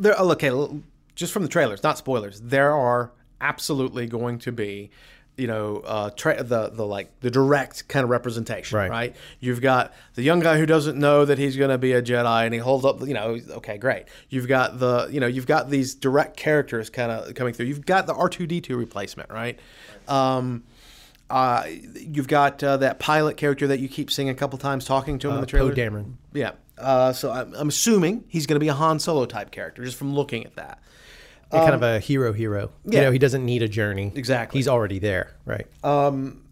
there. 0.00 0.14
Okay, 0.14 0.50
just 1.14 1.32
from 1.32 1.42
the 1.44 1.48
trailers, 1.48 1.82
not 1.82 1.96
spoilers. 1.96 2.40
There 2.40 2.72
are 2.72 3.12
absolutely 3.40 4.06
going 4.06 4.38
to 4.40 4.52
be, 4.52 4.90
you 5.36 5.46
know, 5.46 5.82
uh, 5.84 6.10
tra- 6.10 6.42
the 6.42 6.68
the 6.70 6.86
like 6.86 7.20
the 7.20 7.30
direct 7.30 7.88
kind 7.88 8.04
of 8.04 8.10
representation, 8.10 8.76
Right. 8.78 8.90
right. 8.90 9.16
You've 9.40 9.60
got 9.60 9.92
the 10.14 10.22
young 10.22 10.40
guy 10.40 10.56
who 10.58 10.64
doesn't 10.66 10.98
know 10.98 11.24
that 11.26 11.36
he's 11.38 11.56
going 11.56 11.70
to 11.70 11.76
be 11.78 11.92
a 11.92 12.00
Jedi, 12.02 12.44
and 12.44 12.54
he 12.54 12.60
holds 12.60 12.84
up, 12.86 13.00
you 13.06 13.12
know, 13.14 13.38
okay, 13.50 13.76
great. 13.76 14.06
You've 14.30 14.48
got 14.48 14.78
the, 14.78 15.08
you 15.10 15.20
know, 15.20 15.26
you've 15.26 15.46
got 15.46 15.68
these 15.68 15.94
direct 15.94 16.36
characters 16.36 16.88
kind 16.88 17.12
of 17.12 17.34
coming 17.34 17.52
through. 17.52 17.66
You've 17.66 17.84
got 17.84 18.06
the 18.06 18.14
R 18.14 18.28
two 18.28 18.46
D 18.46 18.60
two 18.62 18.76
replacement, 18.78 19.30
right? 19.30 19.58
Um, 20.08 20.64
uh, 21.28 21.64
you've 21.96 22.28
got 22.28 22.62
uh, 22.62 22.76
that 22.78 22.98
pilot 23.00 23.36
character 23.36 23.66
that 23.66 23.80
you 23.80 23.88
keep 23.88 24.10
seeing 24.10 24.28
a 24.28 24.34
couple 24.34 24.58
times 24.58 24.84
talking 24.84 25.18
to 25.18 25.28
him 25.28 25.34
in 25.34 25.40
the 25.40 25.46
Poe 25.46 25.70
trailer. 25.70 25.74
Dameron. 25.74 26.12
Yeah. 26.32 26.52
Uh, 26.78 27.12
so 27.12 27.32
I'm, 27.32 27.52
I'm 27.54 27.68
assuming 27.68 28.24
he's 28.28 28.46
going 28.46 28.54
to 28.56 28.60
be 28.60 28.68
a 28.68 28.74
Han 28.74 29.00
Solo 29.00 29.26
type 29.26 29.50
character 29.50 29.84
just 29.84 29.96
from 29.96 30.14
looking 30.14 30.44
at 30.44 30.54
that. 30.56 30.78
Yeah, 31.52 31.60
kind 31.60 31.74
of 31.74 31.82
a 31.82 32.00
hero 32.00 32.32
hero. 32.32 32.70
You 32.84 32.98
um, 32.98 33.04
know, 33.04 33.10
he 33.12 33.18
doesn't 33.18 33.44
need 33.44 33.62
a 33.62 33.68
journey. 33.68 34.12
Exactly. 34.14 34.58
He's 34.58 34.68
already 34.68 34.98
there, 34.98 35.34
right? 35.44 35.66
Um, 35.84 36.42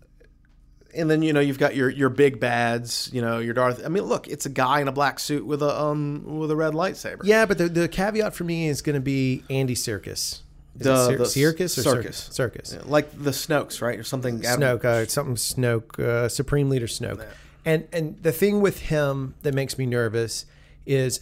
And 0.95 1.11
then 1.11 1.23
you 1.23 1.33
know 1.33 1.41
you've 1.41 1.59
got 1.59 1.75
your 1.75 1.91
your 1.91 2.09
big 2.09 2.39
bads. 2.39 3.11
You 3.13 3.21
know 3.21 3.41
your 3.41 3.55
Darth. 3.55 3.85
I 3.85 3.89
mean, 3.89 4.05
look, 4.05 4.29
it's 4.29 4.47
a 4.47 4.51
guy 4.51 4.81
in 4.81 4.87
a 4.87 4.93
black 4.93 5.19
suit 5.19 5.45
with 5.45 5.63
a 5.63 5.81
um 5.81 6.39
with 6.39 6.51
a 6.51 6.57
red 6.57 6.75
lightsaber. 6.75 7.23
yeah, 7.25 7.45
but 7.47 7.59
the, 7.59 7.69
the 7.69 7.89
caveat 7.89 8.35
for 8.35 8.45
me 8.45 8.69
is 8.69 8.83
going 8.83 8.95
to 8.95 9.01
be 9.01 9.43
Andy 9.51 9.75
Serkis. 9.75 10.41
The- 10.77 10.93
it 10.93 11.07
Cir- 11.07 11.19
the 11.19 11.27
Circus 11.27 11.79
or 11.79 11.83
Circus. 11.83 12.17
Circus? 12.17 12.37
Circus. 12.37 12.73
Yeah, 12.75 12.83
like 12.85 13.11
the 13.11 13.31
Snokes, 13.31 13.83
right, 13.83 13.99
or 13.99 14.05
something. 14.05 14.41
Snoke, 14.41 14.85
uh, 14.85 15.07
something 15.07 15.37
Snoke, 15.37 15.99
uh, 15.99 16.29
Supreme 16.29 16.69
Leader 16.69 16.87
Snoke. 16.87 17.25
And 17.65 17.89
and 17.93 18.23
the 18.23 18.33
thing 18.33 18.61
with 18.61 18.79
him 18.81 19.35
that 19.43 19.55
makes 19.55 19.77
me 19.79 19.87
nervous 19.87 20.47
is, 20.87 21.21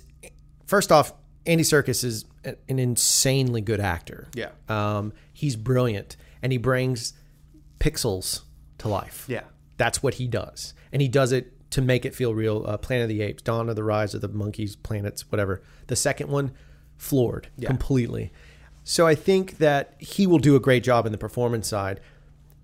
first 0.66 0.90
off, 0.92 1.12
Andy 1.46 1.64
Serkis 1.64 2.02
is 2.04 2.24
an 2.44 2.78
insanely 2.78 3.60
good 3.60 3.80
actor. 3.80 4.28
Yeah. 4.34 4.50
um, 4.68 5.12
he's 5.32 5.56
brilliant, 5.56 6.16
and 6.42 6.52
he 6.52 6.58
brings 6.58 7.14
pixels 7.78 8.42
to 8.78 8.88
life. 8.88 9.24
Yeah. 9.28 9.42
that's 9.76 10.02
what 10.02 10.14
he 10.14 10.26
does, 10.26 10.74
and 10.92 11.00
he 11.02 11.08
does 11.08 11.32
it 11.32 11.70
to 11.70 11.80
make 11.80 12.04
it 12.04 12.14
feel 12.14 12.34
real. 12.34 12.64
Uh, 12.66 12.76
Planet 12.76 13.04
of 13.04 13.08
the 13.08 13.22
Apes, 13.22 13.42
Dawn 13.42 13.68
of 13.68 13.76
the 13.76 13.84
Rise 13.84 14.14
of 14.14 14.20
the 14.20 14.28
Monkeys, 14.28 14.76
Planets, 14.76 15.30
whatever. 15.30 15.62
The 15.86 15.96
second 15.96 16.28
one, 16.30 16.52
floored 16.96 17.48
completely. 17.68 18.32
So 18.84 19.06
I 19.06 19.14
think 19.14 19.58
that 19.58 19.94
he 19.98 20.26
will 20.26 20.38
do 20.38 20.54
a 20.56 20.60
great 20.60 20.84
job 20.84 21.06
in 21.06 21.12
the 21.12 21.18
performance 21.18 21.68
side, 21.68 22.00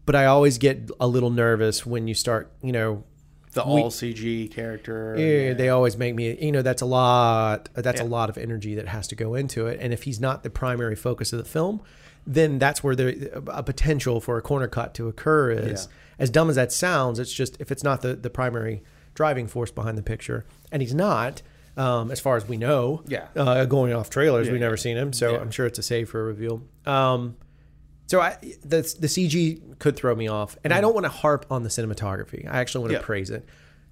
but 0.07 0.15
I 0.15 0.27
always 0.27 0.59
get 0.59 0.91
a 1.01 1.07
little 1.09 1.31
nervous 1.31 1.87
when 1.87 2.07
you 2.09 2.15
start, 2.15 2.53
you 2.63 2.73
know, 2.73 3.05
the 3.59 3.65
all 3.65 3.91
CG 3.91 4.51
character. 4.51 5.15
eh, 5.17 5.53
they 5.55 5.69
always 5.69 5.97
make 5.97 6.15
me, 6.15 6.37
you 6.45 6.53
know, 6.53 6.63
that's 6.63 6.83
a 6.83 6.87
lot, 6.87 7.69
that's 7.75 8.01
a 8.01 8.05
lot 8.05 8.31
of 8.31 8.39
energy 8.39 8.75
that 8.77 8.89
has 8.89 9.07
to 9.09 9.15
go 9.15 9.35
into 9.35 9.67
it. 9.67 9.79
And 9.81 9.93
if 9.93 10.03
he's 10.05 10.21
not 10.21 10.43
the 10.43 10.51
primary 10.51 10.97
focus 10.97 11.33
of 11.33 11.39
the 11.39 11.45
film, 11.45 11.81
then 12.27 12.59
that's 12.59 12.83
where 12.85 12.95
the 12.95 13.43
a 13.49 13.63
potential 13.63 14.21
for 14.21 14.37
a 14.39 14.43
corner 14.43 14.69
cut 14.69 14.95
to 14.95 15.09
occur 15.09 15.51
is. 15.51 15.89
As 16.19 16.31
dumb 16.31 16.51
as 16.51 16.57
that 16.57 16.73
sounds, 16.73 17.19
it's 17.19 17.33
just 17.33 17.61
if 17.61 17.71
it's 17.71 17.85
not 17.85 18.03
the 18.03 18.15
the 18.15 18.31
primary 18.31 18.83
driving 19.15 19.47
force 19.47 19.71
behind 19.71 19.97
the 19.99 20.03
picture, 20.03 20.45
and 20.73 20.83
he's 20.83 20.95
not. 20.95 21.43
Um, 21.77 22.11
as 22.11 22.19
far 22.19 22.37
as 22.37 22.49
we 22.49 22.57
know, 22.57 23.05
Yeah. 23.07 23.27
uh, 23.37 23.65
going 23.65 23.93
off 23.93 24.11
trailers, 24.11 24.47
Yeah, 24.49 24.53
we've 24.55 24.61
never 24.61 24.75
yeah. 24.75 24.81
seen 24.81 24.97
him, 24.97 25.13
so 25.13 25.31
Yeah. 25.35 25.39
I'm 25.39 25.53
sure 25.53 25.65
it's 25.65 25.79
a 25.79 25.83
save 25.83 26.09
for 26.09 26.21
a 26.21 26.25
reveal. 26.25 26.63
Um, 26.87 27.37
so 28.09 28.21
I 28.21 28.37
the 28.65 28.83
the 28.99 29.07
CG 29.07 29.79
could 29.79 29.95
throw 29.95 30.15
me 30.17 30.27
off, 30.27 30.59
and 30.65 30.73
I 30.75 30.81
don't 30.81 30.95
want 30.95 31.05
to 31.05 31.11
harp 31.11 31.47
on 31.51 31.63
the 31.63 31.69
cinematography. 31.69 32.47
I 32.51 32.59
actually 32.59 32.81
want 32.83 32.91
to 32.95 32.99
Mm. 32.99 33.03
Yeah. 33.03 33.07
praise 33.07 33.31
it. 33.31 33.49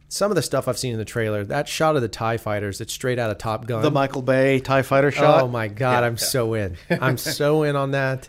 Some 0.09 0.31
of 0.31 0.35
the 0.37 0.43
stuff 0.43 0.69
I've 0.69 0.79
seen 0.79 0.93
in 0.93 0.99
the 0.99 1.05
trailer, 1.05 1.45
that 1.45 1.69
shot 1.69 1.97
of 1.97 2.03
the 2.03 2.09
Tie 2.09 2.37
Fighters, 2.37 2.81
it's 2.81 2.93
straight 2.93 3.19
out 3.19 3.31
of 3.31 3.39
Top 3.39 3.67
Gun. 3.67 3.83
The 3.83 3.91
Michael 3.91 4.23
Bay 4.23 4.59
Tie 4.61 4.83
Fighter 4.83 5.11
shot. 5.13 5.43
oh 5.43 5.49
my 5.49 5.69
god, 5.69 6.03
I'm 6.05 6.17
so 6.17 6.55
in. 6.55 6.77
I'm 6.91 7.17
so 7.39 7.63
in 7.63 7.77
on 7.77 7.93
that. 7.93 8.29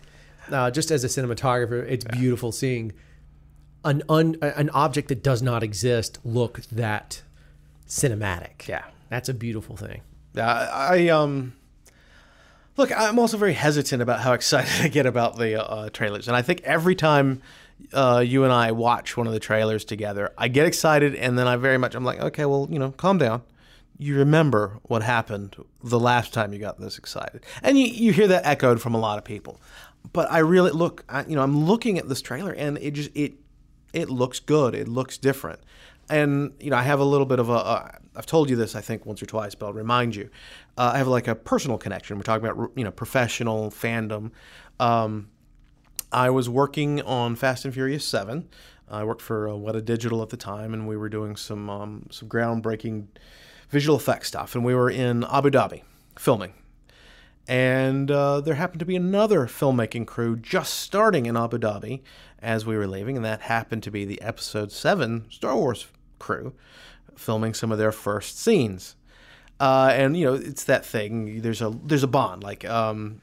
Uh, 0.50 0.70
just 0.70 0.90
as 0.90 1.04
a 1.04 1.08
cinematographer, 1.08 1.84
it's 1.88 2.04
beautiful 2.04 2.52
seeing 2.52 2.92
an 3.84 4.02
un, 4.08 4.36
an 4.42 4.70
object 4.70 5.08
that 5.08 5.22
does 5.22 5.40
not 5.42 5.62
exist 5.62 6.18
look 6.24 6.60
that 6.72 7.22
cinematic. 7.86 8.66
Yeah. 8.66 8.84
that's 9.08 9.28
a 9.28 9.34
beautiful 9.34 9.76
thing. 9.76 10.00
Yeah, 10.34 10.48
I, 10.50 10.96
I 11.04 11.08
um 11.08 11.54
look. 12.78 12.92
I'm 12.96 13.18
also 13.18 13.36
very 13.36 13.52
hesitant 13.52 14.00
about 14.00 14.20
how 14.20 14.32
excited 14.38 14.84
I 14.84 14.88
get 14.88 15.04
about 15.04 15.36
the 15.36 15.62
uh, 15.62 15.90
trailers, 15.90 16.28
and 16.28 16.36
I 16.36 16.42
think 16.42 16.62
every 16.62 16.94
time 16.94 17.42
uh, 17.92 18.24
you 18.26 18.44
and 18.44 18.52
I 18.52 18.72
watch 18.72 19.16
one 19.16 19.26
of 19.26 19.32
the 19.32 19.40
trailers 19.40 19.84
together, 19.84 20.32
I 20.38 20.48
get 20.48 20.66
excited, 20.66 21.14
and 21.14 21.38
then 21.38 21.46
I 21.46 21.56
very 21.56 21.76
much 21.76 21.94
I'm 21.94 22.04
like, 22.04 22.20
okay, 22.20 22.46
well, 22.46 22.66
you 22.70 22.78
know, 22.78 22.92
calm 22.92 23.18
down. 23.18 23.42
You 23.98 24.16
remember 24.16 24.78
what 24.84 25.02
happened 25.02 25.56
the 25.82 25.98
last 25.98 26.32
time 26.32 26.52
you 26.52 26.60
got 26.60 26.80
this 26.80 26.98
excited, 26.98 27.44
and 27.62 27.78
you 27.78 27.86
you 27.86 28.12
hear 28.12 28.28
that 28.28 28.46
echoed 28.46 28.80
from 28.80 28.94
a 28.94 28.98
lot 28.98 29.18
of 29.18 29.24
people. 29.24 29.60
But 30.12 30.30
I 30.30 30.38
really 30.38 30.70
look, 30.70 31.04
I, 31.08 31.24
you 31.26 31.34
know, 31.34 31.42
I'm 31.42 31.66
looking 31.66 31.98
at 31.98 32.08
this 32.08 32.22
trailer, 32.22 32.52
and 32.52 32.78
it 32.78 32.92
just 32.92 33.10
it 33.14 33.34
it 33.92 34.08
looks 34.08 34.38
good. 34.38 34.74
It 34.74 34.86
looks 34.86 35.18
different. 35.18 35.60
And 36.10 36.52
you 36.60 36.70
know, 36.70 36.76
I 36.76 36.82
have 36.82 37.00
a 37.00 37.04
little 37.04 37.26
bit 37.26 37.38
of 37.38 37.48
a. 37.48 37.54
Uh, 37.54 37.90
I've 38.16 38.26
told 38.26 38.50
you 38.50 38.56
this, 38.56 38.74
I 38.74 38.80
think, 38.80 39.06
once 39.06 39.22
or 39.22 39.26
twice, 39.26 39.54
but 39.54 39.66
I'll 39.66 39.72
remind 39.72 40.16
you. 40.16 40.30
Uh, 40.76 40.92
I 40.94 40.98
have 40.98 41.08
like 41.08 41.28
a 41.28 41.34
personal 41.34 41.78
connection. 41.78 42.16
We're 42.16 42.22
talking 42.22 42.46
about 42.46 42.70
you 42.74 42.84
know 42.84 42.90
professional 42.90 43.70
fandom. 43.70 44.30
Um, 44.80 45.28
I 46.10 46.30
was 46.30 46.48
working 46.48 47.02
on 47.02 47.36
Fast 47.36 47.64
and 47.64 47.74
Furious 47.74 48.04
Seven. 48.04 48.48
I 48.90 49.04
worked 49.04 49.20
for 49.20 49.48
uh, 49.48 49.52
Weta 49.52 49.84
Digital 49.84 50.22
at 50.22 50.30
the 50.30 50.38
time, 50.38 50.72
and 50.72 50.88
we 50.88 50.96
were 50.96 51.08
doing 51.08 51.36
some 51.36 51.68
um, 51.68 52.06
some 52.10 52.28
groundbreaking 52.28 53.06
visual 53.70 53.98
effects 53.98 54.28
stuff. 54.28 54.54
And 54.54 54.64
we 54.64 54.74
were 54.74 54.90
in 54.90 55.24
Abu 55.24 55.50
Dhabi 55.50 55.82
filming 56.16 56.54
and 57.48 58.10
uh, 58.10 58.42
there 58.42 58.54
happened 58.54 58.80
to 58.80 58.86
be 58.86 58.94
another 58.94 59.46
filmmaking 59.46 60.06
crew 60.06 60.36
just 60.36 60.74
starting 60.74 61.24
in 61.24 61.36
Abu 61.36 61.58
Dhabi 61.58 62.02
as 62.40 62.66
we 62.66 62.76
were 62.76 62.86
leaving, 62.86 63.16
and 63.16 63.24
that 63.24 63.40
happened 63.40 63.82
to 63.84 63.90
be 63.90 64.04
the 64.04 64.20
Episode 64.20 64.70
Seven 64.70 65.24
Star 65.30 65.56
Wars 65.56 65.88
crew 66.18 66.54
filming 67.16 67.52
some 67.54 67.72
of 67.72 67.78
their 67.78 67.92
first 67.92 68.38
scenes. 68.38 68.94
Uh, 69.60 69.90
and 69.92 70.16
you 70.16 70.24
know, 70.24 70.34
it's 70.34 70.64
that 70.64 70.86
thing. 70.86 71.42
There's 71.42 71.60
a 71.60 71.70
there's 71.84 72.04
a 72.04 72.08
bond. 72.08 72.44
Like 72.44 72.64
um, 72.64 73.20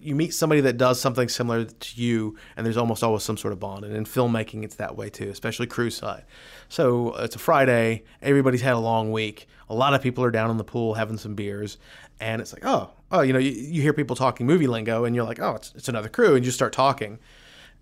you 0.00 0.14
meet 0.14 0.34
somebody 0.34 0.60
that 0.60 0.76
does 0.76 1.00
something 1.00 1.28
similar 1.28 1.64
to 1.64 2.00
you, 2.00 2.36
and 2.56 2.66
there's 2.66 2.76
almost 2.76 3.02
always 3.02 3.22
some 3.22 3.36
sort 3.36 3.52
of 3.52 3.60
bond. 3.60 3.84
And 3.84 3.96
in 3.96 4.04
filmmaking, 4.04 4.64
it's 4.64 4.76
that 4.76 4.96
way 4.96 5.08
too, 5.08 5.30
especially 5.30 5.66
crew 5.66 5.90
side. 5.90 6.24
So 6.68 7.10
uh, 7.10 7.24
it's 7.24 7.36
a 7.36 7.38
Friday. 7.38 8.04
Everybody's 8.20 8.60
had 8.60 8.74
a 8.74 8.78
long 8.78 9.12
week. 9.12 9.48
A 9.68 9.74
lot 9.74 9.94
of 9.94 10.02
people 10.02 10.22
are 10.22 10.30
down 10.30 10.50
in 10.50 10.58
the 10.58 10.64
pool 10.64 10.94
having 10.94 11.16
some 11.16 11.34
beers, 11.34 11.78
and 12.20 12.40
it's 12.40 12.52
like, 12.52 12.64
oh, 12.64 12.90
oh, 13.10 13.22
you 13.22 13.32
know, 13.32 13.38
you, 13.38 13.50
you 13.50 13.82
hear 13.82 13.92
people 13.92 14.14
talking 14.14 14.46
movie 14.46 14.66
lingo, 14.66 15.04
and 15.04 15.16
you're 15.16 15.24
like, 15.24 15.40
oh, 15.40 15.54
it's, 15.54 15.72
it's 15.74 15.88
another 15.88 16.08
crew, 16.08 16.36
and 16.36 16.44
you 16.44 16.52
start 16.52 16.72
talking, 16.72 17.18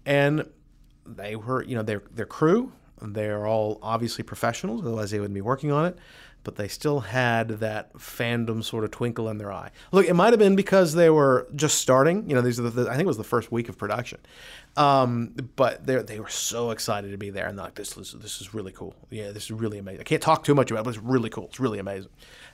and 0.07 0.49
they 1.05 1.35
were, 1.35 1.63
you 1.65 1.75
know, 1.75 1.83
their 1.83 2.03
their 2.13 2.27
crew, 2.27 2.73
They're 3.13 3.47
all 3.47 3.79
obviously 3.83 4.25
professionals, 4.25 4.83
otherwise 4.83 5.11
they 5.11 5.19
wouldn't 5.21 5.35
be 5.35 5.41
working 5.41 5.71
on 5.71 5.87
it. 5.87 5.99
But 6.43 6.57
they 6.57 6.69
still 6.69 7.01
had 7.01 7.49
that 7.61 7.95
fandom 7.95 8.63
sort 8.63 8.85
of 8.85 8.91
twinkle 8.91 9.31
in 9.31 9.39
their 9.39 9.51
eye. 9.51 9.71
Look, 9.93 10.07
it 10.07 10.13
might 10.13 10.35
have 10.35 10.39
been 10.39 10.57
because 10.57 10.93
they 10.93 11.09
were 11.09 11.49
just 11.57 11.79
starting. 11.79 12.29
You 12.29 12.35
know, 12.35 12.43
these 12.43 12.61
are 12.61 12.69
the, 12.69 12.83
I 12.87 12.97
think 12.97 13.05
it 13.05 13.07
was 13.07 13.17
the 13.17 13.25
first 13.25 13.51
week 13.51 13.71
of 13.71 13.79
production. 13.79 14.21
Um, 14.77 15.35
but 15.57 15.87
they 15.87 15.97
they 16.03 16.21
were 16.21 16.29
so 16.29 16.71
excited 16.71 17.13
to 17.13 17.17
be 17.17 17.31
there, 17.31 17.47
and 17.47 17.57
they're 17.57 17.65
like 17.65 17.77
this 17.77 17.97
is 17.97 18.13
this 18.21 18.43
is 18.43 18.53
really 18.53 18.73
cool. 18.73 18.95
Yeah, 19.09 19.31
this 19.31 19.45
is 19.45 19.53
really 19.53 19.79
amazing. 19.79 20.01
I 20.01 20.05
can't 20.05 20.21
talk 20.21 20.45
too 20.45 20.55
much 20.55 20.71
about 20.71 20.81
it, 20.81 20.85
but 20.85 20.95
it's 20.95 21.03
really 21.03 21.31
cool. 21.31 21.47
It's 21.47 21.61
really 21.61 21.79
amazing. 21.79 22.11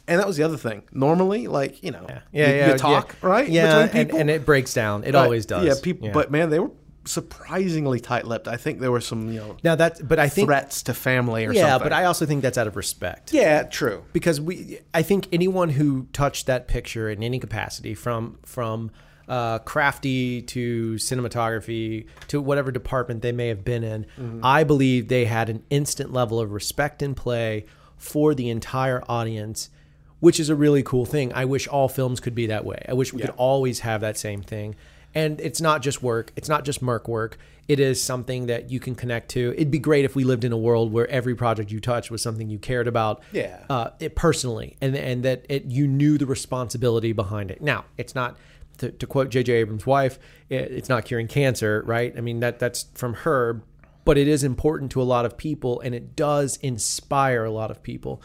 And 0.06 0.20
that 0.20 0.26
was 0.26 0.36
the 0.36 0.44
other 0.44 0.56
thing. 0.56 0.82
Normally, 0.92 1.48
like 1.48 1.82
you 1.82 1.90
know, 1.90 2.06
Yeah, 2.08 2.20
you, 2.32 2.42
yeah, 2.56 2.70
you 2.72 2.78
talk 2.78 3.16
yeah. 3.22 3.28
right, 3.28 3.48
Yeah, 3.48 3.86
between 3.86 4.00
and, 4.00 4.08
people. 4.08 4.20
and 4.20 4.30
it 4.30 4.46
breaks 4.46 4.72
down. 4.72 5.02
It 5.02 5.16
always 5.16 5.46
does. 5.46 5.64
Yeah, 5.64 5.74
people. 5.82 6.10
But 6.12 6.30
man, 6.30 6.50
they 6.50 6.60
were 6.60 6.70
surprisingly 7.04 8.00
tight-lipped. 8.00 8.46
I 8.46 8.56
think 8.56 8.80
there 8.80 8.92
were 8.92 9.00
some 9.00 9.32
you 9.32 9.40
know 9.40 9.56
now 9.62 9.74
that, 9.74 10.06
but 10.06 10.18
I 10.18 10.28
think, 10.28 10.46
threats 10.46 10.82
to 10.84 10.94
family 10.94 11.46
or 11.46 11.52
yeah, 11.52 11.70
something. 11.70 11.86
but 11.86 11.92
I 11.92 12.04
also 12.04 12.26
think 12.26 12.42
that's 12.42 12.58
out 12.58 12.66
of 12.66 12.76
respect. 12.76 13.32
yeah, 13.32 13.62
true. 13.64 14.04
because 14.12 14.40
we 14.40 14.80
I 14.92 15.02
think 15.02 15.28
anyone 15.32 15.70
who 15.70 16.06
touched 16.12 16.46
that 16.46 16.68
picture 16.68 17.08
in 17.08 17.22
any 17.22 17.38
capacity 17.38 17.94
from 17.94 18.38
from 18.44 18.90
uh, 19.28 19.60
crafty 19.60 20.42
to 20.42 20.94
cinematography 20.94 22.06
to 22.26 22.40
whatever 22.40 22.72
department 22.72 23.22
they 23.22 23.32
may 23.32 23.48
have 23.48 23.64
been 23.64 23.84
in, 23.84 24.06
I 24.42 24.64
believe 24.64 25.08
they 25.08 25.24
had 25.24 25.48
an 25.48 25.62
instant 25.70 26.12
level 26.12 26.40
of 26.40 26.50
respect 26.50 27.00
and 27.00 27.16
play 27.16 27.64
for 27.96 28.34
the 28.34 28.48
entire 28.50 29.04
audience, 29.08 29.70
which 30.18 30.40
is 30.40 30.48
a 30.48 30.56
really 30.56 30.82
cool 30.82 31.06
thing. 31.06 31.32
I 31.32 31.44
wish 31.44 31.68
all 31.68 31.88
films 31.88 32.18
could 32.18 32.34
be 32.34 32.46
that 32.46 32.64
way. 32.64 32.84
I 32.88 32.94
wish 32.94 33.12
we 33.12 33.20
could 33.20 33.30
always 33.36 33.80
have 33.80 34.00
that 34.00 34.18
same 34.18 34.42
thing. 34.42 34.74
And 35.14 35.40
it's 35.40 35.60
not 35.60 35.82
just 35.82 36.02
work. 36.02 36.32
It's 36.36 36.48
not 36.48 36.64
just 36.64 36.82
Merc 36.82 37.08
work. 37.08 37.36
It 37.66 37.80
is 37.80 38.02
something 38.02 38.46
that 38.46 38.70
you 38.70 38.78
can 38.80 38.94
connect 38.94 39.28
to. 39.30 39.52
It'd 39.56 39.70
be 39.70 39.78
great 39.78 40.04
if 40.04 40.14
we 40.14 40.24
lived 40.24 40.44
in 40.44 40.52
a 40.52 40.56
world 40.58 40.92
where 40.92 41.08
every 41.08 41.34
project 41.34 41.70
you 41.72 41.80
touched 41.80 42.10
was 42.10 42.22
something 42.22 42.48
you 42.48 42.58
cared 42.58 42.86
about 42.88 43.22
Yeah. 43.32 43.64
uh, 43.68 43.90
it 44.00 44.14
personally, 44.16 44.76
and 44.80 44.94
and 44.96 45.24
that 45.24 45.46
it 45.48 45.64
you 45.66 45.86
knew 45.86 46.18
the 46.18 46.26
responsibility 46.26 47.12
behind 47.12 47.50
it. 47.50 47.60
Now, 47.60 47.84
it's 47.96 48.14
not 48.14 48.36
to, 48.78 48.90
to 48.90 49.06
quote 49.06 49.28
J.J. 49.30 49.52
Abrams' 49.52 49.84
wife, 49.86 50.18
it, 50.48 50.72
it's 50.72 50.88
not 50.88 51.04
curing 51.04 51.28
cancer, 51.28 51.82
right? 51.86 52.12
I 52.16 52.20
mean 52.20 52.40
that 52.40 52.58
that's 52.58 52.86
from 52.94 53.14
her, 53.14 53.62
but 54.04 54.16
it 54.18 54.26
is 54.28 54.42
important 54.44 54.90
to 54.92 55.02
a 55.02 55.04
lot 55.04 55.24
of 55.24 55.36
people, 55.36 55.80
and 55.80 55.94
it 55.94 56.16
does 56.16 56.56
inspire 56.62 57.44
a 57.44 57.50
lot 57.52 57.70
of 57.70 57.82
people, 57.82 58.20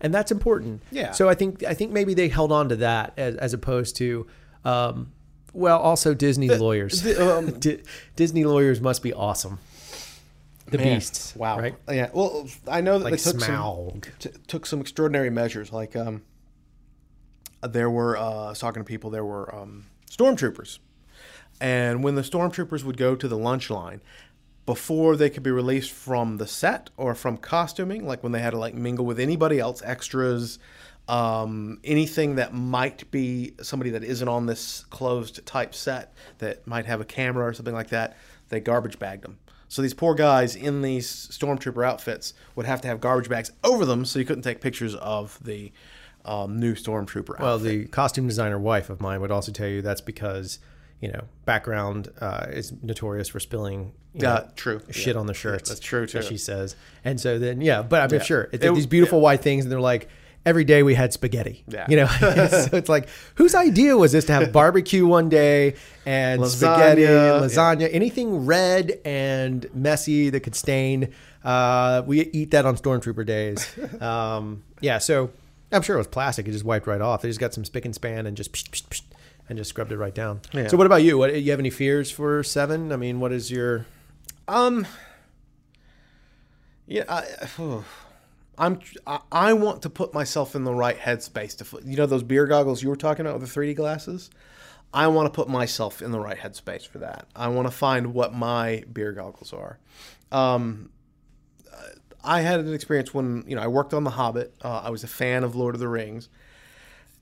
and 0.00 0.12
that's 0.14 0.30
important. 0.32 0.82
Yeah. 0.90 1.12
So 1.12 1.28
I 1.28 1.34
think 1.34 1.64
I 1.64 1.74
think 1.74 1.92
maybe 1.92 2.14
they 2.14 2.28
held 2.28 2.52
on 2.52 2.68
to 2.70 2.76
that 2.76 3.12
as, 3.16 3.36
as 3.36 3.52
opposed 3.54 3.96
to. 3.96 4.26
Um, 4.64 5.12
well, 5.56 5.78
also 5.78 6.14
Disney 6.14 6.48
lawyers. 6.48 7.02
the, 7.02 7.36
um, 7.38 7.50
Di- 7.60 7.82
Disney 8.14 8.44
lawyers 8.44 8.80
must 8.80 9.02
be 9.02 9.12
awesome. 9.12 9.58
The 10.66 10.78
Man, 10.78 10.96
beasts. 10.96 11.34
Wow. 11.36 11.58
Right? 11.58 11.74
Yeah. 11.88 12.10
Well, 12.12 12.48
I 12.68 12.80
know 12.80 12.98
that 12.98 13.04
Like 13.04 13.12
they 13.14 13.30
took 13.30 13.40
some, 13.40 14.00
t- 14.18 14.30
took 14.48 14.66
some 14.66 14.80
extraordinary 14.80 15.30
measures. 15.30 15.72
Like, 15.72 15.94
um, 15.96 16.22
there 17.62 17.88
were 17.88 18.16
uh, 18.16 18.46
I 18.46 18.48
was 18.50 18.58
talking 18.58 18.82
to 18.82 18.86
people. 18.86 19.10
There 19.10 19.24
were 19.24 19.52
um, 19.54 19.86
stormtroopers, 20.10 20.78
and 21.60 22.02
when 22.04 22.16
the 22.16 22.22
stormtroopers 22.22 22.84
would 22.84 22.96
go 22.96 23.14
to 23.16 23.28
the 23.28 23.38
lunch 23.38 23.70
line, 23.70 24.02
before 24.66 25.16
they 25.16 25.30
could 25.30 25.42
be 25.44 25.50
released 25.52 25.92
from 25.92 26.38
the 26.38 26.46
set 26.46 26.90
or 26.96 27.14
from 27.14 27.36
costuming, 27.36 28.06
like 28.06 28.22
when 28.22 28.32
they 28.32 28.40
had 28.40 28.50
to 28.50 28.58
like 28.58 28.74
mingle 28.74 29.06
with 29.06 29.20
anybody 29.20 29.58
else, 29.60 29.80
extras, 29.84 30.58
um, 31.08 31.78
anything 31.84 32.34
that 32.36 32.52
might 32.54 33.10
be 33.10 33.52
somebody 33.62 33.90
that 33.90 34.02
isn't 34.02 34.26
on 34.28 34.46
this 34.46 34.84
closed 34.90 35.44
type 35.46 35.74
set 35.74 36.12
that 36.38 36.66
might 36.66 36.86
have 36.86 37.00
a 37.00 37.04
camera 37.04 37.46
or 37.46 37.52
something 37.52 37.74
like 37.74 37.88
that, 37.90 38.16
they 38.48 38.60
garbage 38.60 38.98
bagged 38.98 39.22
them. 39.22 39.38
So 39.68 39.82
these 39.82 39.94
poor 39.94 40.14
guys 40.14 40.54
in 40.56 40.82
these 40.82 41.08
stormtrooper 41.08 41.84
outfits 41.86 42.34
would 42.54 42.66
have 42.66 42.80
to 42.82 42.88
have 42.88 43.00
garbage 43.00 43.28
bags 43.28 43.50
over 43.64 43.84
them, 43.84 44.04
so 44.04 44.18
you 44.18 44.24
couldn't 44.24 44.42
take 44.42 44.60
pictures 44.60 44.94
of 44.96 45.38
the 45.42 45.72
um, 46.24 46.58
new 46.58 46.74
stormtrooper. 46.74 47.38
Well, 47.38 47.54
outfit. 47.54 47.68
the 47.68 47.84
costume 47.86 48.26
designer 48.26 48.58
wife 48.58 48.90
of 48.90 49.00
mine 49.00 49.20
would 49.20 49.30
also 49.30 49.52
tell 49.52 49.68
you 49.68 49.82
that's 49.82 50.00
because 50.00 50.58
you 51.00 51.10
know 51.12 51.22
background 51.44 52.10
uh, 52.20 52.46
is 52.50 52.72
notorious 52.82 53.28
for 53.28 53.38
spilling 53.40 53.92
you 54.14 54.22
know, 54.22 54.28
Uh, 54.30 54.48
true. 54.56 54.80
shit 54.90 55.14
Yeah. 55.14 55.20
on 55.20 55.26
the 55.26 55.34
shirts. 55.34 55.68
that's 55.68 55.80
true, 55.80 56.06
too. 56.06 56.22
she 56.22 56.36
says, 56.38 56.74
and 57.04 57.20
so 57.20 57.38
then 57.38 57.60
yeah, 57.60 57.82
but 57.82 58.00
I'm 58.02 58.10
Yeah. 58.18 58.24
sure 58.24 58.48
it's 58.52 58.64
It- 58.64 58.74
these 58.74 58.86
beautiful 58.86 59.20
white 59.20 59.40
things, 59.42 59.64
and 59.64 59.70
they're 59.72 59.80
like. 59.80 60.08
Every 60.46 60.64
day 60.64 60.82
we 60.84 60.94
had 60.94 61.12
spaghetti. 61.12 61.64
Yeah. 61.68 61.86
You 61.88 61.96
know, 61.96 62.06
so 62.48 62.76
it's 62.76 62.88
like, 62.88 63.08
whose 63.34 63.54
idea 63.54 63.96
was 63.96 64.12
this 64.12 64.24
to 64.26 64.32
have 64.32 64.52
barbecue 64.60 65.04
one 65.04 65.28
day 65.28 65.74
and 66.06 66.40
Lasagna, 66.40 66.46
spaghetti, 66.46 67.02
yeah. 67.02 67.40
lasagna, 67.40 67.88
anything 67.92 68.46
red 68.46 69.00
and 69.04 69.66
messy 69.74 70.30
that 70.30 70.40
could 70.40 70.54
stain? 70.54 71.12
Uh, 71.44 72.02
we 72.06 72.22
eat 72.30 72.52
that 72.52 72.64
on 72.64 72.76
Stormtrooper 72.76 73.26
days. 73.26 73.66
Um, 74.00 74.62
yeah, 74.80 74.98
so 74.98 75.30
I'm 75.72 75.82
sure 75.82 75.96
it 75.96 75.98
was 75.98 76.06
plastic. 76.06 76.46
It 76.46 76.52
just 76.52 76.64
wiped 76.64 76.86
right 76.86 77.00
off. 77.00 77.22
They 77.22 77.28
just 77.28 77.40
got 77.40 77.54
some 77.54 77.64
spick 77.64 77.84
and 77.84 77.94
span 77.94 78.26
and 78.26 78.36
just 78.36 78.52
psh, 78.52 78.68
psh, 78.70 78.82
psh, 78.88 79.02
and 79.48 79.58
just 79.58 79.70
scrubbed 79.70 79.90
it 79.90 79.96
right 79.96 80.14
down. 80.14 80.40
Yeah. 80.52 80.68
So 80.68 80.76
what 80.76 80.86
about 80.86 81.02
you? 81.02 81.18
What 81.18 81.34
you 81.40 81.50
have 81.50 81.60
any 81.60 81.70
fears 81.70 82.10
for 82.10 82.42
seven? 82.42 82.92
I 82.92 82.96
mean, 82.96 83.18
what 83.20 83.32
is 83.32 83.50
your 83.50 83.86
Um. 84.46 84.86
Yeah, 86.86 87.04
I, 87.08 87.24
I'm. 88.58 88.80
I, 89.06 89.52
want 89.52 89.82
to 89.82 89.90
put 89.90 90.14
myself 90.14 90.54
in 90.54 90.64
the 90.64 90.74
right 90.74 90.98
headspace 90.98 91.56
to. 91.58 91.88
You 91.88 91.96
know 91.96 92.06
those 92.06 92.22
beer 92.22 92.46
goggles 92.46 92.82
you 92.82 92.88
were 92.88 92.96
talking 92.96 93.26
about 93.26 93.38
with 93.38 93.52
the 93.52 93.60
3D 93.60 93.76
glasses. 93.76 94.30
I 94.94 95.08
want 95.08 95.26
to 95.26 95.30
put 95.30 95.48
myself 95.48 96.00
in 96.00 96.10
the 96.10 96.20
right 96.20 96.38
headspace 96.38 96.86
for 96.86 96.98
that. 96.98 97.26
I 97.34 97.48
want 97.48 97.66
to 97.66 97.70
find 97.70 98.14
what 98.14 98.34
my 98.34 98.84
beer 98.90 99.12
goggles 99.12 99.52
are. 99.52 99.78
Um, 100.32 100.90
I 102.26 102.40
had 102.40 102.60
an 102.60 102.74
experience 102.74 103.14
when 103.14 103.44
you 103.46 103.54
know 103.54 103.62
I 103.62 103.68
worked 103.68 103.94
on 103.94 104.04
The 104.04 104.10
Hobbit. 104.10 104.54
Uh, 104.62 104.82
I 104.84 104.90
was 104.90 105.04
a 105.04 105.08
fan 105.08 105.44
of 105.44 105.54
Lord 105.54 105.74
of 105.74 105.80
the 105.80 105.88
Rings, 105.88 106.28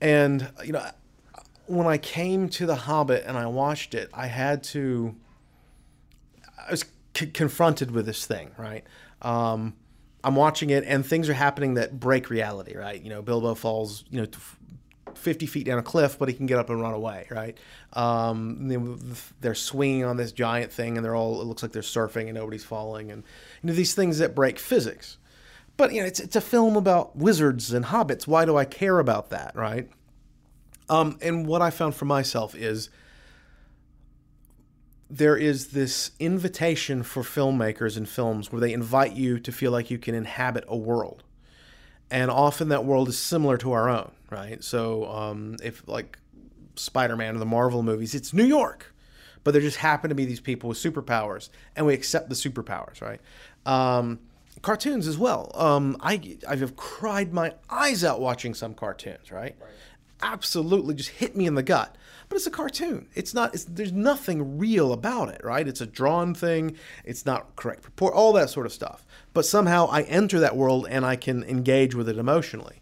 and 0.01 0.49
you 0.63 0.73
know 0.73 0.85
when 1.67 1.87
I 1.87 1.97
came 1.97 2.49
to 2.49 2.65
The 2.65 2.75
Hobbit 2.75 3.23
and 3.25 3.37
I 3.37 3.45
watched 3.47 3.93
it, 3.93 4.09
I 4.13 4.27
had 4.27 4.63
to. 4.65 5.15
I 6.67 6.71
was 6.71 6.85
c- 7.15 7.27
confronted 7.27 7.91
with 7.91 8.05
this 8.07 8.25
thing, 8.25 8.51
right? 8.57 8.83
Um, 9.21 9.75
I'm 10.25 10.35
watching 10.35 10.71
it, 10.71 10.83
and 10.87 11.05
things 11.05 11.29
are 11.29 11.33
happening 11.33 11.75
that 11.75 11.99
break 11.99 12.29
reality, 12.29 12.75
right? 12.75 13.01
You 13.01 13.09
know, 13.09 13.21
Bilbo 13.21 13.53
falls, 13.55 14.03
you 14.09 14.21
know, 14.21 14.27
50 15.13 15.45
feet 15.45 15.65
down 15.65 15.77
a 15.77 15.83
cliff, 15.83 16.17
but 16.19 16.27
he 16.27 16.33
can 16.33 16.45
get 16.45 16.57
up 16.57 16.69
and 16.69 16.81
run 16.81 16.93
away, 16.93 17.27
right? 17.29 17.57
Um, 17.93 18.67
they- 18.67 19.23
they're 19.41 19.55
swinging 19.55 20.03
on 20.03 20.17
this 20.17 20.31
giant 20.31 20.71
thing, 20.71 20.97
and 20.97 21.05
they're 21.05 21.15
all, 21.15 21.41
it 21.41 21.45
looks 21.45 21.61
like 21.63 21.71
they're 21.71 21.81
surfing, 21.81 22.23
and 22.25 22.33
nobody's 22.33 22.63
falling, 22.63 23.11
and 23.11 23.23
you 23.61 23.67
know 23.67 23.73
these 23.73 23.93
things 23.93 24.17
that 24.17 24.33
break 24.35 24.57
physics. 24.59 25.17
But 25.77 25.93
you 25.93 26.01
know, 26.01 26.07
it's 26.07 26.19
it's 26.19 26.35
a 26.35 26.41
film 26.41 26.75
about 26.75 27.15
wizards 27.15 27.71
and 27.73 27.85
hobbits. 27.85 28.25
Why 28.27 28.45
do 28.45 28.57
I 28.57 28.65
care 28.65 28.97
about 28.99 29.29
that, 29.29 29.55
right? 29.55 29.89
Um, 30.89 31.17
and 31.21 31.45
what 31.47 31.61
I 31.61 31.69
found 31.69 31.95
for 31.95 32.05
myself 32.05 32.55
is 32.55 32.89
there 35.09 35.37
is 35.37 35.67
this 35.67 36.11
invitation 36.19 37.03
for 37.03 37.21
filmmakers 37.21 37.95
and 37.95 38.09
films 38.09 38.51
where 38.51 38.59
they 38.59 38.73
invite 38.73 39.13
you 39.13 39.39
to 39.39 39.51
feel 39.51 39.71
like 39.71 39.91
you 39.91 39.97
can 39.97 40.15
inhabit 40.15 40.63
a 40.67 40.75
world. 40.75 41.23
And 42.09 42.31
often 42.31 42.69
that 42.69 42.85
world 42.85 43.09
is 43.09 43.17
similar 43.17 43.57
to 43.57 43.71
our 43.71 43.89
own, 43.89 44.11
right? 44.29 44.63
So 44.63 45.05
um, 45.05 45.57
if 45.63 45.87
like 45.87 46.17
Spider-Man 46.75 47.35
or 47.35 47.39
the 47.39 47.45
Marvel 47.45 47.83
movies, 47.83 48.15
it's 48.15 48.33
New 48.33 48.43
York, 48.43 48.93
but 49.43 49.51
there 49.51 49.61
just 49.61 49.77
happen 49.77 50.09
to 50.09 50.15
be 50.15 50.25
these 50.25 50.39
people 50.39 50.69
with 50.69 50.77
superpowers, 50.77 51.49
and 51.75 51.85
we 51.85 51.93
accept 51.93 52.29
the 52.29 52.35
superpowers, 52.35 53.01
right? 53.01 53.21
Um, 53.65 54.19
cartoons 54.61 55.07
as 55.07 55.17
well. 55.17 55.51
Um, 55.55 55.97
I 56.01 56.37
I 56.47 56.55
have 56.55 56.75
cried 56.75 57.33
my 57.33 57.53
eyes 57.69 58.03
out 58.03 58.19
watching 58.19 58.53
some 58.53 58.73
cartoons, 58.73 59.31
right? 59.31 59.55
Absolutely, 60.21 60.95
just 60.95 61.09
hit 61.09 61.35
me 61.35 61.45
in 61.45 61.55
the 61.55 61.63
gut. 61.63 61.95
But 62.27 62.37
it's 62.37 62.47
a 62.47 62.51
cartoon. 62.51 63.07
It's 63.13 63.33
not. 63.33 63.53
It's, 63.53 63.65
there's 63.65 63.91
nothing 63.91 64.57
real 64.57 64.93
about 64.93 65.29
it, 65.29 65.41
right? 65.43 65.67
It's 65.67 65.81
a 65.81 65.85
drawn 65.85 66.33
thing. 66.33 66.75
It's 67.03 67.25
not 67.25 67.55
correct 67.55 67.83
purport. 67.83 68.13
All 68.13 68.33
that 68.33 68.49
sort 68.49 68.65
of 68.65 68.73
stuff. 68.73 69.05
But 69.33 69.45
somehow 69.45 69.87
I 69.91 70.01
enter 70.03 70.39
that 70.39 70.57
world 70.57 70.87
and 70.89 71.05
I 71.05 71.17
can 71.17 71.43
engage 71.43 71.93
with 71.93 72.09
it 72.09 72.17
emotionally. 72.17 72.81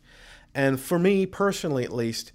And 0.55 0.79
for 0.79 0.97
me 0.97 1.25
personally, 1.25 1.83
at 1.83 1.91
least, 1.91 2.31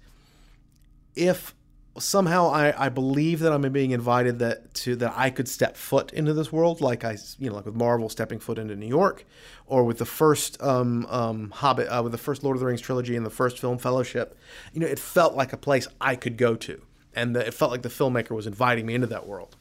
if 1.15 1.55
somehow 1.97 2.49
I, 2.49 2.85
I 2.85 2.89
believe 2.89 3.39
that 3.39 3.51
I'm 3.51 3.61
being 3.71 3.91
invited 3.91 4.39
that 4.39 4.73
to 4.75 4.95
that 4.97 5.13
I 5.15 5.29
could 5.29 5.47
step 5.47 5.75
foot 5.75 6.13
into 6.13 6.33
this 6.33 6.51
world, 6.51 6.81
like 6.81 7.03
I 7.03 7.17
you 7.37 7.49
know 7.49 7.55
like 7.55 7.65
with 7.65 7.75
Marvel 7.75 8.09
stepping 8.09 8.39
foot 8.39 8.57
into 8.57 8.75
New 8.75 8.87
York, 8.87 9.25
or 9.65 9.83
with 9.83 9.97
the 9.97 10.05
first 10.05 10.61
um, 10.61 11.05
um, 11.07 11.51
Hobbit, 11.51 11.87
uh, 11.87 12.01
with 12.03 12.11
the 12.11 12.17
first 12.17 12.43
Lord 12.43 12.55
of 12.55 12.61
the 12.61 12.65
Rings 12.65 12.81
trilogy 12.81 13.15
and 13.15 13.25
the 13.25 13.31
first 13.31 13.59
Film 13.59 13.77
Fellowship, 13.77 14.37
you 14.73 14.79
know 14.79 14.87
it 14.87 14.99
felt 14.99 15.35
like 15.35 15.53
a 15.53 15.57
place 15.57 15.87
I 15.99 16.15
could 16.15 16.37
go 16.37 16.55
to, 16.55 16.81
and 17.13 17.35
the, 17.35 17.47
it 17.47 17.53
felt 17.53 17.71
like 17.71 17.81
the 17.81 17.89
filmmaker 17.89 18.31
was 18.31 18.47
inviting 18.47 18.85
me 18.85 18.93
into 18.93 19.07
that 19.07 19.27
world. 19.27 19.55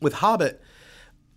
With 0.00 0.14
Hobbit, 0.14 0.60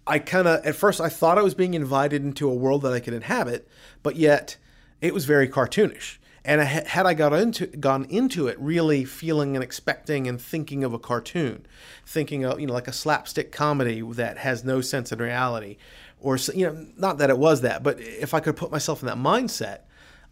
I 0.07 0.19
kind 0.19 0.47
of 0.47 0.65
at 0.65 0.75
first 0.75 0.99
I 0.99 1.09
thought 1.09 1.37
I 1.37 1.43
was 1.43 1.53
being 1.53 1.73
invited 1.73 2.23
into 2.23 2.49
a 2.49 2.53
world 2.53 2.81
that 2.83 2.93
I 2.93 2.99
could 2.99 3.13
inhabit, 3.13 3.67
but 4.03 4.15
yet 4.15 4.57
it 4.99 5.13
was 5.13 5.25
very 5.25 5.47
cartoonish. 5.47 6.17
And 6.43 6.59
I, 6.59 6.63
had 6.63 7.05
I 7.05 7.13
got 7.13 7.33
into 7.33 7.67
gone 7.67 8.05
into 8.05 8.47
it 8.47 8.59
really 8.59 9.05
feeling 9.05 9.55
and 9.55 9.63
expecting 9.63 10.27
and 10.27 10.41
thinking 10.41 10.83
of 10.83 10.93
a 10.93 10.99
cartoon, 10.99 11.65
thinking 12.05 12.43
of 12.45 12.59
you 12.59 12.65
know 12.65 12.73
like 12.73 12.87
a 12.87 12.93
slapstick 12.93 13.51
comedy 13.51 14.01
that 14.01 14.39
has 14.39 14.63
no 14.63 14.81
sense 14.81 15.11
in 15.11 15.19
reality, 15.19 15.77
or 16.19 16.37
you 16.55 16.65
know, 16.65 16.87
not 16.97 17.19
that 17.19 17.29
it 17.29 17.37
was 17.37 17.61
that, 17.61 17.83
but 17.83 17.99
if 17.99 18.33
I 18.33 18.39
could 18.39 18.55
put 18.55 18.71
myself 18.71 19.01
in 19.03 19.07
that 19.07 19.17
mindset, 19.17 19.81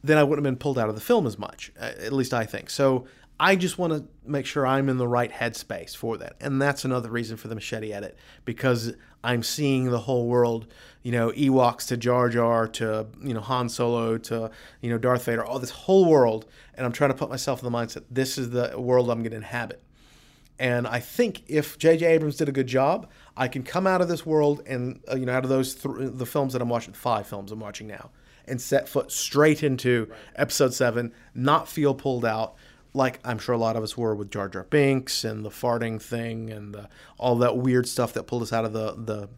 then 0.03 0.17
I 0.17 0.23
wouldn't 0.23 0.45
have 0.45 0.51
been 0.51 0.59
pulled 0.59 0.79
out 0.79 0.89
of 0.89 0.95
the 0.95 1.01
film 1.01 1.27
as 1.27 1.37
much. 1.37 1.71
uh, 1.79 1.91
At 1.99 2.13
least 2.13 2.33
I 2.33 2.45
think. 2.45 2.69
So 2.71 3.05
I 3.39 3.55
just 3.55 3.77
want 3.77 3.93
to 3.93 4.05
make 4.25 4.45
sure 4.45 4.65
I'm 4.65 4.89
in 4.89 4.97
the 4.97 5.07
right 5.07 5.31
headspace 5.31 5.95
for 5.95 6.17
that, 6.17 6.35
and 6.41 6.61
that's 6.61 6.85
another 6.85 7.09
reason 7.09 7.37
for 7.37 7.49
the 7.49 7.55
machete 7.55 7.93
edit 7.93 8.17
because 8.45 8.93
I'm 9.23 9.43
seeing 9.43 9.91
the 9.91 9.99
whole 9.99 10.27
world. 10.27 10.67
You 11.03 11.13
know, 11.13 11.31
Ewoks 11.31 11.87
to 11.87 11.97
Jar 11.97 12.29
Jar 12.29 12.67
to 12.67 13.07
you 13.21 13.33
know 13.33 13.39
Han 13.39 13.69
Solo 13.69 14.17
to 14.17 14.51
you 14.81 14.89
know 14.89 14.97
Darth 14.97 15.25
Vader, 15.25 15.45
all 15.45 15.59
this 15.59 15.69
whole 15.69 16.05
world, 16.05 16.45
and 16.75 16.85
I'm 16.85 16.91
trying 16.91 17.11
to 17.11 17.15
put 17.15 17.29
myself 17.29 17.63
in 17.63 17.71
the 17.71 17.77
mindset. 17.77 18.03
This 18.11 18.37
is 18.37 18.49
the 18.49 18.73
world 18.77 19.09
I'm 19.09 19.19
going 19.19 19.31
to 19.31 19.37
inhabit. 19.37 19.81
And 20.59 20.85
I 20.85 20.99
think 20.99 21.43
if 21.47 21.77
J.J. 21.77 22.05
Abrams 22.05 22.35
did 22.35 22.49
a 22.49 22.51
good 22.51 22.67
job, 22.67 23.09
I 23.37 23.47
can 23.47 23.63
come 23.63 23.87
out 23.87 24.01
of 24.01 24.09
this 24.09 24.25
world 24.25 24.61
and 24.67 24.99
uh, 25.09 25.15
you 25.15 25.25
know 25.25 25.33
out 25.33 25.45
of 25.45 25.49
those 25.49 25.75
th- 25.75 25.95
the 25.97 26.25
films 26.25 26.53
that 26.53 26.61
I'm 26.61 26.69
watching, 26.69 26.93
five 26.93 27.27
films 27.27 27.51
I'm 27.51 27.61
watching 27.61 27.87
now, 27.87 28.09
and 28.45 28.59
set 28.59 28.89
foot 28.89 29.11
straight 29.11 29.63
into 29.63 30.11
Episode 30.35 30.73
Seven, 30.73 31.13
not 31.33 31.69
feel 31.69 31.93
pulled 31.95 32.25
out 32.25 32.55
like 32.93 33.19
I'm 33.23 33.39
sure 33.39 33.55
a 33.55 33.57
lot 33.57 33.75
of 33.75 33.83
us 33.83 33.97
were 33.97 34.13
with 34.15 34.31
Jar 34.31 34.49
Jar 34.49 34.63
Binks 34.63 35.23
and 35.23 35.45
the 35.45 35.49
farting 35.49 36.01
thing 36.01 36.49
and 36.49 36.73
the, 36.73 36.89
all 37.17 37.37
that 37.37 37.55
weird 37.55 37.87
stuff 37.87 38.13
that 38.13 38.23
pulled 38.23 38.43
us 38.43 38.51
out 38.51 38.65
of 38.65 38.73
the 38.73 38.95
the 38.97 39.29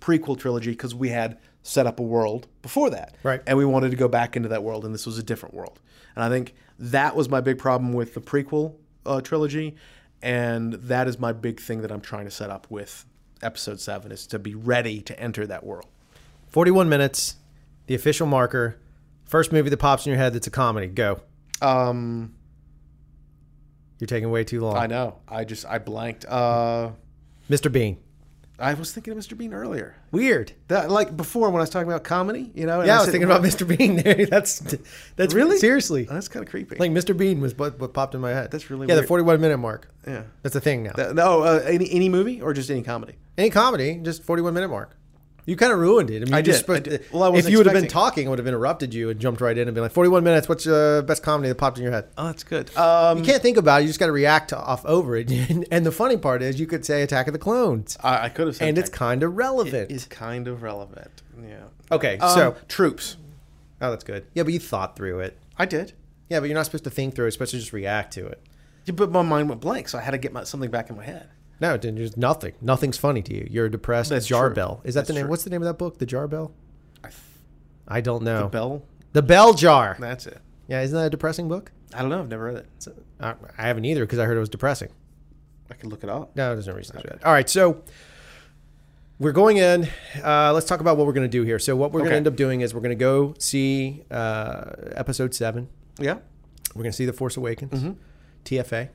prequel 0.00 0.38
trilogy 0.38 0.70
because 0.70 0.94
we 0.94 1.08
had 1.08 1.38
set 1.62 1.86
up 1.86 1.98
a 1.98 2.02
world 2.02 2.46
before 2.62 2.90
that, 2.90 3.16
Right. 3.22 3.42
And 3.46 3.58
we 3.58 3.64
wanted 3.64 3.90
to 3.90 3.96
go 3.96 4.06
back 4.08 4.36
into 4.36 4.48
that 4.50 4.62
world, 4.62 4.84
and 4.84 4.94
this 4.94 5.04
was 5.06 5.18
a 5.18 5.22
different 5.22 5.54
world. 5.54 5.80
And 6.14 6.22
I 6.24 6.28
think 6.28 6.54
that 6.78 7.16
was 7.16 7.28
my 7.28 7.40
big 7.40 7.58
problem 7.58 7.92
with 7.92 8.14
the 8.14 8.20
prequel 8.20 8.74
uh, 9.04 9.20
trilogy, 9.20 9.74
and 10.22 10.74
that 10.74 11.08
is 11.08 11.18
my 11.18 11.32
big 11.32 11.60
thing 11.60 11.82
that 11.82 11.90
I'm 11.90 12.00
trying 12.00 12.24
to 12.24 12.30
set 12.30 12.50
up 12.50 12.70
with 12.70 13.04
Episode 13.42 13.80
Seven 13.80 14.12
is 14.12 14.26
to 14.28 14.38
be 14.38 14.54
ready 14.54 15.00
to 15.02 15.18
enter 15.20 15.46
that 15.46 15.64
world. 15.64 15.86
41 16.48 16.88
minutes, 16.88 17.36
the 17.86 17.94
official 17.94 18.26
marker. 18.26 18.78
First 19.24 19.52
movie 19.52 19.68
that 19.68 19.76
pops 19.78 20.06
in 20.06 20.10
your 20.10 20.18
head 20.18 20.32
that's 20.32 20.46
a 20.46 20.50
comedy. 20.50 20.86
Go. 20.86 21.20
Um, 21.60 22.34
You're 23.98 24.06
taking 24.06 24.30
way 24.30 24.44
too 24.44 24.60
long. 24.60 24.76
I 24.76 24.86
know. 24.86 25.18
I 25.28 25.44
just 25.44 25.66
I 25.66 25.78
blanked. 25.78 26.24
Uh, 26.26 26.92
Mr. 27.50 27.70
Bean. 27.70 27.98
I 28.58 28.72
was 28.74 28.92
thinking 28.92 29.12
of 29.12 29.18
Mr. 29.18 29.36
Bean 29.36 29.52
earlier. 29.52 29.96
Weird. 30.12 30.52
That 30.68 30.90
like 30.90 31.14
before 31.16 31.50
when 31.50 31.60
I 31.60 31.64
was 31.64 31.70
talking 31.70 31.88
about 31.88 32.04
comedy, 32.04 32.50
you 32.54 32.64
know. 32.66 32.82
Yeah, 32.82 32.94
I 32.94 32.96
was 32.96 33.04
said- 33.04 33.12
thinking 33.12 33.30
about 33.30 33.42
Mr. 33.42 33.66
Bean 33.68 33.96
there. 33.96 34.24
That's 34.30 34.60
that's 35.16 35.34
Really? 35.34 35.58
seriously. 35.58 36.04
That's 36.04 36.28
kind 36.28 36.42
of 36.44 36.50
creepy. 36.50 36.76
Like 36.76 36.90
Mr. 36.90 37.14
Bean 37.16 37.40
was 37.40 37.54
what, 37.54 37.78
what 37.78 37.92
popped 37.92 38.14
in 38.14 38.20
my 38.20 38.30
head. 38.30 38.50
That's 38.50 38.70
really 38.70 38.86
yeah. 38.86 38.94
weird. 38.94 39.04
The 39.04 39.08
41 39.08 39.40
minute 39.40 39.58
mark. 39.58 39.88
yeah. 40.06 40.22
That's 40.42 40.56
a 40.56 40.60
thing 40.60 40.82
now. 40.84 40.92
That- 40.94 41.14
no, 41.14 41.42
uh, 41.42 41.62
any 41.66 41.90
any 41.90 42.08
movie 42.08 42.40
or 42.40 42.54
just 42.54 42.70
any 42.70 42.82
comedy. 42.82 43.14
Any 43.36 43.50
comedy, 43.50 44.00
just 44.02 44.22
41 44.22 44.54
minute 44.54 44.68
mark. 44.70 44.96
You 45.46 45.54
kind 45.56 45.72
of 45.72 45.78
ruined 45.78 46.10
it. 46.10 46.22
I 46.22 46.24
mean, 46.24 46.34
I 46.34 46.42
just 46.42 46.66
did. 46.66 46.76
I 46.76 46.80
did. 46.80 47.04
to- 47.04 47.12
Well, 47.16 47.22
I 47.34 47.38
if 47.38 47.48
you 47.48 47.58
would 47.58 47.66
have 47.66 47.74
been 47.74 47.86
talking, 47.88 48.26
I 48.26 48.30
would 48.30 48.40
have 48.40 48.48
interrupted 48.48 48.92
you 48.92 49.10
and 49.10 49.20
jumped 49.20 49.40
right 49.40 49.56
in 49.56 49.68
and 49.68 49.74
been 49.76 49.82
like, 49.84 49.92
41 49.92 50.24
minutes. 50.24 50.48
What's 50.48 50.64
the 50.64 51.04
best 51.06 51.22
comedy 51.22 51.48
that 51.48 51.54
popped 51.54 51.78
in 51.78 51.84
your 51.84 51.92
head? 51.92 52.08
Oh, 52.18 52.26
that's 52.26 52.42
good. 52.42 52.76
Um, 52.76 53.18
You 53.18 53.24
can't 53.24 53.40
think 53.40 53.56
about 53.56 53.78
it. 53.80 53.82
You 53.84 53.88
just 53.88 54.00
got 54.00 54.06
to 54.06 54.12
react 54.12 54.52
off 54.52 54.84
over 54.84 55.16
it. 55.16 55.30
and 55.70 55.86
the 55.86 55.92
funny 55.92 56.16
part 56.16 56.42
is, 56.42 56.58
you 56.58 56.66
could 56.66 56.84
say 56.84 57.02
Attack 57.02 57.28
of 57.28 57.32
the 57.32 57.38
Clones, 57.38 57.96
I, 58.02 58.24
I 58.24 58.28
could 58.28 58.48
have 58.48 58.56
said 58.56 58.64
that. 58.64 58.68
and 58.70 58.78
it's 58.78 58.90
kind 58.90 59.22
of 59.22 59.36
relevant. 59.36 59.90
It's 59.92 60.04
kind 60.06 60.48
of 60.48 60.62
relevant. 60.64 61.22
Yeah. 61.40 61.64
okay, 61.92 62.18
Um, 62.18 62.34
so 62.34 62.56
troops. 62.66 63.16
oh, 63.80 63.90
that's 63.90 64.02
good. 64.04 64.26
Yeah, 64.34 64.42
but 64.42 64.52
you 64.52 64.58
thought 64.58 64.96
through 64.96 65.20
it. 65.20 65.38
I 65.58 65.64
did. 65.66 65.92
Yeah, 66.28 66.40
but 66.40 66.46
you're 66.48 66.56
not 66.56 66.64
supposed 66.66 66.82
to 66.84 66.90
think 66.90 67.14
through 67.14 67.26
it. 67.26 67.26
You're 67.26 67.32
supposed 67.32 67.52
to 67.52 67.58
just 67.58 67.72
react 67.72 68.12
to 68.14 68.26
it. 68.26 68.42
Yeah, 68.84 68.94
but 68.94 69.12
my 69.12 69.22
mind 69.22 69.48
went 69.48 69.60
blank, 69.60 69.88
so 69.88 69.98
I 69.98 70.00
had 70.02 70.10
to 70.10 70.18
get 70.18 70.32
my, 70.32 70.42
something 70.42 70.70
back 70.72 70.90
in 70.90 70.96
my 70.96 71.04
head. 71.04 71.28
No. 71.60 71.76
There's 71.76 72.16
nothing. 72.16 72.54
Nothing's 72.60 72.98
funny 72.98 73.22
to 73.22 73.34
you. 73.34 73.46
You're 73.50 73.66
a 73.66 73.70
depressed 73.70 74.10
That's 74.10 74.26
jar 74.26 74.48
true. 74.48 74.54
bell. 74.54 74.80
Is 74.84 74.94
that 74.94 75.00
That's 75.00 75.08
the 75.08 75.14
name? 75.14 75.22
true. 75.24 75.30
What's 75.30 75.44
the 75.44 75.50
name 75.50 75.62
of 75.62 75.66
that 75.66 75.78
book? 75.78 75.98
The 75.98 76.06
jar 76.06 76.26
bell? 76.28 76.52
I 77.02 77.08
th- 77.08 77.20
I 77.88 78.00
don't 78.00 78.22
know. 78.22 78.42
the 78.42 78.48
bell. 78.48 78.82
The 79.12 79.22
bell 79.22 79.54
jar. 79.54 79.96
That's 79.98 80.26
it. 80.26 80.38
Yeah, 80.68 80.82
isn't 80.82 80.96
that 80.96 81.06
a 81.06 81.10
depressing 81.10 81.48
book? 81.48 81.72
I 81.94 82.00
don't 82.00 82.10
know. 82.10 82.18
I've 82.20 82.28
never 82.28 82.44
read 82.44 82.56
it. 82.56 82.66
It's- 82.76 82.88
I 83.20 83.34
I 83.56 83.62
haven't 83.66 83.84
either 83.86 84.04
because 84.04 84.18
I 84.18 84.24
heard 84.26 84.36
it 84.36 84.40
was 84.40 84.48
depressing. 84.50 84.90
I 85.70 85.74
can 85.74 85.88
look 85.90 86.02
it 86.04 86.10
up. 86.10 86.36
No, 86.36 86.52
there's 86.54 86.66
no 86.66 86.74
reason 86.74 86.96
to 86.96 87.02
do 87.02 87.08
that. 87.08 87.24
All 87.24 87.32
right, 87.32 87.48
so 87.48 87.82
we're 89.18 89.32
going 89.32 89.56
in. 89.56 89.88
Uh, 90.22 90.52
let's 90.52 90.66
talk 90.66 90.80
about 90.80 90.96
what 90.98 91.06
we're 91.06 91.12
going 91.14 91.24
to 91.28 91.28
do 91.38 91.42
here. 91.42 91.58
So 91.58 91.74
what 91.74 91.90
we're 91.92 92.00
going 92.00 92.10
to 92.10 92.16
end 92.16 92.26
up 92.28 92.36
doing 92.36 92.60
is 92.60 92.74
we're 92.74 92.80
going 92.82 92.90
to 92.90 92.94
go 93.02 93.34
see 93.38 94.04
uh, 94.10 94.72
episode 94.92 95.34
seven. 95.34 95.68
Yeah. 95.98 96.18
We're 96.74 96.82
going 96.82 96.92
to 96.92 96.96
see 96.96 97.06
The 97.06 97.12
Force 97.14 97.36
Awakens, 97.38 97.82
Mm-hmm. 97.82 97.92
TFA. 98.44 98.90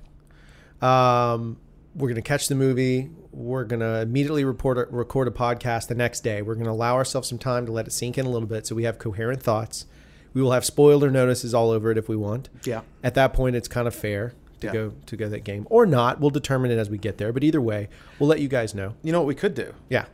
Um, 0.85 1.57
we're 1.95 2.07
going 2.07 2.15
to 2.15 2.21
catch 2.21 2.47
the 2.47 2.55
movie. 2.55 3.09
We're 3.31 3.63
going 3.65 3.79
to 3.81 4.01
immediately 4.01 4.43
report 4.43 4.77
a, 4.77 4.87
record 4.95 5.27
a 5.27 5.31
podcast 5.31 5.87
the 5.87 5.95
next 5.95 6.21
day. 6.21 6.41
We're 6.41 6.55
going 6.55 6.65
to 6.65 6.71
allow 6.71 6.95
ourselves 6.95 7.27
some 7.27 7.37
time 7.37 7.65
to 7.65 7.71
let 7.71 7.87
it 7.87 7.91
sink 7.91 8.17
in 8.17 8.25
a 8.25 8.29
little 8.29 8.47
bit 8.47 8.65
so 8.67 8.75
we 8.75 8.83
have 8.83 8.97
coherent 8.97 9.41
thoughts. 9.41 9.85
We 10.33 10.41
will 10.41 10.51
have 10.53 10.63
spoiler 10.65 11.09
notices 11.11 11.53
all 11.53 11.71
over 11.71 11.91
it 11.91 11.97
if 11.97 12.07
we 12.07 12.15
want. 12.15 12.49
Yeah. 12.63 12.81
At 13.03 13.15
that 13.15 13.33
point, 13.33 13.55
it's 13.55 13.67
kind 13.67 13.87
of 13.87 13.93
fair 13.95 14.33
to 14.61 14.67
Yeah. 14.67 14.73
go 14.73 14.93
to 15.07 15.17
go 15.17 15.27
that 15.27 15.43
game 15.43 15.67
or 15.69 15.85
not. 15.85 16.19
We'll 16.21 16.29
determine 16.29 16.71
it 16.71 16.77
as 16.77 16.89
we 16.89 16.97
get 16.97 17.17
there. 17.17 17.33
But 17.33 17.43
either 17.43 17.59
way, 17.61 17.89
we'll 18.19 18.29
let 18.29 18.39
you 18.39 18.47
guys 18.47 18.73
know. 18.73 18.93
You 19.03 19.11
know 19.11 19.19
what 19.19 19.27
we 19.27 19.35
could 19.35 19.55
do? 19.55 19.73
Yeah. 19.89 20.05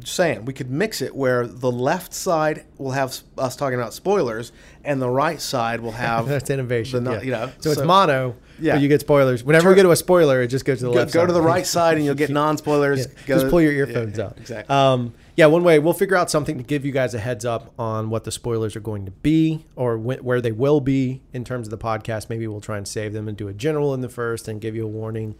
Just 0.00 0.14
saying, 0.16 0.44
we 0.44 0.52
could 0.52 0.70
mix 0.70 1.00
it 1.00 1.14
where 1.14 1.46
the 1.46 1.70
left 1.70 2.12
side 2.12 2.64
will 2.78 2.90
have 2.92 3.16
us 3.38 3.54
talking 3.54 3.78
about 3.78 3.94
spoilers, 3.94 4.50
and 4.84 5.00
the 5.00 5.08
right 5.08 5.40
side 5.40 5.80
will 5.80 5.92
have 6.06 6.26
That's 6.28 6.50
innovation. 6.50 7.04
The, 7.04 7.12
yeah. 7.12 7.22
you 7.22 7.30
know, 7.30 7.52
so, 7.60 7.70
it's 7.70 7.80
mono. 7.80 8.34
Yeah. 8.60 8.74
But 8.74 8.82
you 8.82 8.88
get 8.88 9.00
spoilers. 9.00 9.42
Whenever 9.42 9.68
we 9.70 9.74
go 9.74 9.82
to 9.82 9.90
a 9.90 9.96
spoiler, 9.96 10.42
it 10.42 10.48
just 10.48 10.64
goes 10.64 10.78
to 10.78 10.84
the 10.86 10.90
Go, 10.92 10.96
left. 10.98 11.12
go 11.12 11.20
side. 11.20 11.26
to 11.26 11.32
the 11.32 11.42
right 11.42 11.66
side, 11.76 11.96
and 11.96 12.04
you'll 12.06 12.14
get 12.14 12.30
non-spoilers. 12.30 13.00
Yeah, 13.00 13.12
Go- 13.26 13.34
just 13.38 13.50
pull 13.50 13.60
your 13.60 13.72
earphones 13.72 14.16
yeah, 14.18 14.24
out. 14.26 14.38
Exactly. 14.38 14.74
Um, 14.74 15.14
yeah, 15.36 15.46
one 15.46 15.64
way 15.64 15.80
we'll 15.80 15.92
figure 15.94 16.16
out 16.16 16.30
something 16.30 16.56
to 16.58 16.62
give 16.62 16.84
you 16.84 16.92
guys 16.92 17.12
a 17.14 17.18
heads 17.18 17.44
up 17.44 17.72
on 17.78 18.08
what 18.10 18.22
the 18.24 18.30
spoilers 18.30 18.76
are 18.76 18.80
going 18.80 19.04
to 19.06 19.10
be 19.10 19.64
or 19.74 19.96
wh- 19.98 20.24
where 20.24 20.40
they 20.40 20.52
will 20.52 20.80
be 20.80 21.22
in 21.32 21.44
terms 21.44 21.66
of 21.66 21.70
the 21.72 21.78
podcast. 21.78 22.28
Maybe 22.30 22.46
we'll 22.46 22.60
try 22.60 22.76
and 22.78 22.86
save 22.86 23.12
them 23.12 23.26
and 23.26 23.36
do 23.36 23.48
a 23.48 23.52
general 23.52 23.92
in 23.94 24.00
the 24.00 24.08
first 24.08 24.46
and 24.46 24.60
give 24.60 24.76
you 24.76 24.84
a 24.84 24.88
warning 24.88 25.34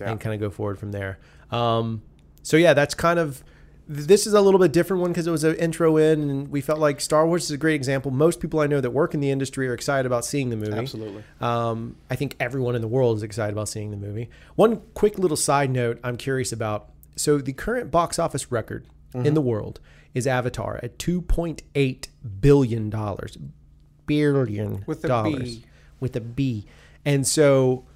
Yeah. 0.00 0.10
and 0.10 0.20
kind 0.20 0.34
of 0.34 0.40
go 0.40 0.50
forward 0.50 0.78
from 0.78 0.92
there. 0.92 1.18
Um, 1.50 2.02
so 2.42 2.58
yeah, 2.58 2.74
that's 2.74 2.94
kind 2.94 3.18
of 3.18 3.42
this 3.88 4.26
is 4.26 4.34
a 4.34 4.40
little 4.40 4.60
bit 4.60 4.72
different 4.72 5.00
one 5.00 5.10
because 5.12 5.26
it 5.26 5.30
was 5.30 5.44
an 5.44 5.54
intro 5.56 5.96
in 5.96 6.28
and 6.28 6.48
we 6.48 6.60
felt 6.60 6.78
like 6.78 7.00
Star 7.00 7.26
Wars 7.26 7.44
is 7.44 7.50
a 7.52 7.56
great 7.56 7.74
example. 7.74 8.10
Most 8.10 8.38
people 8.38 8.60
I 8.60 8.66
know 8.66 8.80
that 8.82 8.90
work 8.90 9.14
in 9.14 9.20
the 9.20 9.30
industry 9.30 9.66
are 9.66 9.72
excited 9.74 10.04
about 10.04 10.24
seeing 10.26 10.50
the 10.50 10.56
movie. 10.56 10.72
Absolutely. 10.74 11.24
Um, 11.40 11.96
I 12.10 12.14
think 12.16 12.36
everyone 12.38 12.74
in 12.74 12.82
the 12.82 12.88
world 12.88 13.16
is 13.16 13.22
excited 13.22 13.52
about 13.52 13.68
seeing 13.68 13.90
the 13.90 13.96
movie. 13.96 14.28
One 14.56 14.82
quick 14.94 15.18
little 15.18 15.36
side 15.38 15.70
note 15.70 15.98
I'm 16.04 16.16
curious 16.18 16.52
about. 16.52 16.90
So 17.16 17.38
the 17.38 17.52
current 17.54 17.90
box 17.90 18.18
office 18.18 18.52
record 18.52 18.86
Mm-hmm. 19.14 19.24
in 19.24 19.32
the 19.32 19.40
world 19.40 19.80
is 20.12 20.26
Avatar 20.26 20.80
at 20.82 20.98
2.8 20.98 22.08
billion 22.42 22.90
dollars. 22.90 23.38
Billion 24.04 24.84
With 24.86 25.02
a 25.04 25.08
dollars 25.08 25.56
B. 25.56 25.64
with 25.98 26.14
a 26.14 26.20
B. 26.20 26.66
And 27.06 27.26
so 27.26 27.86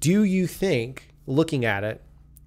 do 0.00 0.24
you 0.24 0.48
think 0.48 1.14
looking 1.26 1.64
at 1.64 1.84
it 1.84 2.02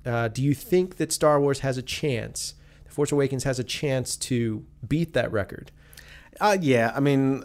uh, 0.05 0.27
do 0.27 0.41
you 0.41 0.53
think 0.53 0.97
that 0.97 1.11
Star 1.11 1.39
Wars 1.39 1.59
has 1.59 1.77
a 1.77 1.81
chance 1.81 2.55
The 2.85 2.91
Force 2.91 3.11
Awakens 3.11 3.43
has 3.43 3.59
a 3.59 3.63
chance 3.63 4.15
to 4.17 4.65
beat 4.87 5.13
that 5.13 5.31
record? 5.31 5.71
Uh, 6.39 6.57
yeah, 6.59 6.91
I 6.95 6.99
mean, 6.99 7.43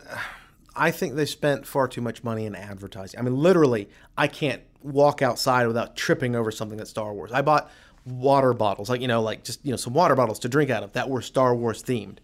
I 0.75 0.91
think 0.91 1.15
they 1.15 1.27
spent 1.27 1.67
far 1.67 1.89
too 1.89 2.01
much 2.01 2.25
money 2.25 2.47
in 2.47 2.55
advertising. 2.55 3.19
I 3.19 3.23
mean, 3.23 3.37
literally, 3.37 3.89
I 4.17 4.29
can't 4.29 4.63
walk 4.83 5.23
outside 5.23 5.67
without 5.67 5.97
tripping 5.97 6.35
over 6.35 6.51
something 6.51 6.79
that's 6.79 6.91
Star 6.91 7.13
Wars. 7.13 7.33
I 7.33 7.43
bought 7.43 7.71
water 8.05 8.53
bottles, 8.53 8.89
like 8.89 9.01
you 9.01 9.09
know, 9.09 9.23
like 9.23 9.45
just 9.45 9.65
you 9.65 9.71
know, 9.71 9.77
some 9.77 9.93
water 9.93 10.15
bottles 10.15 10.39
to 10.41 10.49
drink 10.49 10.71
out 10.71 10.83
of 10.83 10.93
that 10.93 11.11
were 11.11 11.23
Star 11.23 11.55
Wars 11.55 11.83
themed. 11.83 12.19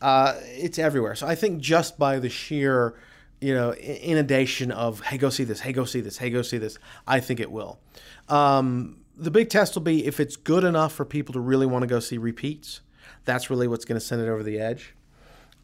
Uh, 0.00 0.34
it's 0.42 0.78
everywhere. 0.78 1.14
So 1.14 1.26
I 1.26 1.34
think 1.34 1.60
just 1.60 1.98
by 1.98 2.18
the 2.20 2.28
sheer, 2.28 2.94
you 3.40 3.52
know, 3.54 3.72
inundation 3.74 4.70
of 4.70 5.00
hey, 5.00 5.18
go 5.18 5.28
see 5.30 5.44
this, 5.44 5.60
hey, 5.60 5.72
go 5.72 5.84
see 5.84 6.00
this, 6.00 6.18
hey, 6.18 6.30
go 6.30 6.42
see 6.42 6.58
this, 6.58 6.78
I 7.06 7.20
think 7.20 7.40
it 7.40 7.50
will. 7.50 7.80
Um, 8.28 8.98
the 9.18 9.30
big 9.30 9.50
test 9.50 9.74
will 9.74 9.82
be 9.82 10.06
if 10.06 10.20
it's 10.20 10.36
good 10.36 10.64
enough 10.64 10.92
for 10.92 11.04
people 11.04 11.32
to 11.32 11.40
really 11.40 11.66
want 11.66 11.82
to 11.82 11.86
go 11.86 12.00
see 12.00 12.18
repeats. 12.18 12.80
That's 13.24 13.50
really 13.50 13.68
what's 13.68 13.84
going 13.84 13.98
to 13.98 14.04
send 14.04 14.22
it 14.22 14.28
over 14.28 14.42
the 14.42 14.58
edge. 14.58 14.94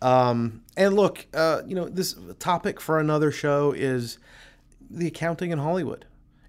Um, 0.03 0.63
and 0.77 0.95
look, 0.95 1.27
uh, 1.33 1.63
you 1.67 1.75
know, 1.75 1.89
this 1.89 2.17
topic 2.39 2.81
for 2.81 2.99
another 2.99 3.31
show 3.31 3.73
is 3.73 4.19
the 4.91 5.07
accounting 5.07 5.51
in 5.51 5.59
Hollywood. 5.59 6.05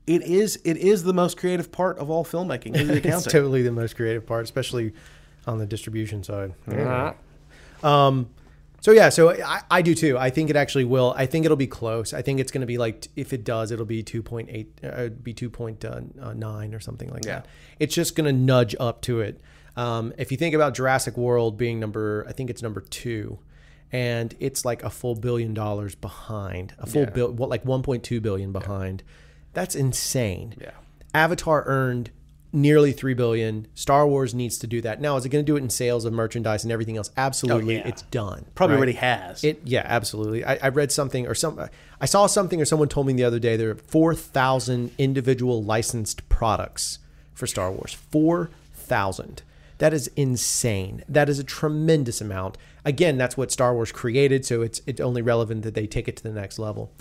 It 0.08 0.24
is 0.24 0.60
it 0.64 0.78
is 0.78 1.04
the 1.04 1.14
most 1.14 1.38
creative 1.38 1.72
part 1.72 1.98
of 1.98 2.10
all 2.10 2.26
filmmaking. 2.26 2.76
Is 2.76 2.88
the 2.88 2.96
it's 3.08 3.24
totally 3.24 3.62
the 3.62 3.72
most 3.72 3.96
creative 3.96 4.26
part, 4.26 4.44
especially 4.44 4.94
on 5.48 5.58
the 5.58 5.66
distribution 5.66 6.24
side. 6.24 6.54
Um, 7.84 8.30
so 8.86 8.92
yeah, 8.92 9.10
so 9.10 9.32
I, 9.44 9.64
I 9.72 9.82
do 9.82 9.96
too. 9.96 10.16
I 10.16 10.30
think 10.30 10.52
it 10.52 10.56
actually 10.56 10.86
will. 10.86 11.12
I 11.18 11.26
think 11.26 11.44
it'll 11.44 11.58
be 11.58 11.66
close. 11.66 12.14
I 12.14 12.22
think 12.22 12.40
it's 12.40 12.52
going 12.52 12.62
to 12.62 12.68
be 12.68 12.78
like 12.78 13.08
if 13.16 13.34
it 13.34 13.44
does, 13.44 13.72
it'll 13.72 13.84
be 13.84 14.04
two 14.04 14.22
point 14.22 14.48
eight, 14.52 14.80
uh, 14.84 15.08
be 15.10 15.34
two 15.34 15.50
point 15.50 15.84
nine 15.84 16.72
or 16.76 16.80
something 16.80 17.10
like 17.10 17.26
Yeah. 17.26 17.40
that. 17.40 17.48
It's 17.80 17.96
just 17.96 18.16
going 18.16 18.28
to 18.28 18.32
nudge 18.32 18.76
up 18.80 19.02
to 19.02 19.22
it. 19.22 19.42
Um, 19.76 20.14
if 20.20 20.32
you 20.32 20.38
think 20.38 20.54
about 20.54 20.76
Jurassic 20.76 21.18
World 21.18 21.58
being 21.58 21.80
number, 21.80 22.28
I 22.30 22.32
think 22.32 22.52
it's 22.52 22.62
number 22.62 22.82
two, 22.82 23.40
and 23.92 24.36
it's 24.40 24.64
like 24.66 24.84
a 24.84 24.92
full 24.92 25.16
billion 25.16 25.56
dollars 25.56 25.96
behind, 25.96 26.76
a 26.78 26.86
full 26.86 27.02
Yeah. 27.06 27.10
bill, 27.10 27.32
what 27.32 27.50
like 27.50 27.66
one 27.66 27.82
point 27.82 28.04
two 28.04 28.22
billion 28.22 28.52
behind. 28.52 29.02
That's 29.54 29.74
insane. 29.74 30.54
Yeah. 30.62 30.72
Avatar 31.16 31.64
earned 31.66 32.12
nearly 32.56 32.92
three 32.92 33.14
billion. 33.14 33.68
Star 33.76 34.08
Wars 34.08 34.34
needs 34.34 34.58
to 34.60 34.68
do 34.68 34.82
that. 34.82 35.00
Now, 35.02 35.18
is 35.18 35.26
it 35.26 35.30
going 35.30 35.46
to 35.46 35.52
do 35.52 35.58
it 35.58 35.62
in 35.64 35.70
sales 35.70 36.06
of 36.06 36.14
merchandise 36.14 36.64
and 36.64 36.72
everything 36.72 36.98
else? 36.98 37.12
Absolutely, 37.18 37.76
Oh, 37.76 37.80
yeah. 37.82 37.88
it's 37.88 38.02
done. 38.04 38.46
Probably 38.56 38.76
right? 38.76 38.78
already 38.80 38.94
has. 38.94 39.44
It 39.44 39.62
yeah, 39.66 39.84
absolutely. 39.86 40.44
I, 40.46 40.56
I 40.64 40.70
read 40.70 40.92
something 40.92 41.28
or 41.28 41.36
some 41.36 41.60
I 42.02 42.06
saw 42.06 42.26
something 42.28 42.62
or 42.62 42.66
someone 42.66 42.88
told 42.88 43.06
me 43.08 43.14
the 43.14 43.24
other 43.24 43.40
day 43.40 43.58
there 43.58 43.70
are 43.70 43.76
four 43.76 44.16
thousand 44.16 44.92
individual 44.98 45.62
licensed 45.64 46.28
products 46.30 47.00
for 47.34 47.46
Star 47.46 47.72
Wars. 47.72 47.94
Four 47.94 48.50
thousand. 48.74 49.44
That 49.78 49.94
is 49.94 50.08
insane. 50.16 51.04
That 51.10 51.28
is 51.28 51.38
a 51.38 51.44
tremendous 51.44 52.22
amount. 52.22 52.58
Again, 52.86 53.18
that's 53.18 53.36
what 53.36 53.52
Star 53.52 53.74
Wars 53.74 53.92
created, 53.92 54.46
so 54.46 54.62
it's 54.62 54.82
it's 54.88 55.02
only 55.02 55.22
relevant 55.22 55.64
that 55.64 55.74
they 55.74 55.86
take 55.88 56.08
it 56.08 56.16
to 56.18 56.24
the 56.24 56.32
next 56.32 56.58
level. 56.60 56.92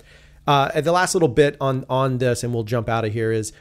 Uh, 0.47 0.79
the 0.81 0.91
last 0.91 1.15
little 1.15 1.29
bit 1.29 1.55
on 1.61 1.85
on 1.89 2.17
this, 2.17 2.43
and 2.43 2.53
we'll 2.53 2.63
jump 2.63 2.89
out 2.89 3.05
of 3.05 3.13
here 3.13 3.31
is 3.31 3.53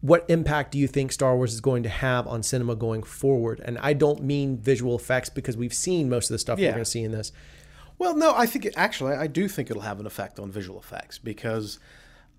what 0.00 0.24
impact 0.28 0.72
do 0.72 0.78
you 0.78 0.86
think 0.86 1.10
Star 1.12 1.36
Wars 1.36 1.52
is 1.54 1.60
going 1.60 1.82
to 1.82 1.88
have 1.88 2.26
on 2.26 2.42
cinema 2.42 2.76
going 2.76 3.02
forward? 3.02 3.60
And 3.64 3.78
I 3.78 3.92
don't 3.92 4.22
mean 4.22 4.58
visual 4.58 4.94
effects 4.96 5.28
because 5.28 5.56
we've 5.56 5.74
seen 5.74 6.08
most 6.08 6.30
of 6.30 6.34
the 6.34 6.38
stuff 6.38 6.58
Yeah. 6.58 6.68
we're 6.68 6.72
going 6.74 6.84
to 6.84 6.90
see 6.90 7.02
in 7.02 7.12
this. 7.12 7.32
Well, 7.98 8.14
no, 8.14 8.34
I 8.36 8.46
think 8.46 8.66
it, 8.66 8.74
actually 8.76 9.14
I 9.14 9.26
do 9.26 9.48
think 9.48 9.70
it'll 9.70 9.82
have 9.82 9.98
an 10.00 10.06
effect 10.06 10.38
on 10.38 10.50
visual 10.50 10.78
effects 10.78 11.18
because 11.18 11.78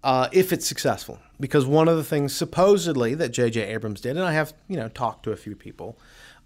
uh, 0.04 0.28
if 0.32 0.54
it's 0.54 0.68
successful, 0.68 1.20
because 1.40 1.66
one 1.66 1.88
of 1.88 1.98
the 1.98 2.04
things 2.04 2.34
supposedly 2.36 3.16
that 3.16 3.30
J.J. 3.30 3.62
Abrams 3.64 4.00
did, 4.02 4.16
and 4.16 4.26
I 4.26 4.34
have 4.34 4.54
you 4.68 4.78
know 4.78 4.88
talked 4.90 5.24
to 5.24 5.32
a 5.32 5.36
few 5.36 5.56
people, 5.56 5.98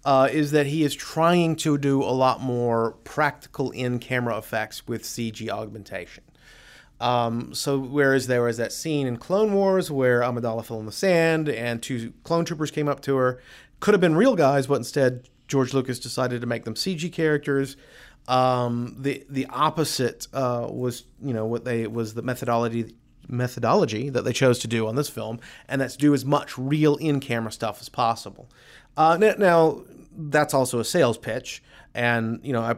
uh, 0.06 0.28
is 0.32 0.50
that 0.52 0.66
he 0.66 0.82
is 0.82 0.94
trying 0.94 1.56
to 1.56 1.76
do 1.76 2.02
a 2.02 2.10
lot 2.10 2.40
more 2.40 2.92
practical 3.04 3.70
in-camera 3.72 4.38
effects 4.38 4.88
with 4.88 5.02
CG 5.02 5.46
augmentation. 5.50 6.24
Um, 7.02 7.52
so 7.52 7.80
whereas 7.80 8.28
there 8.28 8.42
was 8.42 8.58
that 8.58 8.72
scene 8.72 9.08
in 9.08 9.16
Clone 9.16 9.52
Wars 9.52 9.90
where 9.90 10.20
Amidala 10.20 10.64
fell 10.64 10.78
in 10.78 10.86
the 10.86 10.92
sand 10.92 11.48
and 11.48 11.82
two 11.82 12.12
clone 12.22 12.44
troopers 12.44 12.70
came 12.70 12.86
up 12.86 13.00
to 13.00 13.16
her, 13.16 13.40
could 13.80 13.92
have 13.92 14.00
been 14.00 14.14
real 14.14 14.36
guys, 14.36 14.68
but 14.68 14.76
instead 14.76 15.28
George 15.48 15.74
Lucas 15.74 15.98
decided 15.98 16.40
to 16.40 16.46
make 16.46 16.64
them 16.64 16.74
CG 16.74 17.12
characters. 17.12 17.76
Um, 18.28 18.94
the 19.00 19.26
the 19.28 19.46
opposite 19.46 20.28
uh, 20.32 20.68
was 20.70 21.02
you 21.20 21.34
know 21.34 21.44
what 21.44 21.64
they 21.64 21.88
was 21.88 22.14
the 22.14 22.22
methodology 22.22 22.94
methodology 23.28 24.08
that 24.08 24.22
they 24.22 24.32
chose 24.32 24.60
to 24.60 24.68
do 24.68 24.86
on 24.86 24.94
this 24.94 25.08
film, 25.08 25.40
and 25.68 25.80
that's 25.80 25.96
do 25.96 26.14
as 26.14 26.24
much 26.24 26.56
real 26.56 26.94
in 26.96 27.18
camera 27.18 27.50
stuff 27.50 27.80
as 27.80 27.88
possible. 27.88 28.48
Uh, 28.96 29.16
now, 29.16 29.34
now 29.38 29.84
that's 30.16 30.54
also 30.54 30.78
a 30.78 30.84
sales 30.84 31.18
pitch, 31.18 31.64
and 31.96 32.38
you 32.44 32.52
know 32.52 32.62
I 32.62 32.76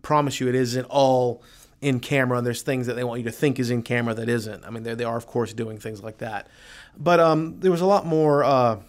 promise 0.00 0.40
you 0.40 0.48
it 0.48 0.54
isn't 0.54 0.86
all 0.86 1.42
in 1.80 2.00
camera 2.00 2.38
and 2.38 2.46
there's 2.46 2.62
things 2.62 2.86
that 2.86 2.94
they 2.94 3.04
want 3.04 3.20
you 3.20 3.24
to 3.24 3.32
think 3.32 3.58
is 3.58 3.70
in 3.70 3.82
camera 3.82 4.14
that 4.14 4.28
isn't. 4.28 4.64
I 4.64 4.70
mean, 4.70 4.82
they, 4.82 4.94
they 4.94 5.04
are, 5.04 5.16
of 5.16 5.26
course, 5.26 5.52
doing 5.52 5.78
things 5.78 6.02
like 6.02 6.18
that. 6.18 6.48
But 6.96 7.20
um, 7.20 7.60
there 7.60 7.70
was 7.70 7.80
a 7.82 7.86
lot 7.86 8.06
more 8.06 8.42
uh, 8.42 8.80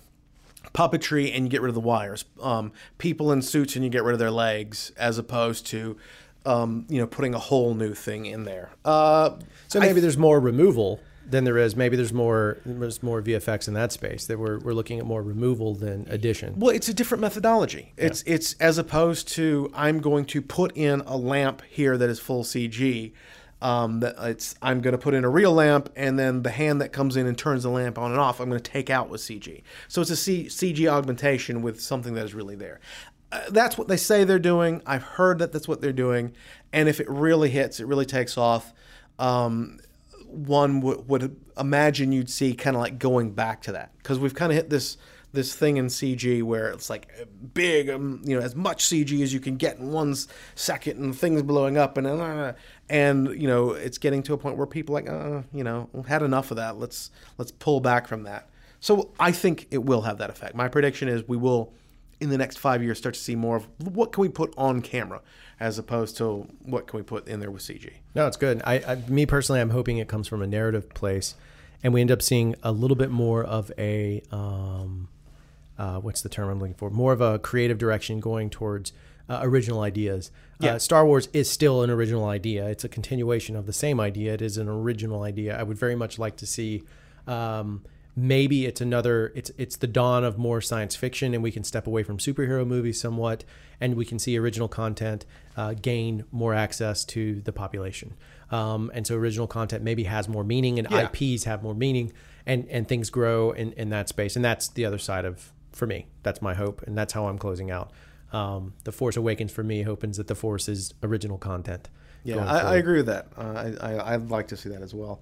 puppetry 0.73 1.35
and 1.35 1.45
you 1.45 1.49
get 1.49 1.61
rid 1.61 1.69
of 1.69 1.75
the 1.75 1.81
wires. 1.81 2.25
Um, 2.41 2.71
people 2.97 3.31
in 3.31 3.41
suits 3.41 3.75
and 3.75 3.83
you 3.83 3.89
get 3.89 4.03
rid 4.03 4.13
of 4.13 4.19
their 4.19 4.31
legs 4.31 4.91
as 4.97 5.17
opposed 5.17 5.65
to, 5.67 5.97
um, 6.45 6.85
you 6.87 6.99
know, 6.99 7.07
putting 7.07 7.33
a 7.33 7.39
whole 7.39 7.73
new 7.73 7.93
thing 7.93 8.25
in 8.25 8.45
there. 8.45 8.71
Uh, 8.85 9.31
So 9.67 9.79
maybe 9.79 9.99
there's 9.99 10.17
more 10.17 10.39
removal 10.39 11.01
than 11.29 11.43
there 11.43 11.57
is. 11.57 11.75
Maybe 11.75 11.95
there's 11.95 12.13
more 12.13 12.57
there's 12.65 13.03
more 13.03 13.21
VFX 13.21 13.67
in 13.67 13.73
that 13.73 13.91
space. 13.91 14.25
That 14.25 14.39
we're, 14.39 14.59
we're 14.59 14.73
looking 14.73 14.99
at 14.99 15.05
more 15.05 15.21
removal 15.21 15.75
than 15.75 16.07
addition. 16.09 16.57
Well, 16.57 16.73
it's 16.73 16.89
a 16.89 16.93
different 16.93 17.21
methodology. 17.21 17.93
It's 17.97 18.23
it's 18.25 18.53
as 18.53 18.77
opposed 18.77 19.27
to 19.29 19.69
I'm 19.73 19.99
going 19.99 20.25
to 20.25 20.41
put 20.41 20.75
in 20.75 21.01
a 21.01 21.17
lamp 21.17 21.61
here 21.69 21.97
that 21.97 22.09
is 22.09 22.19
full 22.19 22.43
CG. 22.43 23.11
Um, 23.59 24.01
that 24.01 24.15
it's 24.19 24.53
I'm 24.61 24.81
going 24.81 24.91
to 24.91 24.99
put 24.99 25.15
in 25.15 25.23
a 25.23 25.29
real 25.29 25.51
lamp, 25.51 25.89
and 25.95 26.17
then 26.17 26.43
the 26.43 26.51
hand 26.51 26.79
that 26.81 26.93
comes 26.93 27.17
in 27.17 27.25
and 27.25 27.35
turns 27.35 27.63
the 27.63 27.69
lamp 27.69 27.97
on 27.97 28.11
and 28.11 28.19
off, 28.19 28.39
I'm 28.39 28.49
going 28.49 28.61
to 28.61 28.71
take 28.71 28.91
out 28.91 29.09
with 29.09 29.19
CG. 29.19 29.63
So 29.87 30.01
it's 30.01 30.11
a 30.11 30.15
C, 30.15 30.45
CG 30.45 30.87
augmentation 30.87 31.63
with 31.63 31.81
something 31.81 32.13
that 32.13 32.23
is 32.23 32.35
really 32.35 32.55
there. 32.55 32.79
Uh, 33.31 33.41
that's 33.49 33.75
what 33.75 33.87
they 33.87 33.97
say 33.97 34.23
they're 34.23 34.37
doing. 34.37 34.83
I've 34.85 35.01
heard 35.01 35.39
that 35.39 35.53
that's 35.53 35.67
what 35.67 35.81
they're 35.81 35.91
doing, 35.91 36.33
and 36.71 36.87
if 36.87 36.99
it 36.99 37.09
really 37.09 37.49
hits, 37.49 37.79
it 37.79 37.87
really 37.87 38.05
takes 38.05 38.37
off. 38.37 38.73
Um, 39.17 39.79
one 40.27 40.81
would, 40.81 41.07
would 41.07 41.35
imagine 41.57 42.11
you'd 42.11 42.29
see 42.29 42.53
kind 42.53 42.75
of 42.75 42.81
like 42.81 42.99
going 42.99 43.31
back 43.31 43.61
to 43.63 43.71
that 43.73 43.91
because 43.97 44.19
we've 44.19 44.35
kind 44.35 44.51
of 44.51 44.55
hit 44.55 44.69
this 44.69 44.97
this 45.33 45.53
thing 45.53 45.77
in 45.77 45.87
CG 45.87 46.41
where 46.41 46.69
it's 46.69 46.89
like 46.89 47.07
big, 47.53 47.89
um, 47.89 48.21
you 48.23 48.35
know, 48.35 48.41
as 48.41 48.55
much 48.55 48.85
CG 48.85 49.21
as 49.21 49.33
you 49.33 49.39
can 49.39 49.57
get 49.57 49.77
in 49.77 49.91
one 49.91 50.15
second, 50.55 50.99
and 50.99 51.17
things 51.17 51.43
blowing 51.43 51.77
up, 51.77 51.97
and 51.97 52.07
uh, 52.07 52.53
and 52.89 53.29
you 53.39 53.47
know, 53.47 53.71
it's 53.71 53.97
getting 53.97 54.23
to 54.23 54.33
a 54.33 54.37
point 54.37 54.57
where 54.57 54.67
people 54.67 54.93
like, 54.93 55.09
uh, 55.09 55.41
you 55.53 55.63
know, 55.63 55.89
had 56.07 56.21
enough 56.21 56.51
of 56.51 56.57
that. 56.57 56.77
Let's 56.77 57.11
let's 57.37 57.51
pull 57.51 57.79
back 57.79 58.07
from 58.07 58.23
that. 58.23 58.49
So 58.79 59.11
I 59.19 59.31
think 59.31 59.67
it 59.71 59.79
will 59.79 60.01
have 60.01 60.17
that 60.19 60.29
effect. 60.29 60.55
My 60.55 60.67
prediction 60.67 61.07
is 61.07 61.27
we 61.27 61.37
will, 61.37 61.73
in 62.19 62.29
the 62.29 62.37
next 62.37 62.57
five 62.57 62.83
years, 62.83 62.97
start 62.97 63.15
to 63.15 63.21
see 63.21 63.35
more 63.35 63.57
of 63.57 63.67
what 63.79 64.11
can 64.11 64.21
we 64.21 64.29
put 64.29 64.53
on 64.57 64.81
camera 64.81 65.21
as 65.59 65.79
opposed 65.79 66.17
to 66.17 66.47
what 66.63 66.87
can 66.87 66.97
we 66.97 67.03
put 67.03 67.27
in 67.27 67.39
there 67.39 67.51
with 67.51 67.63
CG. 67.63 67.91
No, 68.13 68.27
it's 68.27 68.37
good. 68.37 68.61
I, 68.63 68.75
I 68.75 68.95
me 69.09 69.25
personally, 69.25 69.61
I'm 69.61 69.71
hoping 69.71 69.97
it 69.97 70.07
comes 70.07 70.27
from 70.27 70.41
a 70.41 70.47
narrative 70.47 70.89
place, 70.89 71.35
and 71.83 71.93
we 71.93 72.01
end 72.01 72.11
up 72.11 72.21
seeing 72.21 72.55
a 72.63 72.71
little 72.71 72.97
bit 72.97 73.09
more 73.09 73.43
of 73.43 73.71
a 73.77 74.21
um, 74.31 75.09
uh, 75.77 75.99
what's 75.99 76.21
the 76.21 76.29
term 76.29 76.49
I'm 76.49 76.59
looking 76.59 76.75
for? 76.75 76.89
More 76.89 77.13
of 77.13 77.21
a 77.21 77.39
creative 77.39 77.77
direction 77.77 78.19
going 78.19 78.49
towards 78.49 78.93
uh, 79.29 79.39
original 79.41 79.81
ideas. 79.81 80.31
Yeah. 80.59 80.73
Uh, 80.73 80.79
Star 80.79 81.05
Wars 81.05 81.27
is 81.33 81.49
still 81.49 81.83
an 81.83 81.89
original 81.89 82.25
idea. 82.25 82.67
It's 82.67 82.83
a 82.83 82.89
continuation 82.89 83.55
of 83.55 83.65
the 83.65 83.73
same 83.73 83.99
idea. 83.99 84.33
It 84.33 84.41
is 84.41 84.57
an 84.57 84.67
original 84.67 85.23
idea. 85.23 85.57
I 85.57 85.63
would 85.63 85.77
very 85.77 85.95
much 85.95 86.17
like 86.17 86.37
to 86.37 86.45
see. 86.45 86.83
Um, 87.27 87.83
maybe 88.17 88.65
it's 88.65 88.81
another. 88.81 89.31
It's 89.35 89.51
it's 89.57 89.77
the 89.77 89.87
dawn 89.87 90.25
of 90.25 90.37
more 90.37 90.59
science 90.59 90.95
fiction, 90.95 91.33
and 91.33 91.41
we 91.41 91.51
can 91.51 91.63
step 91.63 91.87
away 91.87 92.03
from 92.03 92.17
superhero 92.17 92.67
movies 92.67 92.99
somewhat, 92.99 93.45
and 93.79 93.95
we 93.95 94.03
can 94.03 94.19
see 94.19 94.37
original 94.37 94.67
content 94.67 95.25
uh, 95.55 95.75
gain 95.75 96.25
more 96.31 96.53
access 96.53 97.05
to 97.05 97.39
the 97.41 97.53
population. 97.53 98.15
Um, 98.51 98.91
and 98.93 99.05
so 99.05 99.15
original 99.15 99.47
content 99.47 99.83
maybe 99.83 100.03
has 100.05 100.27
more 100.27 100.43
meaning, 100.43 100.79
and 100.79 100.87
Yeah. 100.89 101.09
IPs 101.13 101.43
have 101.45 101.63
more 101.63 101.75
meaning, 101.75 102.11
and 102.45 102.67
and 102.69 102.87
things 102.87 103.09
grow 103.09 103.51
in 103.51 103.71
in 103.73 103.89
that 103.91 104.09
space. 104.09 104.35
And 104.35 104.43
that's 104.43 104.67
the 104.67 104.83
other 104.83 104.97
side 104.97 105.23
of 105.23 105.53
for 105.71 105.85
me. 105.85 106.07
That's 106.23 106.41
my 106.41 106.55
hope, 106.55 106.81
and 106.87 106.97
that's 106.97 107.13
how 107.13 107.27
I'm 107.27 107.37
closing 107.37 107.69
out. 107.71 107.91
Um, 108.33 108.73
the 108.83 108.91
Force 108.91 109.15
Awakens 109.15 109.53
for 109.53 109.63
me 109.63 109.85
opens 109.85 110.17
that 110.17 110.27
the 110.27 110.35
Force 110.35 110.67
is 110.67 110.93
original 111.03 111.37
content. 111.37 111.87
Yeah, 112.35 112.45
I, 112.45 112.59
I 112.59 112.75
agree 112.75 112.97
with 112.97 113.05
that. 113.05 113.27
Uh, 113.37 113.73
I, 113.81 113.93
I 113.93 114.13
I'd 114.13 114.29
like 114.29 114.49
to 114.49 114.57
see 114.57 114.69
that 114.69 114.81
as 114.81 114.93
well. 114.93 115.21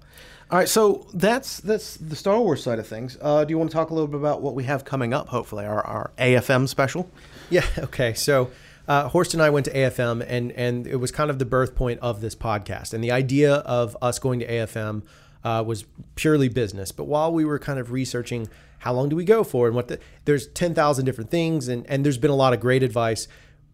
All 0.50 0.58
right, 0.58 0.68
so 0.68 1.06
that's 1.14 1.58
that's 1.60 1.96
the 1.96 2.16
Star 2.16 2.40
Wars 2.40 2.62
side 2.62 2.78
of 2.78 2.86
things. 2.86 3.16
Uh, 3.20 3.44
do 3.44 3.50
you 3.52 3.58
want 3.58 3.70
to 3.70 3.74
talk 3.74 3.90
a 3.90 3.94
little 3.94 4.08
bit 4.08 4.18
about 4.18 4.42
what 4.42 4.54
we 4.54 4.64
have 4.64 4.84
coming 4.84 5.14
up? 5.14 5.28
Hopefully, 5.28 5.64
our 5.64 5.84
our 5.86 6.10
AFM 6.18 6.68
special. 6.68 7.08
Yeah. 7.50 7.64
Okay. 7.78 8.14
So 8.14 8.50
uh, 8.88 9.08
Horst 9.08 9.34
and 9.34 9.42
I 9.42 9.50
went 9.50 9.66
to 9.66 9.72
AFM, 9.72 10.24
and 10.26 10.52
and 10.52 10.86
it 10.86 10.96
was 10.96 11.10
kind 11.10 11.30
of 11.30 11.38
the 11.38 11.44
birth 11.44 11.74
point 11.74 12.00
of 12.00 12.20
this 12.20 12.34
podcast. 12.34 12.92
And 12.92 13.02
the 13.02 13.12
idea 13.12 13.54
of 13.54 13.96
us 14.02 14.18
going 14.18 14.40
to 14.40 14.46
AFM 14.46 15.02
uh, 15.44 15.62
was 15.66 15.84
purely 16.16 16.48
business. 16.48 16.92
But 16.92 17.04
while 17.04 17.32
we 17.32 17.44
were 17.44 17.58
kind 17.58 17.78
of 17.78 17.92
researching 17.92 18.48
how 18.78 18.92
long 18.92 19.08
do 19.08 19.16
we 19.16 19.24
go 19.24 19.42
for, 19.42 19.66
and 19.66 19.74
what 19.74 19.88
the, 19.88 19.98
there's 20.24 20.46
ten 20.48 20.74
thousand 20.74 21.04
different 21.04 21.30
things, 21.30 21.68
and 21.68 21.84
and 21.88 22.04
there's 22.04 22.18
been 22.18 22.30
a 22.30 22.36
lot 22.36 22.52
of 22.52 22.60
great 22.60 22.82
advice. 22.82 23.26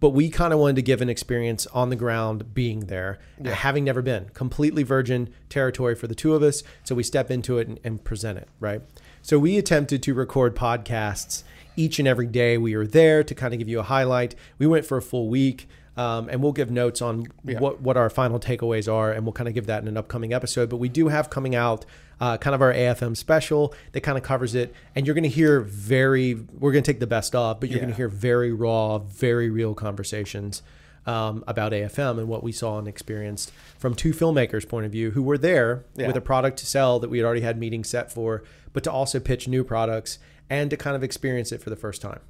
But 0.03 0.11
we 0.11 0.31
kind 0.31 0.53
of 0.53 0.59
wanted 0.59 0.75
to 0.77 0.83
give 0.83 1.01
an 1.01 1.09
experience 1.09 1.69
on 1.69 1.89
the 1.89 1.95
ground, 1.95 2.53
being 2.55 2.87
there, 2.87 3.21
uh, 3.45 3.51
having 3.51 3.85
never 3.85 4.03
been, 4.03 4.31
completely 4.35 4.83
virgin 4.83 5.33
territory 5.49 5.95
for 5.95 6.09
the 6.09 6.15
two 6.17 6.35
of 6.35 6.43
us. 6.43 6.65
So 6.83 6.97
we 6.97 7.05
step 7.05 7.31
into 7.31 7.59
it 7.59 7.69
and, 7.69 7.79
and 7.85 8.03
present 8.03 8.37
it, 8.37 8.49
right? 8.59 8.83
So 9.23 9.39
we 9.39 9.59
attempted 9.59 10.03
to 10.03 10.13
record 10.13 10.57
podcasts 10.57 11.45
each 11.77 12.01
and 12.01 12.09
every 12.09 12.27
day 12.27 12.59
we 12.59 12.77
were 12.77 12.87
there 12.87 13.23
to 13.23 13.33
kind 13.33 13.55
of 13.55 13.59
give 13.61 13.69
you 13.69 13.79
a 13.79 13.85
highlight. 13.85 14.35
We 14.59 14.67
went 14.67 14.85
for 14.87 14.99
a 14.99 15.03
full 15.03 15.29
week. 15.29 15.69
Um, 15.97 16.31
and 16.31 16.43
we'll 16.43 16.53
give 16.53 16.71
notes 16.71 17.03
on 17.03 17.27
what, 17.43 17.83
what 17.83 17.97
our 17.99 18.09
final 18.09 18.41
takeaways 18.41 18.91
are, 18.91 19.13
and 19.13 19.27
we'll 19.27 19.35
kind 19.35 19.47
of 19.49 19.53
give 19.55 19.67
that 19.67 19.83
in 19.83 19.89
an 19.89 19.97
upcoming 19.99 20.33
episode. 20.33 20.71
But 20.71 20.79
we 20.79 20.89
do 20.89 21.09
have 21.09 21.29
coming 21.29 21.55
out 21.55 21.85
uh, 22.19 22.39
kind 22.39 22.55
of 22.55 22.63
our 22.63 22.73
AFM 22.73 23.15
special 23.17 23.75
that 23.93 24.01
kind 24.01 24.17
of 24.17 24.25
covers 24.25 24.55
it, 24.55 24.75
and 24.95 25.07
you're 25.07 25.15
going 25.15 25.23
to 25.25 25.29
hear 25.29 25.61
very. 25.61 26.35
We're 26.35 26.73
going 26.73 26.83
to 26.83 26.91
take 26.93 27.01
the 27.01 27.07
best 27.07 27.35
of, 27.35 27.61
but 27.61 27.69
you're 27.69 27.79
going 27.81 27.91
to 27.91 27.97
hear 27.97 28.09
very 28.09 28.53
raw, 28.53 28.99
very 28.99 29.51
real 29.51 29.75
conversations 29.75 30.63
um, 31.05 31.45
about 31.47 31.73
AFM 31.73 32.19
and 32.19 32.29
what 32.29 32.43
we 32.43 32.53
saw 32.53 32.79
and 32.79 32.89
experienced 32.89 33.53
from 33.77 33.95
two 33.95 34.13
filmmakers' 34.13 34.67
point 34.67 34.87
of 34.87 34.93
view 34.93 35.11
who 35.11 35.23
were 35.23 35.37
there 35.37 35.85
Yeah. 35.97 36.07
with 36.07 36.17
a 36.17 36.21
product 36.21 36.59
to 36.61 36.67
sell 36.67 37.01
that 37.01 37.11
we 37.11 37.19
had 37.19 37.25
already 37.27 37.41
had 37.43 37.59
meetings 37.59 37.89
set 37.91 38.11
for, 38.11 38.45
but 38.73 38.83
to 38.85 38.91
also 38.93 39.19
pitch 39.21 39.47
new 39.49 39.65
products 39.65 40.19
and 40.49 40.71
to 40.71 40.77
kind 40.77 40.95
of 40.97 41.03
experience 41.03 41.51
it 41.53 41.61
for 41.61 41.71
the 41.71 41.77
first 41.77 42.01
time. 42.01 42.21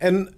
And 0.00 0.32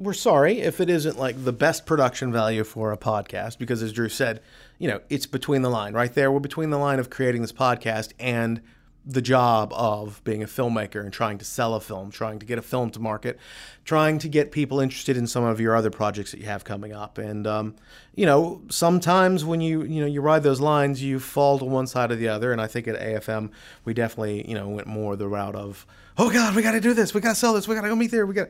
we're 0.00 0.14
sorry 0.14 0.60
if 0.60 0.80
it 0.80 0.88
isn't 0.88 1.18
like 1.18 1.44
the 1.44 1.52
best 1.52 1.84
production 1.84 2.32
value 2.32 2.64
for 2.64 2.90
a 2.90 2.96
podcast 2.96 3.58
because, 3.58 3.82
as 3.82 3.92
Drew 3.92 4.08
said, 4.08 4.40
you 4.78 4.88
know, 4.88 5.00
it's 5.10 5.26
between 5.26 5.60
the 5.60 5.68
line 5.68 5.92
right 5.92 6.12
there. 6.12 6.32
We're 6.32 6.40
between 6.40 6.70
the 6.70 6.78
line 6.78 6.98
of 6.98 7.10
creating 7.10 7.42
this 7.42 7.52
podcast 7.52 8.12
and 8.18 8.62
the 9.04 9.20
job 9.20 9.72
of 9.74 10.22
being 10.24 10.42
a 10.42 10.46
filmmaker 10.46 11.00
and 11.00 11.12
trying 11.12 11.36
to 11.38 11.44
sell 11.44 11.74
a 11.74 11.80
film, 11.80 12.10
trying 12.10 12.38
to 12.38 12.46
get 12.46 12.58
a 12.58 12.62
film 12.62 12.90
to 12.90 13.00
market, 13.00 13.38
trying 13.84 14.18
to 14.18 14.28
get 14.28 14.52
people 14.52 14.80
interested 14.80 15.16
in 15.16 15.26
some 15.26 15.44
of 15.44 15.60
your 15.60 15.74
other 15.76 15.90
projects 15.90 16.30
that 16.30 16.40
you 16.40 16.46
have 16.46 16.64
coming 16.64 16.92
up. 16.92 17.18
And 17.18 17.46
um, 17.46 17.74
you 18.14 18.24
know, 18.24 18.62
sometimes 18.70 19.44
when 19.44 19.60
you 19.60 19.82
you 19.82 20.00
know 20.00 20.06
you 20.06 20.22
ride 20.22 20.42
those 20.42 20.60
lines, 20.60 21.02
you 21.02 21.20
fall 21.20 21.58
to 21.58 21.64
one 21.66 21.86
side 21.86 22.10
or 22.10 22.16
the 22.16 22.28
other. 22.28 22.52
And 22.52 22.60
I 22.60 22.66
think 22.66 22.88
at 22.88 22.98
AFM 22.98 23.50
we 23.84 23.92
definitely 23.92 24.48
you 24.48 24.54
know 24.54 24.68
went 24.70 24.86
more 24.86 25.14
the 25.16 25.28
route 25.28 25.56
of 25.56 25.86
oh 26.16 26.30
god, 26.30 26.54
we 26.54 26.62
got 26.62 26.72
to 26.72 26.80
do 26.80 26.94
this, 26.94 27.12
we 27.12 27.20
got 27.20 27.30
to 27.30 27.34
sell 27.34 27.52
this, 27.52 27.68
we 27.68 27.74
got 27.74 27.82
to 27.82 27.88
go 27.88 27.96
meet 27.96 28.10
there, 28.10 28.24
we 28.24 28.34
got. 28.34 28.48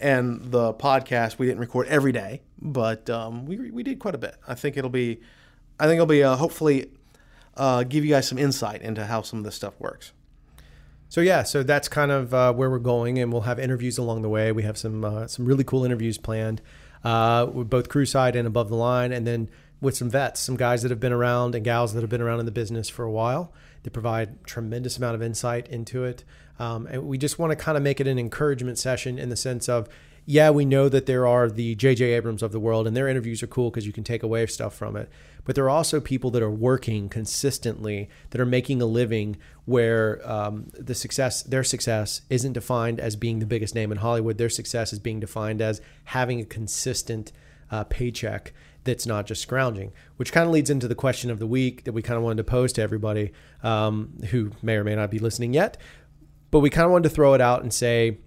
And 0.00 0.50
the 0.50 0.72
podcast 0.72 1.38
we 1.38 1.46
didn't 1.46 1.60
record 1.60 1.86
every 1.88 2.12
day, 2.12 2.40
but 2.60 3.10
um, 3.10 3.44
we 3.44 3.70
we 3.70 3.82
did 3.82 3.98
quite 3.98 4.14
a 4.14 4.18
bit. 4.18 4.34
I 4.48 4.54
think 4.54 4.76
it'll 4.76 4.88
be, 4.88 5.20
I 5.78 5.84
think 5.84 5.94
it'll 5.96 6.06
be 6.06 6.22
uh, 6.22 6.36
hopefully 6.36 6.90
uh, 7.56 7.84
give 7.84 8.04
you 8.04 8.10
guys 8.10 8.26
some 8.26 8.38
insight 8.38 8.80
into 8.80 9.04
how 9.04 9.22
some 9.22 9.40
of 9.40 9.44
this 9.44 9.54
stuff 9.54 9.78
works. 9.78 10.12
So 11.10 11.20
yeah, 11.20 11.42
so 11.42 11.62
that's 11.62 11.88
kind 11.88 12.12
of 12.12 12.32
uh, 12.32 12.52
where 12.52 12.70
we're 12.70 12.78
going, 12.78 13.18
and 13.18 13.32
we'll 13.32 13.42
have 13.42 13.58
interviews 13.58 13.98
along 13.98 14.22
the 14.22 14.28
way. 14.28 14.52
We 14.52 14.62
have 14.62 14.78
some 14.78 15.04
uh, 15.04 15.26
some 15.26 15.44
really 15.44 15.64
cool 15.64 15.84
interviews 15.84 16.18
planned 16.18 16.62
uh, 17.04 17.46
with 17.52 17.68
both 17.68 17.88
crew 17.88 18.06
side 18.06 18.36
and 18.36 18.46
above 18.46 18.68
the 18.68 18.76
line, 18.76 19.12
and 19.12 19.26
then 19.26 19.50
with 19.80 19.96
some 19.96 20.08
vets, 20.08 20.40
some 20.40 20.56
guys 20.56 20.82
that 20.82 20.90
have 20.90 21.00
been 21.00 21.12
around 21.12 21.54
and 21.54 21.64
gals 21.64 21.94
that 21.94 22.00
have 22.00 22.10
been 22.10 22.20
around 22.20 22.40
in 22.40 22.46
the 22.46 22.52
business 22.52 22.88
for 22.88 23.04
a 23.04 23.10
while. 23.10 23.52
They 23.82 23.90
provide 23.90 24.44
tremendous 24.44 24.98
amount 24.98 25.14
of 25.14 25.22
insight 25.22 25.68
into 25.68 26.04
it, 26.04 26.24
um, 26.58 26.86
and 26.86 27.06
we 27.06 27.18
just 27.18 27.38
want 27.38 27.50
to 27.50 27.56
kind 27.56 27.76
of 27.76 27.82
make 27.82 28.00
it 28.00 28.06
an 28.06 28.18
encouragement 28.18 28.78
session 28.78 29.18
in 29.18 29.28
the 29.28 29.36
sense 29.36 29.68
of 29.68 29.88
yeah, 30.26 30.50
we 30.50 30.64
know 30.64 30.88
that 30.88 31.06
there 31.06 31.26
are 31.26 31.50
the 31.50 31.74
J.J. 31.74 32.04
Abrams 32.12 32.42
of 32.42 32.52
the 32.52 32.60
world, 32.60 32.86
and 32.86 32.96
their 32.96 33.08
interviews 33.08 33.42
are 33.42 33.46
cool 33.46 33.70
because 33.70 33.86
you 33.86 33.92
can 33.92 34.04
take 34.04 34.22
away 34.22 34.46
stuff 34.46 34.74
from 34.74 34.96
it. 34.96 35.08
But 35.44 35.54
there 35.54 35.64
are 35.64 35.70
also 35.70 36.00
people 36.00 36.30
that 36.30 36.42
are 36.42 36.50
working 36.50 37.08
consistently, 37.08 38.08
that 38.30 38.40
are 38.40 38.46
making 38.46 38.80
a 38.82 38.86
living, 38.86 39.38
where 39.64 40.20
um, 40.30 40.70
the 40.74 40.94
success, 40.94 41.42
their 41.42 41.64
success, 41.64 42.22
isn't 42.30 42.52
defined 42.52 43.00
as 43.00 43.16
being 43.16 43.38
the 43.38 43.46
biggest 43.46 43.74
name 43.74 43.90
in 43.90 43.98
Hollywood. 43.98 44.38
Their 44.38 44.50
success 44.50 44.92
is 44.92 44.98
being 44.98 45.20
defined 45.20 45.60
as 45.60 45.80
having 46.04 46.40
a 46.40 46.44
consistent 46.44 47.32
uh, 47.70 47.84
paycheck 47.84 48.52
that's 48.84 49.06
not 49.06 49.26
just 49.26 49.42
scrounging, 49.42 49.92
which 50.16 50.32
kind 50.32 50.46
of 50.46 50.52
leads 50.52 50.70
into 50.70 50.88
the 50.88 50.94
question 50.94 51.30
of 51.30 51.38
the 51.38 51.46
week 51.46 51.84
that 51.84 51.92
we 51.92 52.02
kind 52.02 52.16
of 52.16 52.22
wanted 52.22 52.38
to 52.38 52.44
pose 52.44 52.72
to 52.74 52.82
everybody 52.82 53.32
um, 53.62 54.18
who 54.30 54.52
may 54.62 54.76
or 54.76 54.84
may 54.84 54.94
not 54.94 55.10
be 55.10 55.18
listening 55.18 55.52
yet. 55.52 55.76
But 56.50 56.60
we 56.60 56.70
kind 56.70 56.86
of 56.86 56.92
wanted 56.92 57.08
to 57.08 57.14
throw 57.14 57.34
it 57.34 57.40
out 57.40 57.62
and 57.62 57.72
say, 57.72 58.18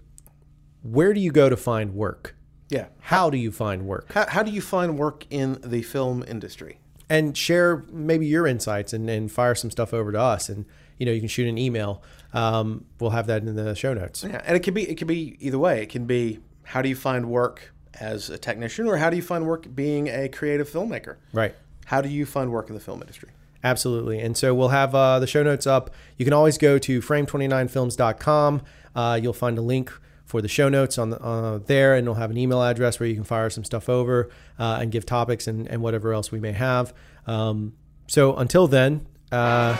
where 0.82 1.12
do 1.12 1.20
you 1.20 1.32
go 1.32 1.48
to 1.48 1.56
find 1.56 1.94
work? 1.94 2.36
Yeah. 2.68 2.86
How 3.00 3.30
do 3.30 3.36
you 3.36 3.50
find 3.50 3.86
work? 3.86 4.12
How, 4.12 4.26
how 4.28 4.42
do 4.42 4.50
you 4.50 4.60
find 4.60 4.98
work 4.98 5.26
in 5.30 5.58
the 5.62 5.82
film 5.82 6.24
industry? 6.26 6.78
And 7.10 7.36
share 7.36 7.84
maybe 7.90 8.26
your 8.26 8.46
insights 8.46 8.92
and, 8.92 9.10
and 9.10 9.30
fire 9.30 9.54
some 9.54 9.70
stuff 9.70 9.92
over 9.92 10.10
to 10.12 10.20
us. 10.20 10.48
And 10.48 10.64
you 10.98 11.06
know, 11.06 11.12
you 11.12 11.20
can 11.20 11.28
shoot 11.28 11.48
an 11.48 11.58
email. 11.58 12.02
Um, 12.32 12.86
we'll 13.00 13.10
have 13.10 13.26
that 13.26 13.42
in 13.42 13.54
the 13.56 13.74
show 13.74 13.94
notes. 13.94 14.24
Yeah, 14.24 14.40
and 14.44 14.56
it 14.56 14.60
could 14.60 14.74
be 14.74 14.88
it 14.88 14.94
could 14.94 15.08
be 15.08 15.36
either 15.40 15.58
way. 15.58 15.82
It 15.82 15.88
can 15.88 16.06
be 16.06 16.38
how 16.62 16.82
do 16.82 16.88
you 16.88 16.96
find 16.96 17.28
work 17.28 17.73
as 18.00 18.30
a 18.30 18.38
technician, 18.38 18.86
or 18.86 18.96
how 18.96 19.10
do 19.10 19.16
you 19.16 19.22
find 19.22 19.46
work 19.46 19.74
being 19.74 20.08
a 20.08 20.28
creative 20.28 20.68
filmmaker? 20.68 21.16
Right. 21.32 21.54
How 21.86 22.00
do 22.00 22.08
you 22.08 22.26
find 22.26 22.50
work 22.50 22.68
in 22.68 22.74
the 22.74 22.80
film 22.80 23.00
industry? 23.00 23.30
Absolutely. 23.62 24.20
And 24.20 24.36
so 24.36 24.54
we'll 24.54 24.68
have 24.68 24.94
uh, 24.94 25.18
the 25.18 25.26
show 25.26 25.42
notes 25.42 25.66
up. 25.66 25.90
You 26.18 26.24
can 26.24 26.34
always 26.34 26.58
go 26.58 26.78
to 26.78 27.00
frame29films.com. 27.00 28.62
Uh, 28.94 29.18
you'll 29.20 29.32
find 29.32 29.58
a 29.58 29.62
link 29.62 29.90
for 30.24 30.42
the 30.42 30.48
show 30.48 30.68
notes 30.68 30.98
on 30.98 31.10
the, 31.10 31.20
uh, 31.22 31.58
there, 31.66 31.94
and 31.94 32.06
we'll 32.06 32.16
have 32.16 32.30
an 32.30 32.36
email 32.36 32.62
address 32.62 33.00
where 33.00 33.08
you 33.08 33.14
can 33.14 33.24
fire 33.24 33.48
some 33.50 33.64
stuff 33.64 33.88
over 33.88 34.30
uh, 34.58 34.78
and 34.80 34.92
give 34.92 35.06
topics 35.06 35.46
and, 35.46 35.66
and 35.68 35.82
whatever 35.82 36.12
else 36.12 36.30
we 36.30 36.40
may 36.40 36.52
have. 36.52 36.92
Um, 37.26 37.74
so 38.06 38.34
until 38.36 38.66
then, 38.66 39.06
uh, 39.32 39.76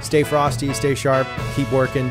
stay 0.00 0.22
frosty, 0.22 0.72
stay 0.74 0.94
sharp, 0.94 1.26
keep 1.54 1.70
working. 1.72 2.10